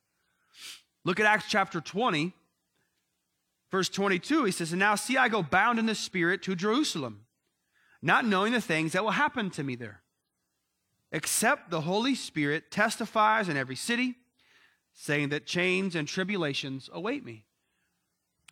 Look 1.05 1.21
at 1.21 1.27
Acts 1.27 1.47
chapter 1.49 1.81
20, 1.81 2.35
verse 3.71 3.89
22. 3.89 4.45
He 4.45 4.53
says, 4.53 4.73
And 4.73 4.79
now 4.79 4.95
see, 4.95 5.17
I 5.17 5.29
go 5.29 5.43
bound 5.43 5.79
in 5.79 5.87
the 5.87 5.95
Spirit 5.95 6.43
to 6.43 6.55
Jerusalem 6.55 7.24
not 8.05 8.27
knowing 8.27 8.53
the 8.53 8.61
things 8.61 8.93
that 8.93 9.03
will 9.03 9.13
happen 9.13 9.49
to 9.49 9.65
me 9.65 9.77
there. 9.77 10.03
Except 11.11 11.71
the 11.71 11.81
Holy 11.81 12.15
Spirit 12.15 12.71
testifies 12.71 13.49
in 13.49 13.57
every 13.57 13.77
city, 13.77 14.17
saying 14.93 15.31
that 15.31 15.47
chains 15.47 15.97
and 15.97 16.07
tribulations 16.07 16.91
await 16.93 17.25
me. 17.25 17.47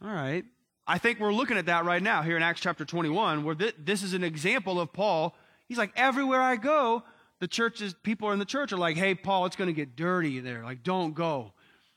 All 0.03 0.11
right. 0.11 0.45
I 0.87 0.97
think 0.97 1.21
we're 1.21 1.35
looking 1.35 1.59
at 1.59 1.67
that 1.67 1.85
right 1.85 2.03
now 2.03 2.23
here 2.23 2.37
in 2.37 2.43
Acts 2.43 2.61
chapter 2.61 2.87
21, 2.87 3.45
where 3.45 3.55
this 3.55 4.03
is 4.03 4.15
an 4.15 4.25
example 4.25 4.81
of 4.81 4.93
Paul. 4.93 5.37
He's 5.69 5.79
like, 5.79 5.93
everywhere 5.97 6.41
I 6.41 6.57
go, 6.57 7.03
the 7.39 7.47
churches, 7.47 7.95
people 8.03 8.31
in 8.33 8.39
the 8.39 8.45
church 8.47 8.73
are 8.73 8.79
like, 8.79 8.97
hey, 8.97 9.15
Paul, 9.15 9.45
it's 9.45 9.57
going 9.57 9.69
to 9.69 9.75
get 9.75 9.97
dirty 9.97 10.41
there. 10.41 10.65
Like, 10.65 10.83
don't 10.83 11.15
go. 11.15 11.53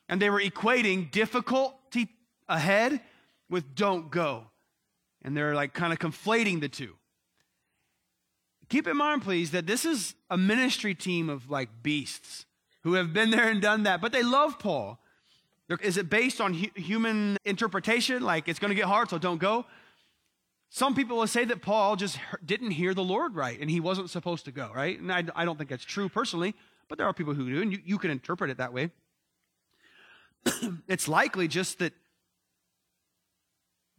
And 0.10 0.22
they 0.22 0.30
were 0.30 0.42
equating 0.42 1.10
difficulty 1.10 2.10
ahead 2.50 3.00
with 3.50 3.76
don't 3.76 4.12
go. 4.12 4.48
And 5.22 5.38
they're 5.38 5.56
like 5.56 5.74
kind 5.74 5.94
of 5.94 6.00
conflating 6.00 6.60
the 6.60 6.70
two 6.70 6.96
keep 8.70 8.88
in 8.88 8.98
mind, 8.98 9.22
please, 9.22 9.52
that 9.52 9.68
this 9.68 9.86
is 9.86 10.16
a 10.30 10.38
ministry 10.38 10.96
team 10.96 11.30
of 11.30 11.50
like 11.50 11.70
beasts 11.84 12.46
who 12.84 12.94
have 12.94 13.14
been 13.14 13.32
there 13.32 13.50
and 13.50 13.62
done 13.62 13.84
that, 13.84 14.02
but 14.02 14.12
they 14.12 14.24
love 14.24 14.60
Paul. 14.60 15.00
Is 15.82 15.98
it 15.98 16.10
based 16.10 16.40
on 16.40 16.54
hu- 16.54 16.70
human 16.76 17.38
interpretation? 17.44 18.22
Like 18.22 18.48
it's 18.48 18.60
going 18.60 18.70
to 18.70 18.76
get 18.76 18.86
hard, 18.86 19.10
so 19.10 19.18
don't 19.18 19.40
go? 19.40 19.66
Some 20.70 20.94
people 20.94 21.18
will 21.18 21.28
say 21.28 21.46
that 21.46 21.62
Paul 21.62 21.96
just 21.96 22.20
didn't 22.46 22.72
hear 22.72 22.94
the 22.94 23.04
Lord 23.04 23.36
right 23.36 23.60
and 23.60 23.70
he 23.70 23.80
wasn't 23.80 24.10
supposed 24.10 24.46
to 24.46 24.52
go, 24.52 24.72
right? 24.76 25.00
And 25.00 25.12
I, 25.12 25.24
I 25.36 25.46
don't 25.46 25.58
think 25.58 25.70
that's 25.70 25.86
true 25.86 26.10
personally, 26.10 26.54
but 26.90 26.98
there 26.98 27.08
are 27.08 27.14
people 27.14 27.34
who 27.34 27.50
do, 27.50 27.62
and 27.62 27.72
you, 27.72 27.80
you 27.84 27.98
can 27.98 28.12
interpret 28.12 28.50
it 28.50 28.58
that 28.58 28.74
way. 28.74 28.92
it's 30.88 31.08
likely 31.08 31.48
just 31.48 31.80
that 31.80 31.94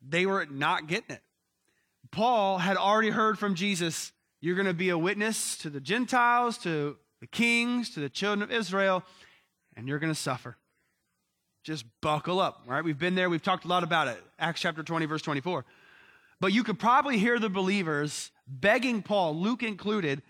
they 0.06 0.26
were 0.26 0.46
not 0.46 0.86
getting 0.86 1.16
it. 1.16 1.22
Paul 2.10 2.58
had 2.58 2.76
already 2.76 3.10
heard 3.10 3.38
from 3.38 3.54
Jesus 3.54 4.12
you're 4.40 4.54
going 4.54 4.66
to 4.66 4.74
be 4.74 4.90
a 4.90 4.98
witness 4.98 5.56
to 5.58 5.70
the 5.70 5.80
Gentiles, 5.80 6.58
to 6.58 6.96
the 7.20 7.26
kings, 7.26 7.90
to 7.90 8.00
the 8.00 8.08
children 8.08 8.42
of 8.42 8.52
Israel, 8.52 9.02
and 9.76 9.88
you're 9.88 9.98
going 9.98 10.12
to 10.12 10.18
suffer. 10.18 10.56
Just 11.64 11.84
buckle 12.00 12.38
up, 12.38 12.62
right? 12.66 12.84
We've 12.84 12.98
been 12.98 13.14
there, 13.14 13.28
we've 13.28 13.42
talked 13.42 13.64
a 13.64 13.68
lot 13.68 13.82
about 13.82 14.08
it. 14.08 14.22
Acts 14.38 14.60
chapter 14.60 14.82
20, 14.82 15.06
verse 15.06 15.22
24. 15.22 15.64
But 16.40 16.52
you 16.52 16.62
could 16.62 16.78
probably 16.78 17.18
hear 17.18 17.38
the 17.38 17.48
believers 17.48 18.30
begging 18.46 19.02
Paul, 19.02 19.36
Luke 19.36 19.62
included, 19.62 20.22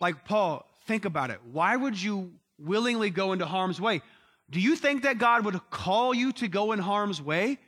like, 0.00 0.24
Paul, 0.24 0.68
think 0.86 1.04
about 1.04 1.30
it. 1.30 1.40
Why 1.50 1.74
would 1.74 2.00
you 2.00 2.32
willingly 2.58 3.10
go 3.10 3.32
into 3.32 3.46
harm's 3.46 3.80
way? 3.80 4.02
Do 4.50 4.60
you 4.60 4.76
think 4.76 5.02
that 5.02 5.18
God 5.18 5.44
would 5.44 5.58
call 5.70 6.14
you 6.14 6.32
to 6.32 6.48
go 6.48 6.72
in 6.72 6.78
harm's 6.78 7.20
way? 7.22 7.58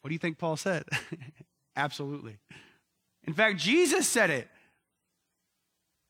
What 0.00 0.08
do 0.08 0.14
you 0.14 0.18
think 0.18 0.38
Paul 0.38 0.56
said? 0.56 0.84
Absolutely. 1.76 2.38
In 3.26 3.32
fact, 3.32 3.58
Jesus 3.58 4.08
said 4.08 4.30
it. 4.30 4.48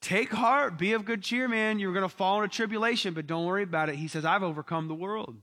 Take 0.00 0.32
heart, 0.32 0.76
be 0.76 0.92
of 0.92 1.06
good 1.06 1.22
cheer, 1.22 1.48
man. 1.48 1.78
You're 1.78 1.94
going 1.94 2.02
to 2.02 2.14
fall 2.14 2.42
into 2.42 2.54
tribulation, 2.54 3.14
but 3.14 3.26
don't 3.26 3.46
worry 3.46 3.62
about 3.62 3.88
it. 3.88 3.94
He 3.94 4.08
says, 4.08 4.24
I've 4.24 4.42
overcome 4.42 4.86
the 4.86 4.94
world. 4.94 5.36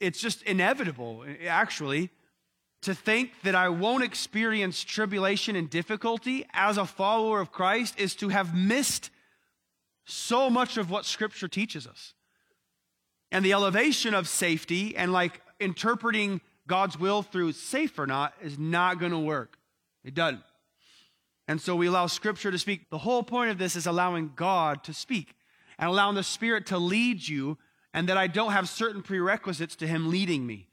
It's 0.00 0.20
just 0.20 0.42
inevitable, 0.42 1.24
actually, 1.46 2.10
to 2.82 2.94
think 2.94 3.30
that 3.44 3.54
I 3.54 3.68
won't 3.68 4.02
experience 4.02 4.82
tribulation 4.82 5.54
and 5.54 5.70
difficulty 5.70 6.44
as 6.52 6.76
a 6.76 6.84
follower 6.84 7.40
of 7.40 7.52
Christ 7.52 7.98
is 7.98 8.16
to 8.16 8.28
have 8.30 8.56
missed 8.56 9.10
so 10.04 10.50
much 10.50 10.76
of 10.76 10.90
what 10.90 11.04
Scripture 11.04 11.48
teaches 11.48 11.86
us. 11.86 12.12
And 13.30 13.44
the 13.44 13.52
elevation 13.52 14.14
of 14.14 14.28
safety 14.28 14.96
and 14.96 15.12
like 15.12 15.40
interpreting 15.60 16.40
God's 16.66 16.98
will 16.98 17.22
through 17.22 17.52
safe 17.52 17.98
or 17.98 18.06
not 18.06 18.34
is 18.42 18.58
not 18.58 18.98
going 18.98 19.12
to 19.12 19.18
work. 19.18 19.58
It 20.04 20.14
doesn't. 20.14 20.42
And 21.48 21.60
so 21.60 21.74
we 21.74 21.86
allow 21.86 22.06
Scripture 22.06 22.50
to 22.50 22.58
speak. 22.58 22.90
The 22.90 22.98
whole 22.98 23.22
point 23.22 23.50
of 23.50 23.58
this 23.58 23.76
is 23.76 23.86
allowing 23.86 24.32
God 24.36 24.84
to 24.84 24.94
speak 24.94 25.34
and 25.78 25.88
allowing 25.90 26.14
the 26.14 26.22
Spirit 26.22 26.66
to 26.66 26.78
lead 26.78 27.26
you, 27.26 27.58
and 27.92 28.08
that 28.08 28.16
I 28.16 28.28
don't 28.28 28.52
have 28.52 28.68
certain 28.68 29.02
prerequisites 29.02 29.76
to 29.76 29.86
Him 29.86 30.10
leading 30.10 30.46
me. 30.46 30.68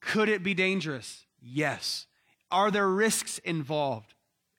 Could 0.00 0.28
it 0.28 0.42
be 0.42 0.54
dangerous? 0.54 1.26
Yes. 1.40 2.06
Are 2.50 2.70
there 2.70 2.88
risks 2.88 3.38
involved? 3.38 4.14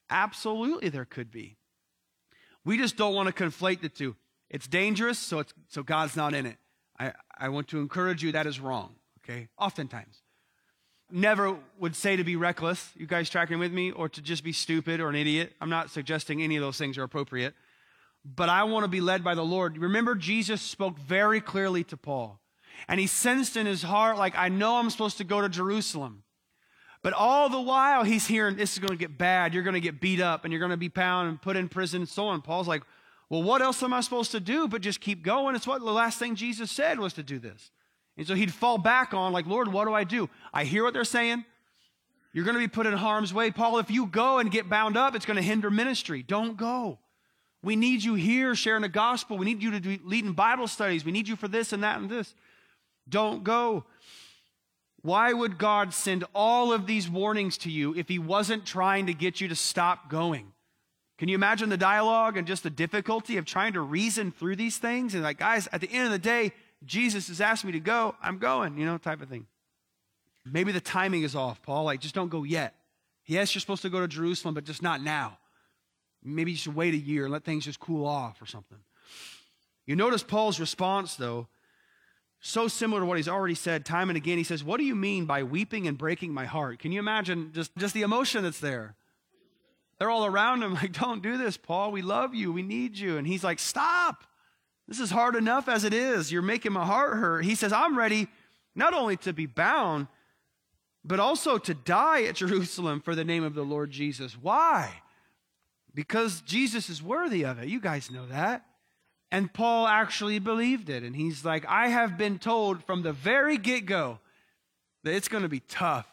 Absolutely, 0.09 0.89
there 0.89 1.05
could 1.05 1.31
be. 1.31 1.57
We 2.63 2.77
just 2.77 2.97
don't 2.97 3.15
want 3.15 3.35
to 3.35 3.43
conflate 3.43 3.81
the 3.81 3.89
two. 3.89 4.15
It's 4.49 4.67
dangerous, 4.67 5.17
so, 5.17 5.39
it's, 5.39 5.53
so 5.69 5.81
God's 5.81 6.15
not 6.15 6.33
in 6.33 6.45
it. 6.45 6.57
I, 6.99 7.13
I 7.37 7.49
want 7.49 7.67
to 7.69 7.79
encourage 7.79 8.23
you 8.23 8.31
that 8.33 8.45
is 8.45 8.59
wrong, 8.59 8.95
okay? 9.19 9.47
Oftentimes 9.57 10.21
never 11.11 11.57
would 11.79 11.95
say 11.95 12.15
to 12.15 12.23
be 12.23 12.35
reckless, 12.35 12.91
you 12.95 13.05
guys 13.05 13.29
tracking 13.29 13.59
with 13.59 13.71
me, 13.71 13.91
or 13.91 14.09
to 14.09 14.21
just 14.21 14.43
be 14.43 14.51
stupid 14.51 14.99
or 14.99 15.09
an 15.09 15.15
idiot. 15.15 15.53
I'm 15.61 15.69
not 15.69 15.89
suggesting 15.89 16.41
any 16.41 16.55
of 16.55 16.61
those 16.61 16.77
things 16.77 16.97
are 16.97 17.03
appropriate. 17.03 17.53
But 18.23 18.49
I 18.49 18.63
want 18.63 18.83
to 18.83 18.87
be 18.87 19.01
led 19.01 19.23
by 19.23 19.35
the 19.35 19.45
Lord. 19.45 19.77
Remember, 19.77 20.15
Jesus 20.15 20.61
spoke 20.61 20.97
very 20.97 21.39
clearly 21.41 21.83
to 21.85 21.97
Paul. 21.97 22.39
And 22.87 22.99
he 22.99 23.07
sensed 23.07 23.55
in 23.55 23.65
his 23.65 23.83
heart, 23.83 24.17
like, 24.17 24.35
I 24.35 24.49
know 24.49 24.77
I'm 24.77 24.89
supposed 24.89 25.17
to 25.17 25.23
go 25.23 25.41
to 25.41 25.49
Jerusalem. 25.49 26.23
But 27.01 27.13
all 27.13 27.49
the 27.49 27.61
while, 27.61 28.03
he's 28.03 28.25
hearing 28.25 28.55
this 28.55 28.73
is 28.73 28.79
going 28.79 28.89
to 28.89 28.97
get 28.97 29.15
bad. 29.15 29.53
You're 29.53 29.63
going 29.63 29.75
to 29.75 29.79
get 29.79 30.01
beat 30.01 30.19
up 30.19 30.43
and 30.43 30.51
you're 30.51 30.59
going 30.59 30.71
to 30.71 30.77
be 30.77 30.87
bound 30.87 31.29
and 31.29 31.39
put 31.39 31.55
in 31.55 31.69
prison 31.69 32.01
and 32.01 32.09
so 32.09 32.27
on. 32.27 32.41
Paul's 32.41 32.67
like, 32.67 32.81
well, 33.29 33.43
what 33.43 33.61
else 33.61 33.81
am 33.83 33.93
I 33.93 34.01
supposed 34.01 34.31
to 34.31 34.39
do 34.39 34.67
but 34.67 34.81
just 34.81 35.01
keep 35.01 35.23
going? 35.23 35.55
It's 35.55 35.67
what 35.67 35.81
the 35.81 35.91
last 35.91 36.17
thing 36.17 36.35
Jesus 36.35 36.71
said 36.71 36.99
was 36.99 37.13
to 37.13 37.23
do 37.23 37.37
this. 37.37 37.69
And 38.17 38.25
so 38.25 38.33
he'd 38.33 38.53
fall 38.53 38.77
back 38.77 39.13
on, 39.13 39.33
like, 39.33 39.45
Lord, 39.45 39.67
what 39.71 39.85
do 39.85 39.93
I 39.93 40.03
do? 40.03 40.29
I 40.53 40.63
hear 40.63 40.83
what 40.83 40.93
they're 40.93 41.03
saying. 41.03 41.43
You're 42.33 42.45
going 42.45 42.55
to 42.55 42.59
be 42.59 42.67
put 42.67 42.85
in 42.85 42.93
harm's 42.93 43.33
way. 43.33 43.51
Paul, 43.51 43.79
if 43.79 43.89
you 43.89 44.07
go 44.07 44.39
and 44.39 44.51
get 44.51 44.69
bound 44.69 44.97
up, 44.97 45.15
it's 45.15 45.25
going 45.25 45.37
to 45.37 45.43
hinder 45.43 45.69
ministry. 45.69 46.21
Don't 46.21 46.57
go. 46.57 46.99
We 47.63 47.75
need 47.75 48.03
you 48.03 48.13
here 48.13 48.53
sharing 48.55 48.83
the 48.83 48.89
gospel. 48.89 49.37
We 49.37 49.45
need 49.45 49.63
you 49.63 49.71
to 49.71 49.79
be 49.79 49.99
leading 50.03 50.33
Bible 50.33 50.67
studies. 50.67 51.03
We 51.03 51.11
need 51.11 51.27
you 51.27 51.35
for 51.35 51.47
this 51.47 51.73
and 51.73 51.83
that 51.83 51.97
and 51.97 52.09
this. 52.09 52.35
Don't 53.09 53.43
go. 53.43 53.85
Why 55.01 55.33
would 55.33 55.57
God 55.57 55.93
send 55.93 56.23
all 56.33 56.73
of 56.73 56.87
these 56.87 57.09
warnings 57.09 57.57
to 57.59 57.71
you 57.71 57.95
if 57.95 58.07
he 58.07 58.19
wasn't 58.19 58.65
trying 58.65 59.05
to 59.05 59.13
get 59.13 59.39
you 59.39 59.47
to 59.47 59.55
stop 59.55 60.09
going? 60.09 60.51
Can 61.17 61.29
you 61.29 61.35
imagine 61.35 61.69
the 61.69 61.77
dialogue 61.77 62.37
and 62.37 62.45
just 62.45 62.63
the 62.63 62.69
difficulty 62.69 63.37
of 63.37 63.45
trying 63.45 63.73
to 63.73 63.81
reason 63.81 64.31
through 64.31 64.57
these 64.57 64.77
things? 64.77 65.13
And 65.13 65.23
like, 65.23 65.39
guys, 65.39 65.69
at 65.71 65.79
the 65.79 65.89
end 65.89 66.05
of 66.05 66.11
the 66.11 66.19
day, 66.19 66.51
Jesus 66.85 67.27
has 67.27 67.41
asked 67.41 67.65
me 67.65 67.71
to 67.73 67.79
go, 67.79 68.15
I'm 68.21 68.37
going, 68.37 68.77
you 68.77 68.85
know, 68.85 68.97
type 68.97 69.21
of 69.21 69.29
thing. 69.29 69.47
Maybe 70.45 70.71
the 70.71 70.81
timing 70.81 71.23
is 71.23 71.35
off, 71.35 71.61
Paul. 71.61 71.85
Like, 71.85 71.99
just 71.99 72.15
don't 72.15 72.29
go 72.29 72.43
yet. 72.43 72.75
Yes, 73.25 73.55
you're 73.55 73.59
supposed 73.59 73.81
to 73.81 73.89
go 73.89 73.99
to 73.99 74.07
Jerusalem, 74.07 74.53
but 74.53 74.63
just 74.63 74.81
not 74.81 75.01
now. 75.01 75.37
Maybe 76.23 76.51
you 76.51 76.57
should 76.57 76.75
wait 76.75 76.93
a 76.93 76.97
year 76.97 77.23
and 77.23 77.33
let 77.33 77.43
things 77.43 77.65
just 77.65 77.79
cool 77.79 78.05
off 78.05 78.41
or 78.41 78.45
something. 78.45 78.77
You 79.85 79.95
notice 79.95 80.23
Paul's 80.23 80.59
response, 80.59 81.15
though, 81.15 81.47
so 82.39 82.67
similar 82.67 83.01
to 83.01 83.05
what 83.05 83.17
he's 83.17 83.27
already 83.27 83.55
said 83.55 83.85
time 83.85 84.09
and 84.09 84.17
again. 84.17 84.37
He 84.37 84.43
says, 84.43 84.63
What 84.63 84.77
do 84.77 84.83
you 84.83 84.95
mean 84.95 85.25
by 85.25 85.43
weeping 85.43 85.87
and 85.87 85.97
breaking 85.97 86.33
my 86.33 86.45
heart? 86.45 86.79
Can 86.79 86.91
you 86.91 86.99
imagine 86.99 87.51
just, 87.53 87.75
just 87.75 87.93
the 87.93 88.03
emotion 88.03 88.43
that's 88.43 88.59
there? 88.59 88.95
They're 89.97 90.09
all 90.09 90.25
around 90.25 90.61
him, 90.61 90.73
like, 90.75 90.93
Don't 90.93 91.23
do 91.23 91.37
this, 91.37 91.57
Paul. 91.57 91.91
We 91.91 92.01
love 92.01 92.35
you. 92.35 92.51
We 92.51 92.61
need 92.61 92.97
you. 92.97 93.17
And 93.17 93.25
he's 93.25 93.43
like, 93.43 93.59
Stop. 93.59 94.23
This 94.87 94.99
is 94.99 95.09
hard 95.09 95.35
enough 95.35 95.67
as 95.67 95.83
it 95.83 95.93
is. 95.93 96.31
You're 96.31 96.41
making 96.41 96.73
my 96.73 96.85
heart 96.85 97.17
hurt. 97.17 97.45
He 97.45 97.55
says, 97.55 97.73
I'm 97.73 97.97
ready 97.97 98.27
not 98.75 98.93
only 98.93 99.17
to 99.17 99.33
be 99.33 99.45
bound, 99.45 100.07
but 101.03 101.19
also 101.19 101.57
to 101.57 101.73
die 101.73 102.23
at 102.23 102.35
Jerusalem 102.35 103.01
for 103.01 103.15
the 103.15 103.23
name 103.23 103.43
of 103.43 103.55
the 103.55 103.63
Lord 103.63 103.91
Jesus. 103.91 104.33
Why? 104.39 104.91
Because 105.93 106.41
Jesus 106.41 106.89
is 106.89 107.01
worthy 107.01 107.45
of 107.45 107.59
it. 107.59 107.69
You 107.69 107.79
guys 107.79 108.11
know 108.11 108.25
that. 108.27 108.65
And 109.31 109.51
Paul 109.51 109.87
actually 109.87 110.39
believed 110.39 110.89
it. 110.89 111.03
And 111.03 111.15
he's 111.15 111.43
like, 111.43 111.65
I 111.67 111.87
have 111.87 112.17
been 112.17 112.37
told 112.37 112.83
from 112.83 113.01
the 113.01 113.13
very 113.13 113.57
get 113.57 113.85
go 113.85 114.19
that 115.03 115.13
it's 115.13 115.27
going 115.27 115.43
to 115.43 115.49
be 115.49 115.61
tough 115.61 116.07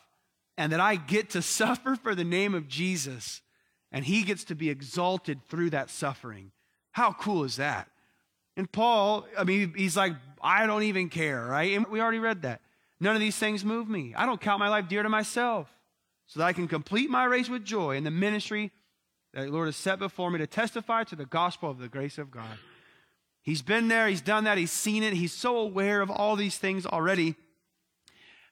and 0.56 0.72
that 0.72 0.80
I 0.80 0.96
get 0.96 1.30
to 1.30 1.42
suffer 1.42 1.96
for 1.96 2.14
the 2.14 2.24
name 2.24 2.54
of 2.54 2.68
Jesus. 2.68 3.42
And 3.90 4.04
he 4.04 4.22
gets 4.22 4.44
to 4.44 4.54
be 4.54 4.70
exalted 4.70 5.40
through 5.48 5.70
that 5.70 5.90
suffering. 5.90 6.52
How 6.92 7.12
cool 7.12 7.44
is 7.44 7.56
that? 7.56 7.88
And 8.56 8.70
Paul, 8.70 9.26
I 9.38 9.44
mean, 9.44 9.74
he's 9.76 9.96
like, 9.96 10.12
I 10.42 10.66
don't 10.66 10.82
even 10.82 11.08
care, 11.08 11.44
right? 11.46 11.72
And 11.72 11.86
we 11.86 12.00
already 12.00 12.18
read 12.18 12.42
that. 12.42 12.60
None 13.00 13.14
of 13.14 13.20
these 13.20 13.36
things 13.36 13.64
move 13.64 13.88
me. 13.88 14.14
I 14.16 14.26
don't 14.26 14.40
count 14.40 14.60
my 14.60 14.68
life 14.68 14.88
dear 14.88 15.02
to 15.02 15.08
myself 15.08 15.68
so 16.26 16.40
that 16.40 16.46
I 16.46 16.52
can 16.52 16.68
complete 16.68 17.10
my 17.10 17.24
race 17.24 17.48
with 17.48 17.64
joy 17.64 17.96
in 17.96 18.04
the 18.04 18.10
ministry 18.10 18.70
that 19.34 19.46
the 19.46 19.50
Lord 19.50 19.66
has 19.66 19.76
set 19.76 19.98
before 19.98 20.30
me 20.30 20.38
to 20.38 20.46
testify 20.46 21.04
to 21.04 21.16
the 21.16 21.24
gospel 21.24 21.70
of 21.70 21.78
the 21.78 21.88
grace 21.88 22.18
of 22.18 22.30
God. 22.30 22.58
He's 23.42 23.62
been 23.62 23.88
there, 23.88 24.06
he's 24.06 24.20
done 24.20 24.44
that, 24.44 24.58
he's 24.58 24.70
seen 24.70 25.02
it, 25.02 25.14
he's 25.14 25.32
so 25.32 25.56
aware 25.56 26.00
of 26.00 26.10
all 26.10 26.36
these 26.36 26.58
things 26.58 26.86
already. 26.86 27.34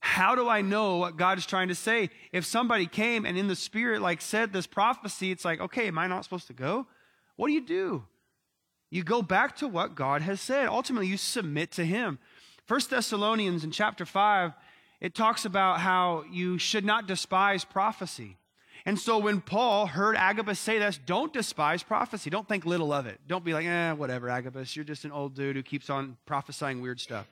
How 0.01 0.34
do 0.34 0.48
I 0.48 0.62
know 0.62 0.96
what 0.96 1.16
God 1.16 1.38
is 1.38 1.46
trying 1.46 1.68
to 1.68 1.74
say? 1.74 2.11
If 2.32 2.44
somebody 2.44 2.86
came 2.86 3.24
and 3.24 3.38
in 3.38 3.48
the 3.48 3.55
spirit, 3.55 4.01
like 4.01 4.20
said 4.20 4.53
this 4.53 4.66
prophecy, 4.66 5.30
it's 5.30 5.44
like, 5.44 5.61
okay, 5.61 5.88
am 5.88 5.98
I 5.98 6.07
not 6.07 6.24
supposed 6.24 6.46
to 6.48 6.55
go? 6.55 6.86
What 7.36 7.48
do 7.48 7.53
you 7.53 7.64
do? 7.64 8.05
You 8.91 9.05
go 9.05 9.22
back 9.22 9.57
to 9.57 9.68
what 9.68 9.95
God 9.95 10.22
has 10.22 10.41
said. 10.41 10.68
Ultimately, 10.68 11.07
you 11.07 11.16
submit 11.16 11.70
to 11.72 11.84
Him. 11.84 12.18
First 12.66 12.91
Thessalonians 12.91 13.64
in 13.64 13.70
chapter 13.70 14.05
5, 14.05 14.53
it 15.01 15.14
talks 15.14 15.45
about 15.45 15.80
how 15.80 16.24
you 16.30 16.59
should 16.59 16.84
not 16.84 17.07
despise 17.07 17.64
prophecy. 17.64 18.36
And 18.86 18.99
so 18.99 19.18
when 19.18 19.41
Paul 19.41 19.86
heard 19.86 20.16
Agabus 20.16 20.59
say 20.59 20.78
this, 20.78 20.99
don't 21.05 21.32
despise 21.32 21.82
prophecy. 21.82 22.30
Don't 22.30 22.49
think 22.49 22.64
little 22.64 22.93
of 22.93 23.07
it. 23.07 23.20
Don't 23.26 23.45
be 23.45 23.53
like, 23.53 23.66
eh, 23.66 23.93
whatever, 23.93 24.28
Agabus. 24.28 24.74
You're 24.74 24.84
just 24.84 25.05
an 25.05 25.12
old 25.12 25.34
dude 25.34 25.57
who 25.57 25.62
keeps 25.62 25.91
on 25.91 26.16
prophesying 26.26 26.80
weird 26.80 27.01
stuff. 27.01 27.28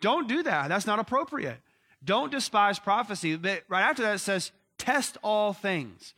Don't 0.00 0.26
do 0.26 0.42
that. 0.42 0.68
That's 0.68 0.86
not 0.86 0.98
appropriate. 0.98 1.58
Don't 2.02 2.32
despise 2.32 2.78
prophecy. 2.78 3.36
But 3.36 3.62
right 3.68 3.82
after 3.82 4.02
that, 4.02 4.14
it 4.14 4.20
says, 4.20 4.52
test 4.78 5.18
all 5.22 5.52
things 5.52 6.14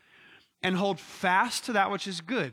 and 0.63 0.77
hold 0.77 1.01
fast 1.01 1.65
to 1.65 1.73
that 1.73 1.91
which 1.91 2.07
is 2.07 2.21
good. 2.21 2.53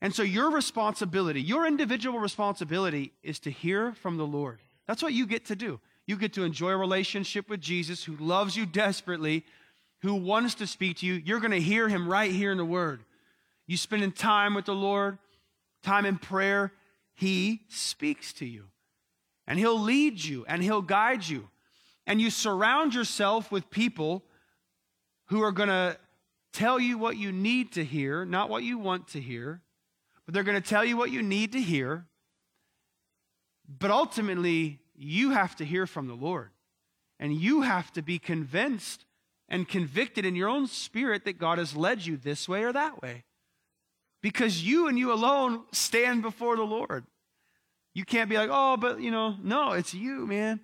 And 0.00 0.14
so 0.14 0.22
your 0.22 0.50
responsibility, 0.50 1.42
your 1.42 1.66
individual 1.66 2.20
responsibility 2.20 3.12
is 3.22 3.40
to 3.40 3.50
hear 3.50 3.92
from 3.94 4.16
the 4.16 4.26
Lord. 4.26 4.60
That's 4.86 5.02
what 5.02 5.12
you 5.12 5.26
get 5.26 5.46
to 5.46 5.56
do. 5.56 5.80
You 6.06 6.16
get 6.16 6.32
to 6.34 6.44
enjoy 6.44 6.70
a 6.70 6.76
relationship 6.76 7.50
with 7.50 7.60
Jesus 7.60 8.04
who 8.04 8.16
loves 8.16 8.56
you 8.56 8.64
desperately, 8.64 9.44
who 10.02 10.14
wants 10.14 10.54
to 10.56 10.66
speak 10.66 10.98
to 10.98 11.06
you. 11.06 11.14
You're 11.14 11.40
going 11.40 11.50
to 11.50 11.60
hear 11.60 11.88
him 11.88 12.08
right 12.08 12.30
here 12.30 12.52
in 12.52 12.58
the 12.58 12.64
word. 12.64 13.02
You 13.66 13.76
spending 13.76 14.12
time 14.12 14.54
with 14.54 14.66
the 14.66 14.74
Lord, 14.74 15.18
time 15.82 16.06
in 16.06 16.16
prayer, 16.16 16.72
he 17.14 17.62
speaks 17.68 18.32
to 18.34 18.46
you. 18.46 18.64
And 19.46 19.58
he'll 19.58 19.80
lead 19.80 20.24
you 20.24 20.44
and 20.46 20.62
he'll 20.62 20.82
guide 20.82 21.26
you. 21.26 21.48
And 22.06 22.20
you 22.20 22.30
surround 22.30 22.94
yourself 22.94 23.50
with 23.50 23.68
people 23.68 24.22
who 25.26 25.42
are 25.42 25.52
going 25.52 25.68
to 25.68 25.98
tell 26.52 26.78
you 26.78 26.96
what 26.96 27.16
you 27.16 27.32
need 27.32 27.72
to 27.72 27.84
hear, 27.84 28.24
not 28.24 28.48
what 28.48 28.62
you 28.62 28.78
want 28.78 29.08
to 29.08 29.20
hear 29.20 29.60
but 30.28 30.34
they're 30.34 30.44
going 30.44 30.60
to 30.60 30.68
tell 30.68 30.84
you 30.84 30.94
what 30.94 31.10
you 31.10 31.22
need 31.22 31.52
to 31.52 31.58
hear. 31.58 32.04
But 33.66 33.90
ultimately, 33.90 34.78
you 34.94 35.30
have 35.30 35.56
to 35.56 35.64
hear 35.64 35.86
from 35.86 36.06
the 36.06 36.12
Lord. 36.12 36.50
And 37.18 37.32
you 37.32 37.62
have 37.62 37.90
to 37.94 38.02
be 38.02 38.18
convinced 38.18 39.06
and 39.48 39.66
convicted 39.66 40.26
in 40.26 40.36
your 40.36 40.50
own 40.50 40.66
spirit 40.66 41.24
that 41.24 41.38
God 41.38 41.56
has 41.56 41.74
led 41.74 42.04
you 42.04 42.18
this 42.18 42.46
way 42.46 42.62
or 42.62 42.74
that 42.74 43.00
way. 43.00 43.24
because 44.20 44.62
you 44.62 44.88
and 44.88 44.98
you 44.98 45.12
alone 45.12 45.62
stand 45.72 46.22
before 46.22 46.56
the 46.56 46.64
Lord. 46.64 47.04
You 47.94 48.04
can't 48.04 48.28
be 48.28 48.36
like, 48.36 48.50
oh, 48.52 48.76
but 48.76 49.00
you 49.00 49.10
know, 49.10 49.36
no, 49.42 49.72
it's 49.72 49.94
you, 49.94 50.26
man. 50.26 50.60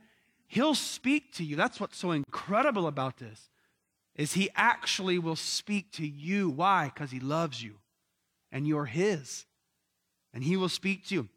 He'll 0.47 0.75
speak 0.75 1.33
to 1.35 1.45
you. 1.45 1.57
That's 1.57 1.81
what's 1.81 1.97
so 1.97 2.11
incredible 2.13 2.87
about 2.87 3.17
this. 3.17 3.49
Is 4.15 4.35
he 4.35 4.51
actually 4.55 5.19
will 5.19 5.37
speak 5.37 5.91
to 5.93 6.07
you. 6.07 6.51
Why? 6.51 6.91
Because 6.93 7.11
he 7.11 7.19
loves 7.19 7.63
you 7.63 7.77
and 8.53 8.69
you're 8.69 8.85
his. 8.85 9.47
And 10.35 10.45
he 10.45 10.57
will 10.57 10.69
speak 10.69 11.07
to 11.07 11.15
you. 11.15 11.29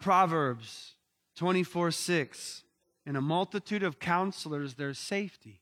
Proverbs 0.00 0.96
24 1.36 1.92
6. 1.92 2.62
In 3.06 3.14
a 3.14 3.20
multitude 3.20 3.84
of 3.84 4.00
counselors, 4.00 4.74
there's 4.74 4.98
safety, 4.98 5.60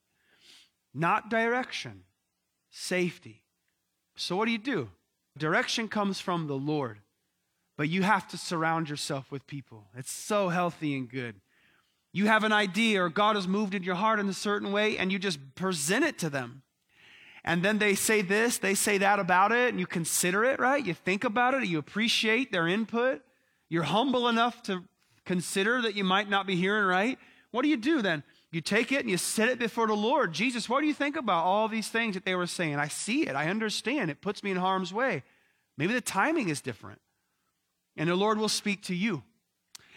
not 0.94 1.28
direction, 1.28 2.04
safety. 2.70 3.42
So, 4.16 4.34
what 4.34 4.46
do 4.46 4.52
you 4.52 4.58
do? 4.58 4.88
Direction 5.36 5.88
comes 5.88 6.20
from 6.20 6.46
the 6.46 6.56
Lord, 6.56 7.00
but 7.76 7.90
you 7.90 8.02
have 8.02 8.26
to 8.28 8.38
surround 8.38 8.88
yourself 8.88 9.30
with 9.30 9.46
people. 9.46 9.88
It's 9.94 10.10
so 10.10 10.48
healthy 10.48 10.96
and 10.96 11.08
good. 11.08 11.36
You 12.14 12.26
have 12.26 12.44
an 12.44 12.52
idea, 12.52 13.02
or 13.02 13.08
God 13.10 13.36
has 13.36 13.46
moved 13.46 13.74
in 13.74 13.82
your 13.82 13.96
heart 13.96 14.20
in 14.20 14.28
a 14.28 14.34
certain 14.34 14.72
way, 14.72 14.96
and 14.96 15.12
you 15.12 15.18
just 15.18 15.54
present 15.54 16.04
it 16.04 16.16
to 16.20 16.30
them. 16.30 16.62
And 17.44 17.62
then 17.62 17.78
they 17.78 17.94
say 17.94 18.22
this, 18.22 18.56
they 18.58 18.74
say 18.74 18.98
that 18.98 19.18
about 19.18 19.52
it, 19.52 19.68
and 19.68 19.78
you 19.78 19.86
consider 19.86 20.44
it, 20.44 20.58
right? 20.58 20.84
You 20.84 20.94
think 20.94 21.24
about 21.24 21.54
it, 21.54 21.66
you 21.66 21.78
appreciate 21.78 22.50
their 22.50 22.66
input. 22.66 23.20
You're 23.68 23.82
humble 23.82 24.28
enough 24.28 24.62
to 24.64 24.84
consider 25.26 25.82
that 25.82 25.94
you 25.94 26.04
might 26.04 26.30
not 26.30 26.46
be 26.46 26.56
hearing 26.56 26.86
right. 26.86 27.18
What 27.50 27.62
do 27.62 27.68
you 27.68 27.76
do 27.76 28.02
then? 28.02 28.22
You 28.50 28.60
take 28.60 28.92
it 28.92 29.00
and 29.00 29.10
you 29.10 29.16
set 29.16 29.48
it 29.48 29.58
before 29.58 29.88
the 29.88 29.94
Lord. 29.94 30.32
Jesus, 30.32 30.68
what 30.68 30.80
do 30.80 30.86
you 30.86 30.94
think 30.94 31.16
about 31.16 31.44
all 31.44 31.68
these 31.68 31.88
things 31.88 32.14
that 32.14 32.24
they 32.24 32.34
were 32.34 32.46
saying? 32.46 32.76
I 32.76 32.88
see 32.88 33.26
it. 33.26 33.34
I 33.34 33.48
understand. 33.48 34.10
It 34.10 34.20
puts 34.20 34.42
me 34.42 34.52
in 34.52 34.56
harm's 34.56 34.92
way. 34.92 35.22
Maybe 35.76 35.92
the 35.92 36.00
timing 36.00 36.48
is 36.48 36.60
different. 36.60 37.00
And 37.96 38.08
the 38.08 38.14
Lord 38.14 38.38
will 38.38 38.48
speak 38.48 38.82
to 38.84 38.94
you. 38.94 39.22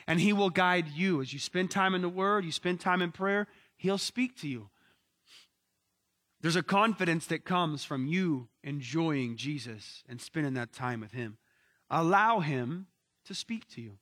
And 0.08 0.20
He 0.20 0.34
will 0.34 0.50
guide 0.50 0.88
you. 0.90 1.22
As 1.22 1.34
you 1.34 1.40
spend 1.40 1.72
time 1.72 1.94
in 1.94 2.02
the 2.02 2.10
Word, 2.10 2.46
you 2.46 2.52
spend 2.52 2.80
time 2.80 3.02
in 3.02 3.12
prayer, 3.12 3.48
He'll 3.76 3.98
speak 3.98 4.38
to 4.42 4.48
you. 4.48 4.70
There's 6.42 6.56
a 6.56 6.64
confidence 6.64 7.26
that 7.28 7.46
comes 7.46 7.84
from 7.84 8.06
you 8.06 8.50
enjoying 8.64 9.38
Jesus 9.38 10.04
and 10.08 10.22
spending 10.22 10.54
that 10.54 10.74
time 10.74 11.02
with 11.02 11.12
Him. 11.12 11.38
Allow 11.90 12.42
Him 12.42 12.88
to 13.26 13.34
speak 13.34 13.68
to 13.70 13.82
you. 13.82 13.98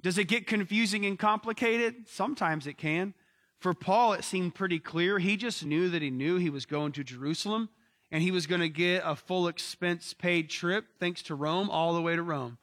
Does 0.00 0.16
it 0.16 0.24
get 0.24 0.46
confusing 0.46 1.04
and 1.04 1.18
complicated? 1.18 2.08
Sometimes 2.08 2.66
it 2.66 2.78
can. 2.78 3.14
For 3.58 3.74
Paul, 3.74 4.12
it 4.12 4.24
seemed 4.24 4.54
pretty 4.54 4.78
clear. 4.78 5.18
He 5.18 5.36
just 5.36 5.64
knew 5.64 5.88
that 5.88 6.02
he 6.02 6.10
knew 6.10 6.36
he 6.36 6.50
was 6.50 6.64
going 6.64 6.92
to 6.92 7.02
Jerusalem 7.02 7.68
and 8.10 8.22
he 8.22 8.30
was 8.30 8.46
going 8.46 8.60
to 8.60 8.68
get 8.68 9.02
a 9.04 9.16
full 9.16 9.48
expense 9.48 10.14
paid 10.14 10.48
trip, 10.48 10.86
thanks 11.00 11.22
to 11.22 11.34
Rome, 11.34 11.68
all 11.68 11.94
the 11.94 12.00
way 12.00 12.14
to 12.14 12.22
Rome. 12.22 12.58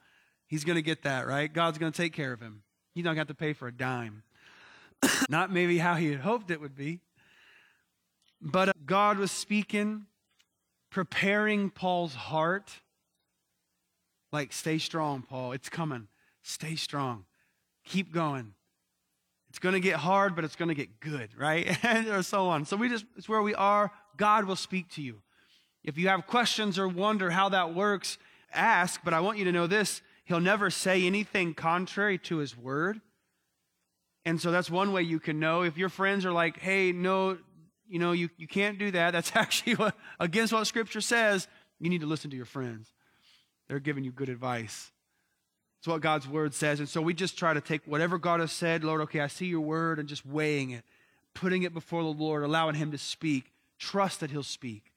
He's 0.47 0.63
going 0.63 0.77
to 0.77 0.81
get 0.81 1.03
that, 1.03 1.27
right? 1.27 1.51
God's 1.51 1.77
going 1.77 1.91
to 1.91 2.01
take 2.01 2.13
care 2.13 2.31
of 2.31 2.39
him. 2.39 2.63
He's 2.93 3.03
not 3.03 3.09
going 3.09 3.27
to 3.27 3.31
have 3.31 3.37
to 3.37 3.43
pay 3.43 3.53
for 3.53 3.67
a 3.67 3.73
dime. 3.73 4.23
not 5.29 5.51
maybe 5.51 5.77
how 5.77 5.95
he 5.95 6.09
had 6.11 6.21
hoped 6.21 6.49
it 6.49 6.61
would 6.61 6.75
be. 6.75 7.01
But 8.45 8.69
uh, 8.69 8.73
God 8.85 9.17
was 9.17 9.31
speaking, 9.31 10.05
preparing 10.91 11.71
Paul's 11.71 12.13
heart. 12.13 12.71
Like, 14.31 14.53
stay 14.53 14.77
strong, 14.77 15.23
Paul. 15.23 15.51
It's 15.53 15.67
coming. 15.67 16.07
Stay 16.43 16.75
strong. 16.75 17.25
Keep 17.85 18.13
going. 18.13 18.53
It's 19.49 19.57
going 19.57 19.73
to 19.73 19.79
get 19.79 19.95
hard, 19.95 20.35
but 20.35 20.43
it's 20.43 20.55
going 20.55 20.69
to 20.69 20.75
get 20.75 20.99
good, 20.99 21.29
right? 21.37 21.83
and 21.83 22.07
or 22.09 22.21
so 22.21 22.47
on. 22.47 22.65
So 22.65 22.77
we 22.77 22.87
just, 22.87 23.05
it's 23.17 23.27
where 23.27 23.41
we 23.41 23.55
are. 23.55 23.91
God 24.15 24.45
will 24.45 24.55
speak 24.55 24.89
to 24.91 25.01
you. 25.01 25.21
If 25.83 25.97
you 25.97 26.07
have 26.09 26.27
questions 26.27 26.77
or 26.77 26.87
wonder 26.87 27.31
how 27.31 27.49
that 27.49 27.73
works, 27.73 28.19
ask. 28.53 29.01
But 29.03 29.13
I 29.13 29.21
want 29.21 29.39
you 29.39 29.45
to 29.45 29.51
know 29.51 29.67
this 29.67 30.01
He'll 30.25 30.39
never 30.39 30.71
say 30.71 31.05
anything 31.05 31.53
contrary 31.53 32.17
to 32.19 32.37
His 32.37 32.57
word. 32.57 32.99
And 34.25 34.41
so 34.41 34.51
that's 34.51 34.71
one 34.71 34.91
way 34.91 35.03
you 35.03 35.19
can 35.19 35.39
know. 35.39 35.61
If 35.61 35.77
your 35.77 35.89
friends 35.89 36.25
are 36.25 36.31
like, 36.31 36.59
hey, 36.59 36.91
no, 36.91 37.37
you 37.87 37.99
know, 37.99 38.11
you, 38.11 38.29
you 38.37 38.47
can't 38.47 38.77
do 38.77 38.91
that, 38.91 39.11
that's 39.13 39.35
actually 39.35 39.75
what, 39.75 39.95
against 40.19 40.53
what 40.53 40.65
Scripture 40.67 41.01
says, 41.01 41.47
you 41.79 41.89
need 41.89 42.01
to 42.01 42.07
listen 42.07 42.29
to 42.31 42.37
your 42.37 42.45
friends. 42.45 42.93
They're 43.67 43.79
giving 43.79 44.03
you 44.03 44.11
good 44.11 44.29
advice. 44.29 44.91
It's 45.79 45.87
what 45.87 46.01
God's 46.01 46.27
word 46.27 46.53
says. 46.53 46.79
And 46.79 46.89
so 46.89 47.01
we 47.01 47.13
just 47.13 47.37
try 47.37 47.53
to 47.53 47.61
take 47.61 47.81
whatever 47.85 48.17
God 48.17 48.39
has 48.39 48.51
said, 48.51 48.83
Lord, 48.83 49.01
okay, 49.01 49.19
I 49.19 49.27
see 49.27 49.45
your 49.45 49.61
word, 49.61 49.99
and 49.99 50.07
just 50.07 50.25
weighing 50.25 50.71
it, 50.71 50.83
putting 51.33 51.63
it 51.63 51.73
before 51.73 52.03
the 52.03 52.09
Lord, 52.09 52.43
allowing 52.43 52.75
Him 52.75 52.91
to 52.91 52.97
speak. 52.97 53.51
Trust 53.77 54.21
that 54.21 54.31
He'll 54.31 54.43
speak. 54.43 54.91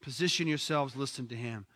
Position 0.00 0.46
yourselves, 0.46 0.96
listen 0.96 1.28
to 1.28 1.34
Him. 1.34 1.66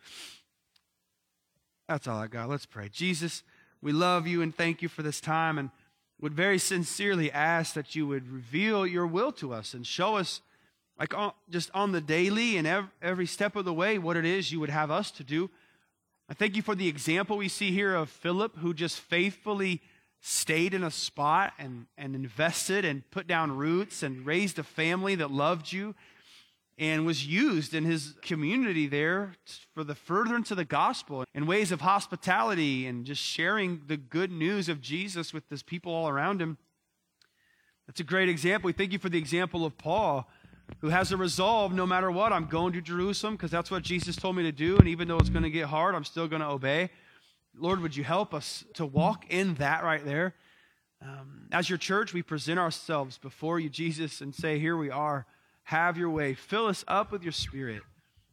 That's 1.87 2.07
all 2.07 2.17
I 2.17 2.27
got. 2.27 2.49
Let's 2.49 2.65
pray. 2.65 2.89
Jesus, 2.89 3.43
we 3.81 3.91
love 3.91 4.27
you 4.27 4.41
and 4.41 4.55
thank 4.55 4.81
you 4.81 4.87
for 4.87 5.03
this 5.03 5.19
time 5.19 5.57
and 5.57 5.69
would 6.23 6.33
very 6.33 6.57
sincerely 6.57 7.29
ask 7.29 7.73
that 7.73 7.95
you 7.95 8.07
would 8.07 8.31
reveal 8.31 8.87
your 8.87 9.05
will 9.05 9.33
to 9.33 9.53
us 9.53 9.73
and 9.73 9.85
show 9.85 10.15
us, 10.15 10.39
like 10.97 11.13
on, 11.13 11.33
just 11.49 11.69
on 11.73 11.91
the 11.91 11.99
daily 11.99 12.55
and 12.55 12.87
every 13.01 13.25
step 13.25 13.57
of 13.57 13.65
the 13.65 13.73
way, 13.73 13.97
what 13.97 14.15
it 14.15 14.23
is 14.23 14.49
you 14.49 14.57
would 14.57 14.69
have 14.69 14.89
us 14.89 15.11
to 15.11 15.21
do. 15.21 15.49
I 16.29 16.33
thank 16.33 16.55
you 16.55 16.61
for 16.61 16.75
the 16.75 16.87
example 16.87 17.35
we 17.35 17.49
see 17.49 17.71
here 17.73 17.93
of 17.93 18.09
Philip, 18.09 18.55
who 18.59 18.73
just 18.73 19.01
faithfully 19.01 19.81
stayed 20.21 20.73
in 20.73 20.81
a 20.81 20.91
spot 20.91 21.51
and, 21.59 21.87
and 21.97 22.15
invested 22.15 22.85
and 22.85 23.03
put 23.11 23.27
down 23.27 23.57
roots 23.57 24.01
and 24.01 24.25
raised 24.25 24.57
a 24.57 24.63
family 24.63 25.15
that 25.15 25.29
loved 25.29 25.73
you 25.73 25.93
and 26.77 27.05
was 27.05 27.25
used 27.25 27.73
in 27.73 27.83
his 27.83 28.15
community 28.21 28.87
there 28.87 29.33
for 29.73 29.83
the 29.83 29.95
furtherance 29.95 30.49
of 30.51 30.57
the 30.57 30.65
gospel 30.65 31.23
in 31.33 31.45
ways 31.45 31.71
of 31.71 31.81
hospitality 31.81 32.87
and 32.87 33.05
just 33.05 33.21
sharing 33.21 33.81
the 33.87 33.97
good 33.97 34.31
news 34.31 34.69
of 34.69 34.81
Jesus 34.81 35.33
with 35.33 35.47
his 35.49 35.61
people 35.61 35.93
all 35.93 36.09
around 36.09 36.41
him. 36.41 36.57
That's 37.85 37.99
a 37.99 38.03
great 38.03 38.29
example. 38.29 38.67
We 38.67 38.73
thank 38.73 38.91
you 38.91 38.99
for 38.99 39.09
the 39.09 39.17
example 39.17 39.65
of 39.65 39.77
Paul 39.77 40.27
who 40.79 40.89
has 40.89 41.11
a 41.11 41.17
resolve 41.17 41.73
no 41.73 41.85
matter 41.85 42.09
what. 42.11 42.33
I'm 42.33 42.45
going 42.45 42.73
to 42.73 42.81
Jerusalem 42.81 43.35
because 43.35 43.51
that's 43.51 43.69
what 43.69 43.83
Jesus 43.83 44.15
told 44.15 44.35
me 44.35 44.43
to 44.43 44.51
do. 44.51 44.77
And 44.77 44.87
even 44.87 45.07
though 45.07 45.17
it's 45.17 45.29
going 45.29 45.43
to 45.43 45.49
get 45.49 45.67
hard, 45.67 45.95
I'm 45.95 46.03
still 46.03 46.27
going 46.27 46.41
to 46.41 46.47
obey. 46.47 46.89
Lord, 47.55 47.81
would 47.81 47.95
you 47.95 48.03
help 48.03 48.33
us 48.33 48.65
to 48.73 48.85
walk 48.85 49.25
in 49.29 49.55
that 49.55 49.83
right 49.83 50.03
there? 50.03 50.33
Um, 51.01 51.49
as 51.51 51.69
your 51.69 51.77
church, 51.77 52.13
we 52.13 52.23
present 52.23 52.57
ourselves 52.57 53.17
before 53.17 53.59
you, 53.59 53.69
Jesus, 53.69 54.21
and 54.21 54.33
say, 54.33 54.57
Here 54.57 54.77
we 54.77 54.89
are. 54.89 55.25
Have 55.63 55.97
your 55.97 56.09
way. 56.09 56.33
Fill 56.33 56.67
us 56.67 56.83
up 56.87 57.11
with 57.11 57.23
your 57.23 57.31
spirit. 57.31 57.81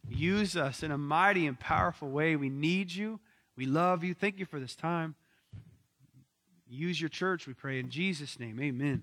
Use 0.09 0.57
us 0.57 0.83
in 0.83 0.91
a 0.91 0.99
mighty 0.99 1.47
and 1.47 1.59
powerful 1.59 2.11
way. 2.11 2.37
We 2.37 2.49
need 2.49 2.93
you. 2.93 3.21
We 3.57 3.67
love 3.67 4.03
you. 4.03 4.15
Thank 4.15 4.39
you 4.39 4.47
for 4.47 4.59
this 4.59 4.75
time. 4.75 5.15
Use 6.69 7.01
your 7.01 7.09
church, 7.09 7.49
we 7.49 7.53
pray 7.53 7.81
in 7.81 7.91
Jesus' 7.91 8.39
name. 8.39 8.61
Amen. 8.61 9.03